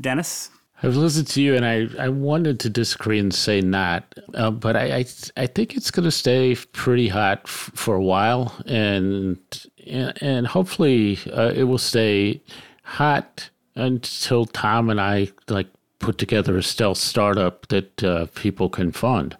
Dennis? 0.00 0.50
I've 0.82 0.96
listened 0.96 1.28
to 1.28 1.42
you, 1.42 1.54
and 1.54 1.64
I, 1.64 1.86
I 1.98 2.08
wanted 2.08 2.58
to 2.60 2.70
disagree 2.70 3.20
and 3.20 3.32
say 3.32 3.60
not, 3.60 4.04
uh, 4.34 4.50
but 4.50 4.74
I, 4.76 4.96
I, 4.96 5.04
I 5.36 5.46
think 5.46 5.76
it's 5.76 5.92
going 5.92 6.04
to 6.04 6.10
stay 6.10 6.56
pretty 6.72 7.06
hot 7.08 7.42
f- 7.44 7.70
for 7.74 7.94
a 7.94 8.02
while, 8.02 8.54
and 8.66 9.38
and 9.86 10.46
hopefully 10.46 11.18
uh, 11.32 11.52
it 11.54 11.64
will 11.64 11.78
stay 11.78 12.40
hot 12.82 13.50
until 13.76 14.44
Tom 14.44 14.90
and 14.90 15.00
I 15.00 15.28
like 15.48 15.68
put 16.00 16.18
together 16.18 16.56
a 16.58 16.62
stealth 16.62 16.98
startup 16.98 17.68
that 17.68 18.02
uh, 18.02 18.26
people 18.34 18.68
can 18.68 18.90
fund. 18.90 19.36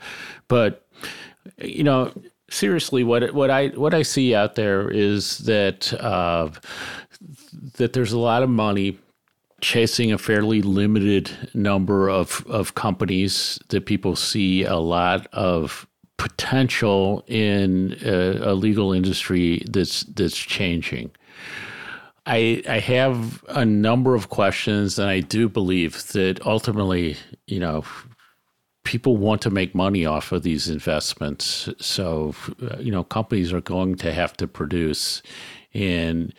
But 0.46 0.86
you 1.58 1.82
know, 1.82 2.12
seriously, 2.50 3.02
what 3.02 3.34
what 3.34 3.50
I 3.50 3.68
what 3.68 3.94
I 3.94 4.02
see 4.02 4.32
out 4.34 4.54
there 4.54 4.88
is 4.88 5.38
that 5.38 5.92
uh, 5.94 6.50
that 7.74 7.94
there's 7.94 8.12
a 8.12 8.18
lot 8.18 8.44
of 8.44 8.48
money 8.48 8.98
chasing 9.62 10.12
a 10.12 10.18
fairly 10.18 10.60
limited 10.60 11.30
number 11.54 12.10
of, 12.10 12.44
of 12.48 12.74
companies 12.74 13.58
that 13.68 13.86
people 13.86 14.16
see 14.16 14.64
a 14.64 14.76
lot 14.76 15.26
of 15.32 15.86
potential 16.18 17.24
in 17.26 17.96
a, 18.04 18.50
a 18.50 18.54
legal 18.54 18.92
industry 18.92 19.64
that's 19.70 20.02
that's 20.02 20.36
changing. 20.36 21.10
I 22.26 22.62
I 22.68 22.78
have 22.80 23.42
a 23.48 23.64
number 23.64 24.14
of 24.14 24.28
questions, 24.28 24.98
and 24.98 25.08
I 25.08 25.20
do 25.20 25.48
believe 25.48 26.06
that 26.12 26.44
ultimately, 26.46 27.16
you 27.46 27.58
know, 27.58 27.84
people 28.84 29.16
want 29.16 29.42
to 29.42 29.50
make 29.50 29.74
money 29.74 30.04
off 30.06 30.32
of 30.32 30.42
these 30.42 30.68
investments. 30.68 31.68
So, 31.78 32.34
uh, 32.62 32.78
you 32.78 32.92
know, 32.92 33.04
companies 33.04 33.52
are 33.52 33.60
going 33.60 33.96
to 33.96 34.12
have 34.12 34.36
to 34.38 34.46
produce, 34.46 35.22
and 35.74 36.34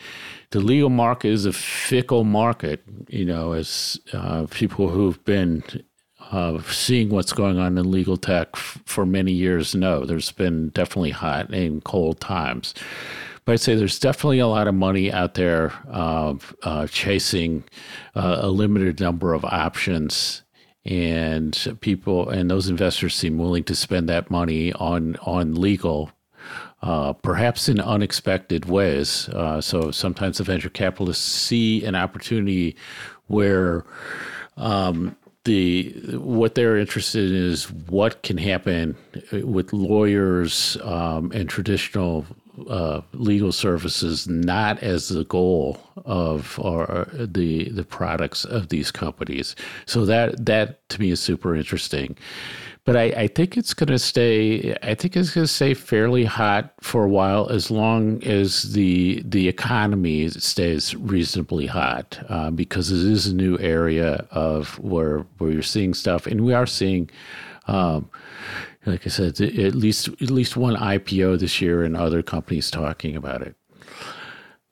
the 0.51 0.59
legal 0.59 0.89
market 0.89 1.29
is 1.29 1.45
a 1.45 1.53
fickle 1.53 2.23
market, 2.23 2.83
you 3.07 3.25
know, 3.25 3.53
as 3.53 3.99
uh, 4.13 4.45
people 4.51 4.89
who've 4.89 5.23
been 5.25 5.63
uh, 6.31 6.61
seeing 6.63 7.09
what's 7.09 7.33
going 7.33 7.57
on 7.57 7.77
in 7.77 7.91
legal 7.91 8.17
tech 8.17 8.49
f- 8.53 8.79
for 8.85 9.05
many 9.05 9.31
years 9.31 9.75
know. 9.75 10.05
There's 10.05 10.31
been 10.31 10.69
definitely 10.69 11.11
hot 11.11 11.49
and 11.49 11.83
cold 11.83 12.19
times. 12.19 12.73
But 13.45 13.53
I'd 13.53 13.59
say 13.59 13.75
there's 13.75 13.99
definitely 13.99 14.39
a 14.39 14.47
lot 14.47 14.67
of 14.67 14.75
money 14.75 15.11
out 15.11 15.33
there 15.33 15.73
uh, 15.91 16.35
uh 16.63 16.87
chasing 16.87 17.63
uh, 18.15 18.37
a 18.41 18.47
limited 18.47 18.99
number 18.99 19.33
of 19.33 19.43
options. 19.43 20.43
And 20.85 21.77
people 21.81 22.29
and 22.29 22.49
those 22.49 22.67
investors 22.69 23.15
seem 23.15 23.37
willing 23.37 23.63
to 23.65 23.75
spend 23.75 24.07
that 24.09 24.29
money 24.29 24.73
on 24.73 25.15
on 25.17 25.55
legal 25.55 26.11
uh, 26.83 27.13
perhaps 27.13 27.69
in 27.69 27.79
unexpected 27.79 28.65
ways. 28.65 29.29
Uh, 29.29 29.61
so 29.61 29.89
sometimes 29.89 30.37
the 30.37 30.43
venture 30.43 30.69
capitalists 30.69 31.23
see 31.25 31.83
an 31.85 31.95
opportunity 31.95 32.75
where 33.27 33.85
um, 34.57 35.15
the 35.45 35.93
what 36.17 36.55
they're 36.55 36.77
interested 36.77 37.31
in 37.31 37.37
is 37.37 37.71
what 37.71 38.21
can 38.23 38.37
happen 38.37 38.97
with 39.31 39.71
lawyers 39.71 40.77
um, 40.83 41.31
and 41.31 41.49
traditional 41.49 42.25
uh, 42.69 42.99
legal 43.13 43.53
services 43.53 44.27
not 44.27 44.77
as 44.83 45.07
the 45.07 45.23
goal 45.23 45.79
of 46.03 46.59
or 46.59 47.07
the 47.13 47.69
the 47.69 47.85
products 47.85 48.43
of 48.43 48.67
these 48.67 48.91
companies. 48.91 49.55
So 49.85 50.05
that 50.05 50.45
that 50.45 50.87
to 50.89 50.99
me 50.99 51.11
is 51.11 51.21
super 51.21 51.55
interesting 51.55 52.17
but 52.85 52.97
I, 52.97 53.03
I 53.03 53.27
think 53.27 53.55
it's 53.55 53.73
going 53.73 53.87
to 53.87 53.99
stay. 53.99 54.75
I 54.83 54.93
think 54.93 55.15
it's 55.15 55.31
going 55.33 55.45
to 55.45 55.53
stay 55.53 55.73
fairly 55.73 56.25
hot 56.25 56.73
for 56.81 57.05
a 57.05 57.09
while, 57.09 57.49
as 57.49 57.71
long 57.71 58.21
as 58.23 58.73
the 58.73 59.21
the 59.25 59.47
economy 59.47 60.27
stays 60.29 60.93
reasonably 60.95 61.65
hot, 61.67 62.19
uh, 62.27 62.51
because 62.51 62.91
it 62.91 63.09
is 63.09 63.27
a 63.27 63.35
new 63.35 63.57
area 63.59 64.27
of 64.31 64.77
where 64.79 65.19
where 65.37 65.51
you're 65.51 65.61
seeing 65.61 65.93
stuff, 65.93 66.27
and 66.27 66.41
we 66.41 66.53
are 66.53 66.67
seeing. 66.67 67.09
Um, 67.67 68.09
like 68.85 69.07
I 69.07 69.09
said, 69.09 69.39
at 69.39 69.75
least 69.75 70.09
at 70.09 70.29
least 70.29 70.57
one 70.57 70.75
IPO 70.75 71.39
this 71.39 71.61
year, 71.61 71.83
and 71.83 71.95
other 71.95 72.21
companies 72.21 72.69
talking 72.69 73.15
about 73.15 73.41
it. 73.41 73.55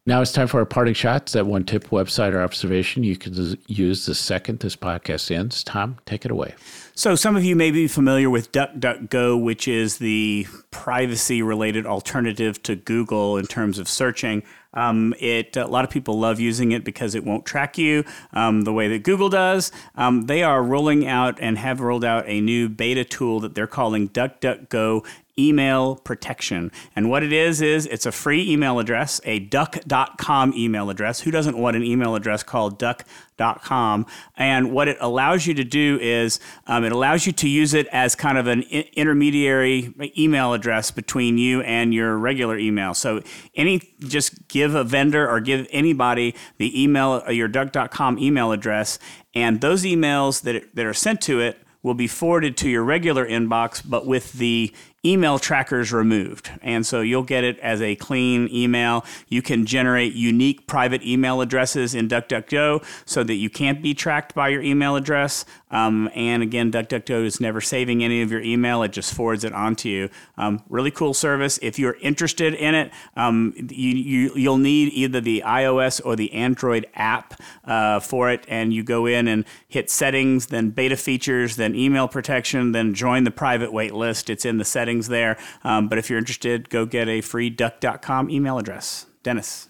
Now 0.07 0.19
it's 0.19 0.31
time 0.31 0.47
for 0.47 0.57
our 0.57 0.65
parting 0.65 0.95
shots. 0.95 1.33
That 1.33 1.45
one 1.45 1.63
tip, 1.63 1.89
website, 1.89 2.33
or 2.33 2.41
observation 2.41 3.03
you 3.03 3.15
can 3.15 3.55
use 3.67 4.07
the 4.07 4.15
second 4.15 4.59
this 4.59 4.75
podcast 4.75 5.29
ends. 5.29 5.63
Tom, 5.63 5.99
take 6.07 6.25
it 6.25 6.31
away. 6.31 6.55
So, 6.95 7.13
some 7.13 7.35
of 7.35 7.43
you 7.43 7.55
may 7.55 7.69
be 7.69 7.87
familiar 7.87 8.27
with 8.27 8.51
DuckDuckGo, 8.51 9.39
which 9.41 9.67
is 9.67 9.99
the 9.99 10.47
privacy 10.71 11.43
related 11.43 11.85
alternative 11.85 12.63
to 12.63 12.75
Google 12.75 13.37
in 13.37 13.45
terms 13.45 13.77
of 13.77 13.87
searching. 13.87 14.41
Um, 14.73 15.13
it 15.19 15.55
a 15.55 15.67
lot 15.67 15.83
of 15.83 15.91
people 15.91 16.17
love 16.17 16.39
using 16.39 16.71
it 16.71 16.83
because 16.83 17.13
it 17.13 17.23
won't 17.23 17.45
track 17.45 17.77
you 17.77 18.03
um, 18.33 18.61
the 18.61 18.73
way 18.73 18.87
that 18.87 19.03
Google 19.03 19.29
does. 19.29 19.71
Um, 19.95 20.23
they 20.23 20.41
are 20.41 20.63
rolling 20.63 21.05
out 21.05 21.37
and 21.39 21.59
have 21.59 21.79
rolled 21.79 22.05
out 22.05 22.23
a 22.27 22.41
new 22.41 22.69
beta 22.69 23.05
tool 23.05 23.39
that 23.41 23.53
they're 23.53 23.67
calling 23.67 24.09
DuckDuckGo 24.09 25.05
email 25.47 25.95
protection. 25.95 26.71
And 26.95 27.09
what 27.09 27.23
it 27.23 27.33
is, 27.33 27.61
is 27.61 27.85
it's 27.87 28.05
a 28.05 28.11
free 28.11 28.51
email 28.51 28.79
address, 28.79 29.19
a 29.23 29.39
duck.com 29.39 30.53
email 30.55 30.89
address. 30.89 31.21
Who 31.21 31.31
doesn't 31.31 31.57
want 31.57 31.75
an 31.75 31.83
email 31.83 32.15
address 32.15 32.43
called 32.43 32.77
duck.com? 32.77 34.05
And 34.37 34.71
what 34.71 34.87
it 34.87 34.97
allows 34.99 35.47
you 35.47 35.53
to 35.55 35.63
do 35.63 35.97
is 36.01 36.39
um, 36.67 36.83
it 36.83 36.91
allows 36.91 37.25
you 37.25 37.31
to 37.33 37.49
use 37.49 37.73
it 37.73 37.87
as 37.87 38.15
kind 38.15 38.37
of 38.37 38.47
an 38.47 38.63
intermediary 38.63 39.93
email 40.17 40.53
address 40.53 40.91
between 40.91 41.37
you 41.37 41.61
and 41.61 41.93
your 41.93 42.17
regular 42.17 42.57
email. 42.57 42.93
So 42.93 43.21
any 43.55 43.81
just 43.99 44.47
give 44.47 44.75
a 44.75 44.83
vendor 44.83 45.29
or 45.29 45.39
give 45.39 45.67
anybody 45.71 46.35
the 46.57 46.81
email, 46.81 47.29
your 47.31 47.47
duck.com 47.47 48.19
email 48.19 48.51
address, 48.51 48.99
and 49.33 49.61
those 49.61 49.83
emails 49.83 50.41
that, 50.43 50.75
that 50.75 50.85
are 50.85 50.93
sent 50.93 51.21
to 51.21 51.39
it 51.39 51.57
will 51.83 51.93
be 51.93 52.07
forwarded 52.07 52.55
to 52.57 52.69
your 52.69 52.83
regular 52.83 53.25
inbox, 53.25 53.81
but 53.83 54.05
with 54.05 54.33
the 54.33 54.73
email 55.03 55.39
trackers 55.39 55.91
removed. 55.91 56.51
And 56.61 56.85
so 56.85 57.01
you'll 57.01 57.23
get 57.23 57.43
it 57.43 57.57
as 57.59 57.81
a 57.81 57.95
clean 57.95 58.47
email. 58.53 59.03
You 59.29 59.41
can 59.41 59.65
generate 59.65 60.13
unique 60.13 60.67
private 60.67 61.01
email 61.01 61.41
addresses 61.41 61.95
in 61.95 62.07
DuckDuckGo 62.07 62.83
so 63.05 63.23
that 63.23 63.35
you 63.35 63.49
can't 63.49 63.81
be 63.81 63.95
tracked 63.95 64.35
by 64.35 64.49
your 64.49 64.61
email 64.61 64.95
address. 64.95 65.43
Um, 65.71 66.09
and 66.13 66.43
again, 66.43 66.71
DuckDuckGo 66.71 67.25
is 67.25 67.39
never 67.39 67.61
saving 67.61 68.03
any 68.03 68.21
of 68.21 68.31
your 68.31 68.41
email, 68.41 68.83
it 68.83 68.91
just 68.91 69.13
forwards 69.13 69.43
it 69.43 69.53
on 69.53 69.75
to 69.77 69.89
you. 69.89 70.09
Um, 70.37 70.61
really 70.69 70.91
cool 70.91 71.13
service. 71.13 71.57
If 71.61 71.79
you're 71.79 71.97
interested 72.01 72.53
in 72.53 72.75
it, 72.75 72.91
um, 73.15 73.53
you, 73.55 74.31
you, 74.35 74.49
will 74.51 74.57
need 74.57 74.91
either 74.93 75.21
the 75.21 75.43
iOS 75.45 76.01
or 76.03 76.15
the 76.15 76.33
Android 76.33 76.85
app 76.93 77.41
uh, 77.63 78.01
for 78.01 78.29
it. 78.29 78.45
And 78.49 78.73
you 78.73 78.83
go 78.83 79.05
in 79.05 79.27
and 79.27 79.45
hit 79.67 79.89
settings, 79.89 80.47
then 80.47 80.71
beta 80.71 80.97
features, 80.97 81.55
then 81.55 81.73
email 81.73 82.07
protection, 82.07 82.73
then 82.73 82.93
join 82.93 83.23
the 83.23 83.31
private 83.31 83.71
wait 83.71 83.93
list. 83.93 84.29
It's 84.29 84.45
in 84.45 84.57
the 84.57 84.65
settings 84.65 84.90
settings 84.91 85.07
there. 85.07 85.37
Um, 85.63 85.87
but 85.87 85.97
if 85.97 86.09
you're 86.09 86.19
interested, 86.19 86.69
go 86.69 86.85
get 86.85 87.07
a 87.07 87.21
free 87.21 87.49
duck.com 87.49 88.29
email 88.29 88.57
address. 88.57 89.05
Dennis. 89.23 89.67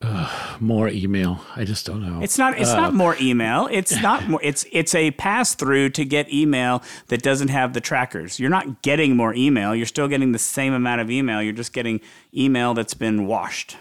Uh, 0.00 0.56
more 0.60 0.88
email. 0.88 1.40
I 1.56 1.64
just 1.64 1.84
don't 1.84 2.02
know. 2.02 2.22
It's 2.22 2.38
not. 2.38 2.56
It's 2.56 2.70
uh, 2.70 2.76
not 2.76 2.94
more 2.94 3.16
email. 3.20 3.68
It's 3.70 4.00
not 4.02 4.28
more. 4.28 4.40
It's 4.44 4.64
it's 4.70 4.94
a 4.94 5.10
pass 5.12 5.54
through 5.54 5.90
to 5.90 6.04
get 6.04 6.32
email 6.32 6.82
that 7.08 7.22
doesn't 7.22 7.48
have 7.48 7.72
the 7.72 7.80
trackers. 7.80 8.38
You're 8.38 8.50
not 8.50 8.82
getting 8.82 9.16
more 9.16 9.34
email. 9.34 9.74
You're 9.74 9.86
still 9.86 10.06
getting 10.06 10.30
the 10.30 10.38
same 10.38 10.72
amount 10.72 11.00
of 11.00 11.10
email. 11.10 11.42
You're 11.42 11.52
just 11.52 11.72
getting 11.72 12.00
email 12.32 12.74
that's 12.74 12.94
been 12.94 13.26
washed. 13.26 13.76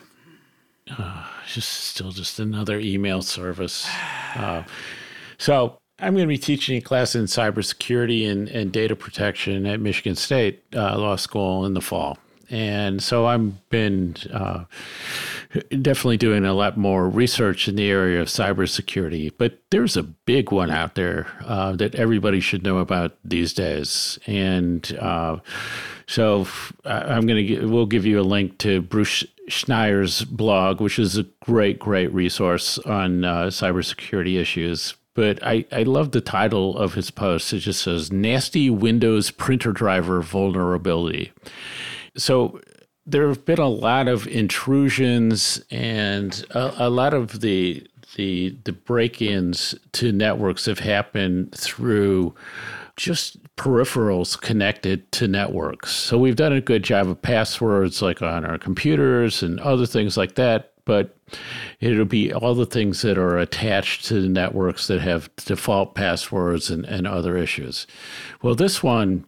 Uh, 0.90 1.28
just 1.46 1.70
still 1.70 2.12
just 2.12 2.40
another 2.40 2.80
email 2.80 3.22
service. 3.22 3.88
Uh, 4.36 4.64
so 5.40 5.80
I'm 6.00 6.14
going 6.14 6.26
to 6.26 6.28
be 6.28 6.38
teaching 6.38 6.78
a 6.78 6.82
class 6.82 7.16
in 7.16 7.26
cybersecurity 7.26 8.30
and, 8.30 8.48
and 8.50 8.72
data 8.72 8.96
protection 8.96 9.66
at 9.66 9.80
Michigan 9.80 10.16
State 10.16 10.64
uh, 10.76 10.98
Law 10.98 11.16
School 11.16 11.66
in 11.66 11.74
the 11.74 11.82
fall. 11.82 12.20
And 12.50 13.02
so 13.04 13.26
I've 13.26 13.70
been 13.70 14.16
uh, 14.32 14.66
definitely 15.82 16.18
doing 16.18 16.46
a 16.46 16.54
lot 16.54 16.78
more 16.78 17.10
research 17.10 17.68
in 17.68 17.76
the 17.76 17.90
area 17.90 18.22
of 18.22 18.28
cybersecurity. 18.28 19.34
But 19.38 19.60
there's 19.72 19.98
a 19.98 20.04
big 20.04 20.52
one 20.52 20.70
out 20.70 20.96
there 20.96 21.28
uh, 21.44 21.74
that 21.74 21.96
everybody 21.96 22.40
should 22.40 22.64
know 22.64 22.78
about 22.78 23.18
these 23.26 23.52
days. 23.54 24.20
And 24.28 24.98
uh, 25.00 25.40
so 26.06 26.48
I'm 26.86 27.26
going 27.26 27.48
to 27.48 27.66
we'll 27.66 27.86
give 27.86 28.06
you 28.06 28.20
a 28.20 28.22
link 28.22 28.60
to 28.60 28.82
Bruce 28.82 29.26
Schneier's 29.50 30.24
blog, 30.24 30.80
which 30.80 31.00
is 31.00 31.18
a 31.18 31.24
great, 31.42 31.80
great 31.80 32.14
resource 32.14 32.78
on 32.80 33.26
uh, 33.26 33.46
cybersecurity 33.48 34.40
issues 34.40 34.94
but 35.18 35.44
I, 35.44 35.66
I 35.72 35.82
love 35.82 36.12
the 36.12 36.22
title 36.22 36.78
of 36.78 36.94
his 36.94 37.10
post. 37.10 37.52
It 37.52 37.62
just 37.62 37.82
says 37.82 38.12
Nasty 38.12 38.70
Windows 38.70 39.32
Printer 39.32 39.72
Driver 39.72 40.22
Vulnerability. 40.22 41.32
So 42.16 42.62
there 43.08 43.28
have 43.28 43.44
been 43.44 43.58
a 43.58 43.68
lot 43.68 44.08
of 44.08 44.28
intrusions 44.28 45.60
and 45.72 46.46
a, 46.52 46.86
a 46.86 46.90
lot 46.92 47.16
of 47.16 47.42
the 47.42 47.86
the 48.16 48.56
the 48.64 48.74
break-ins 48.74 49.74
to 49.94 50.12
networks 50.12 50.68
have 50.68 50.80
happened 50.80 51.52
through 51.52 52.36
just 52.96 53.44
peripherals 53.56 54.40
connected 54.40 55.12
to 55.14 55.28
networks. 55.28 55.94
So 55.94 56.20
we've 56.20 56.36
done 56.36 56.54
a 56.54 56.62
good 56.62 56.84
job 56.84 57.08
of 57.08 57.20
passwords 57.24 58.04
like 58.04 58.22
on 58.22 58.46
our 58.46 58.60
computers 58.60 59.42
and 59.42 59.60
other 59.62 59.88
things 59.88 60.16
like 60.16 60.36
that 60.36 60.74
but 60.88 61.18
it'll 61.82 62.06
be 62.06 62.34
all 62.34 62.56
the 62.56 62.66
things 62.66 63.02
that 63.02 63.18
are 63.18 63.38
attached 63.38 64.06
to 64.06 64.22
the 64.22 64.30
networks 64.30 64.88
that 64.88 65.02
have 65.02 65.30
default 65.36 65.94
passwords 65.94 66.72
and, 66.72 66.86
and 66.86 67.06
other 67.06 67.36
issues. 67.36 67.86
Well, 68.42 68.56
this 68.56 68.82
one, 68.82 69.26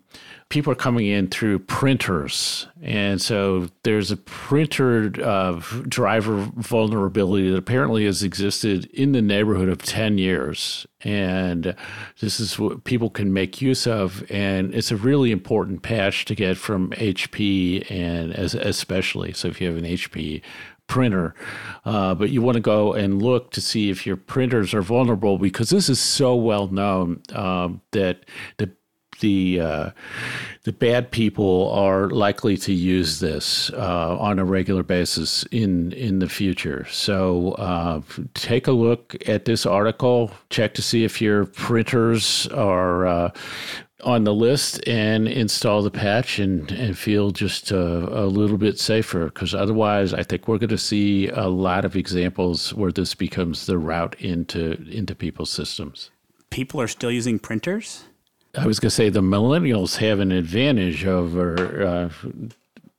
people 0.48 0.72
are 0.72 0.76
coming 0.76 1.06
in 1.06 1.28
through 1.28 1.60
printers. 1.60 2.66
And 2.82 3.22
so 3.22 3.68
there's 3.84 4.10
a 4.10 4.16
printer 4.16 5.12
uh, 5.22 5.60
driver 5.90 6.50
vulnerability 6.56 7.52
that 7.52 7.58
apparently 7.58 8.06
has 8.06 8.24
existed 8.24 8.86
in 8.86 9.12
the 9.12 9.22
neighborhood 9.22 9.68
of 9.68 9.84
10 9.84 10.18
years. 10.18 10.88
And 11.02 11.76
this 12.22 12.40
is 12.40 12.58
what 12.58 12.86
people 12.86 13.10
can 13.10 13.34
make 13.34 13.62
use 13.62 13.86
of. 13.86 14.24
And 14.32 14.74
it's 14.74 14.92
a 14.92 14.98
really 14.98 15.32
important 15.32 15.82
patch 15.82 16.24
to 16.26 16.36
get 16.36 16.56
from 16.56 16.92
HP 16.92 17.90
and 17.92 18.34
as, 18.34 18.56
especially. 18.56 19.34
So 19.34 19.50
if 19.50 19.60
you 19.60 19.68
have 19.68 19.78
an 19.78 19.84
HP 19.84 20.42
printer, 20.90 21.34
uh, 21.86 22.14
but 22.16 22.32
you 22.32 22.42
want 22.42 22.56
to 22.56 22.62
go 22.62 22.92
and 22.92 23.22
look 23.22 23.52
to 23.52 23.62
see 23.62 23.90
if 23.90 24.06
your 24.06 24.18
printers 24.18 24.74
are 24.74 24.82
vulnerable 24.82 25.38
because 25.38 25.70
this 25.70 25.88
is 25.88 26.02
so 26.02 26.36
well 26.36 26.68
known 26.68 27.22
um, 27.34 27.82
that 27.92 28.26
the 28.58 28.70
the 29.20 29.60
uh, 29.60 29.90
the 30.64 30.72
bad 30.72 31.12
people 31.12 31.72
are 31.72 32.10
likely 32.10 32.58
to 32.58 32.74
use 32.74 33.20
this 33.20 33.70
uh, 33.72 34.18
on 34.18 34.40
a 34.40 34.46
regular 34.46 34.84
basis 34.84 35.44
in 35.52 35.92
in 35.94 36.20
the 36.20 36.30
future. 36.30 36.86
So 36.90 37.52
uh, 37.54 38.02
take 38.34 38.68
a 38.68 38.72
look 38.72 39.16
at 39.28 39.46
this 39.46 39.66
article. 39.66 40.32
Check 40.50 40.74
to 40.76 40.82
see 40.82 41.04
if 41.04 41.22
your 41.22 41.46
printers 41.46 42.48
are 42.48 43.06
uh, 43.06 43.32
on 44.04 44.24
the 44.24 44.34
list 44.34 44.86
and 44.88 45.28
install 45.28 45.82
the 45.82 45.92
patch 45.92 46.40
and, 46.40 46.72
and 46.72 46.98
feel 46.98 47.32
just 47.32 47.72
a, 47.72 48.24
a 48.24 48.26
little 48.26 48.58
bit 48.58 48.80
safer 48.80 49.26
because 49.26 49.54
otherwise 49.54 50.14
I 50.14 50.24
think 50.24 50.48
we're 50.48 50.58
going 50.58 50.70
to 50.70 50.78
see 50.78 51.28
a 51.28 51.48
lot 51.48 51.86
of 51.86 51.96
examples 51.96 52.74
where 52.74 52.92
this 52.92 53.14
becomes 53.16 53.66
the 53.66 53.78
route 53.78 54.16
into 54.20 54.82
into 54.90 55.16
people's 55.16 55.50
systems. 55.50 56.12
People 56.50 56.82
are 56.82 56.88
still 56.88 57.12
using 57.12 57.40
printers? 57.40 58.06
I 58.56 58.66
was 58.66 58.80
going 58.80 58.90
to 58.90 58.96
say 58.96 59.10
the 59.10 59.22
millennials 59.22 59.98
have 59.98 60.20
an 60.20 60.32
advantage 60.32 61.06
over 61.06 61.86
uh, 61.86 62.10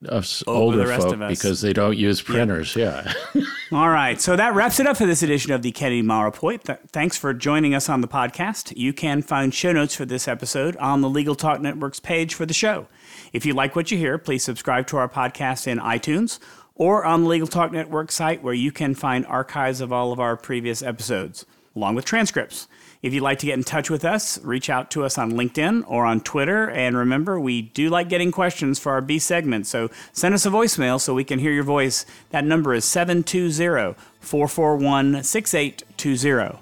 us 0.09 0.43
older 0.47 0.87
folk 0.97 1.19
because 1.29 1.61
they 1.61 1.73
don't 1.73 1.97
use 1.97 2.23
printers. 2.23 2.75
Yeah. 2.75 3.13
yeah. 3.35 3.43
All 3.73 3.91
right. 3.91 4.21
So 4.21 4.35
that 4.37 4.55
wraps 4.55 4.81
it 4.81 4.87
up 4.87 4.97
for 4.97 5.07
this 5.07 5.23
edition 5.23 5.53
of 5.53 5.63
the 5.63 5.73
Kennedy 5.73 6.03
Mighell's 6.03 6.35
Report. 6.35 6.65
Th- 6.65 6.79
thanks 6.89 7.17
for 7.17 7.35
joining 7.35 7.75
us 7.75 7.89
on 7.89 8.01
the 8.01 8.09
podcast. 8.09 8.73
You 8.77 8.93
can 8.93 9.23
find 9.23 9.55
show 9.55 9.73
notes 9.73 9.95
for 9.95 10.05
this 10.07 10.27
episode 10.27 10.77
on 10.79 11.03
the 11.03 11.09
Legal 11.09 11.35
Talk 11.35 11.61
Network's 11.61 12.01
page 12.01 12.35
for 12.35 12.47
the 12.47 12.55
show. 12.55 12.87
If 13.33 13.45
you 13.45 13.53
like 13.53 13.77
what 13.77 13.91
you 13.91 13.99
hear, 13.99 14.17
please 14.19 14.43
subscribe 14.43 14.87
to 14.89 14.97
our 14.97 15.09
podcast 15.09 15.67
in 15.67 15.79
iTunes 15.79 16.39
or 16.75 17.05
on 17.05 17.23
the 17.23 17.29
Legal 17.29 17.47
Talk 17.47 17.73
Network 17.73 18.11
site 18.11 18.43
where 18.43 18.55
you 18.55 18.73
can 18.73 18.95
find 18.95 19.27
archives 19.27 19.83
of 19.83 19.93
all 19.93 20.13
of 20.13 20.21
our 20.21 20.37
previous 20.37 20.83
episodes, 20.83 21.45
along 21.77 21.95
with 21.95 22.07
transcripts. 22.07 22.69
If 23.03 23.15
you'd 23.15 23.23
like 23.23 23.39
to 23.39 23.47
get 23.47 23.55
in 23.55 23.65
touch 23.65 23.89
with 23.89 24.05
us, 24.05 24.39
reach 24.45 24.69
out 24.69 24.91
to 24.91 25.05
us 25.05 25.17
on 25.17 25.33
LinkedIn 25.33 25.85
or 25.87 26.05
on 26.05 26.21
Twitter. 26.21 26.69
And 26.69 26.97
remember, 26.97 27.41
we 27.41 27.63
do 27.63 27.89
like 27.89 28.11
getting 28.11 28.31
questions 28.31 28.79
for 28.79 28.93
our 28.93 29.01
B 29.01 29.19
segment. 29.19 29.67
So 29.67 29.91
send 30.13 30.35
us 30.35 30.45
a 30.45 30.51
voicemail 30.51 31.01
so 31.01 31.15
we 31.15 31.25
can 31.25 31.39
hear 31.39 31.53
your 31.53 31.65
voice. 31.65 32.05
That 32.29 32.45
number 32.45 32.75
is 32.75 32.85
720 32.85 33.95
441 34.21 35.23
6820. 35.23 36.59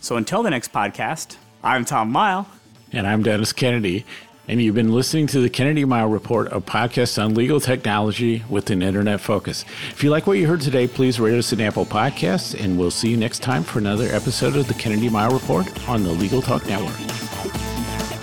So 0.00 0.16
until 0.16 0.42
the 0.42 0.50
next 0.50 0.72
podcast, 0.72 1.36
I'm 1.62 1.84
Tom 1.84 2.10
Miles. 2.10 2.46
And 2.90 3.06
I'm 3.06 3.22
Dennis 3.22 3.52
Kennedy 3.52 4.06
and 4.48 4.60
you've 4.60 4.74
been 4.74 4.92
listening 4.92 5.26
to 5.28 5.40
the 5.40 5.48
Kennedy 5.48 5.84
Mighell 5.84 6.12
Report, 6.12 6.52
a 6.52 6.60
podcast 6.60 7.22
on 7.22 7.34
legal 7.34 7.60
technology 7.60 8.42
with 8.48 8.70
an 8.70 8.82
internet 8.82 9.20
focus. 9.20 9.64
If 9.90 10.02
you 10.02 10.10
like 10.10 10.26
what 10.26 10.38
you 10.38 10.48
heard 10.48 10.60
today, 10.60 10.88
please 10.88 11.20
rate 11.20 11.38
us 11.38 11.52
an 11.52 11.60
Apple 11.60 11.86
Podcasts, 11.86 12.58
and 12.58 12.78
we'll 12.78 12.90
see 12.90 13.08
you 13.08 13.16
next 13.16 13.38
time 13.40 13.62
for 13.62 13.78
another 13.78 14.06
episode 14.06 14.56
of 14.56 14.66
the 14.66 14.74
Kennedy 14.74 15.08
Mighell 15.08 15.32
Report 15.32 15.88
on 15.88 16.02
the 16.02 16.10
Legal 16.10 16.42
Talk 16.42 16.66
Network. 16.66 16.94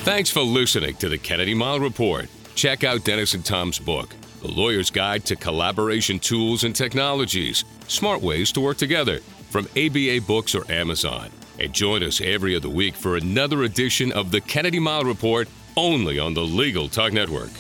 Thanks 0.03 0.29
for 0.29 0.41
listening 0.41 0.95
to 0.95 1.07
the 1.07 1.17
Kennedy 1.17 1.55
Mighell 1.55 1.81
Report. 1.81 2.27
Check 2.55 2.83
out 2.83 3.05
Dennis 3.05 3.33
and 3.33 3.45
Tom's 3.45 3.79
book, 3.79 4.09
The 4.41 4.49
Lawyer's 4.49 4.89
Guide 4.89 5.23
to 5.25 5.37
Collaboration 5.37 6.19
Tools 6.19 6.65
and 6.65 6.75
Technologies 6.75 7.63
Smart 7.87 8.21
Ways 8.21 8.51
to 8.51 8.61
Work 8.61 8.77
Together, 8.77 9.19
from 9.49 9.67
ABA 9.77 10.21
Books 10.27 10.53
or 10.53 10.69
Amazon. 10.69 11.29
And 11.59 11.73
join 11.73 12.03
us 12.03 12.21
every 12.21 12.55
other 12.55 12.69
week 12.69 12.95
for 12.95 13.17
another 13.17 13.63
edition 13.63 14.11
of 14.11 14.31
the 14.31 14.41
Kennedy 14.41 14.79
Mighell 14.79 15.05
Report 15.05 15.47
only 15.75 16.19
on 16.19 16.33
the 16.33 16.41
Legal 16.41 16.87
Talk 16.87 17.13
Network. 17.13 17.51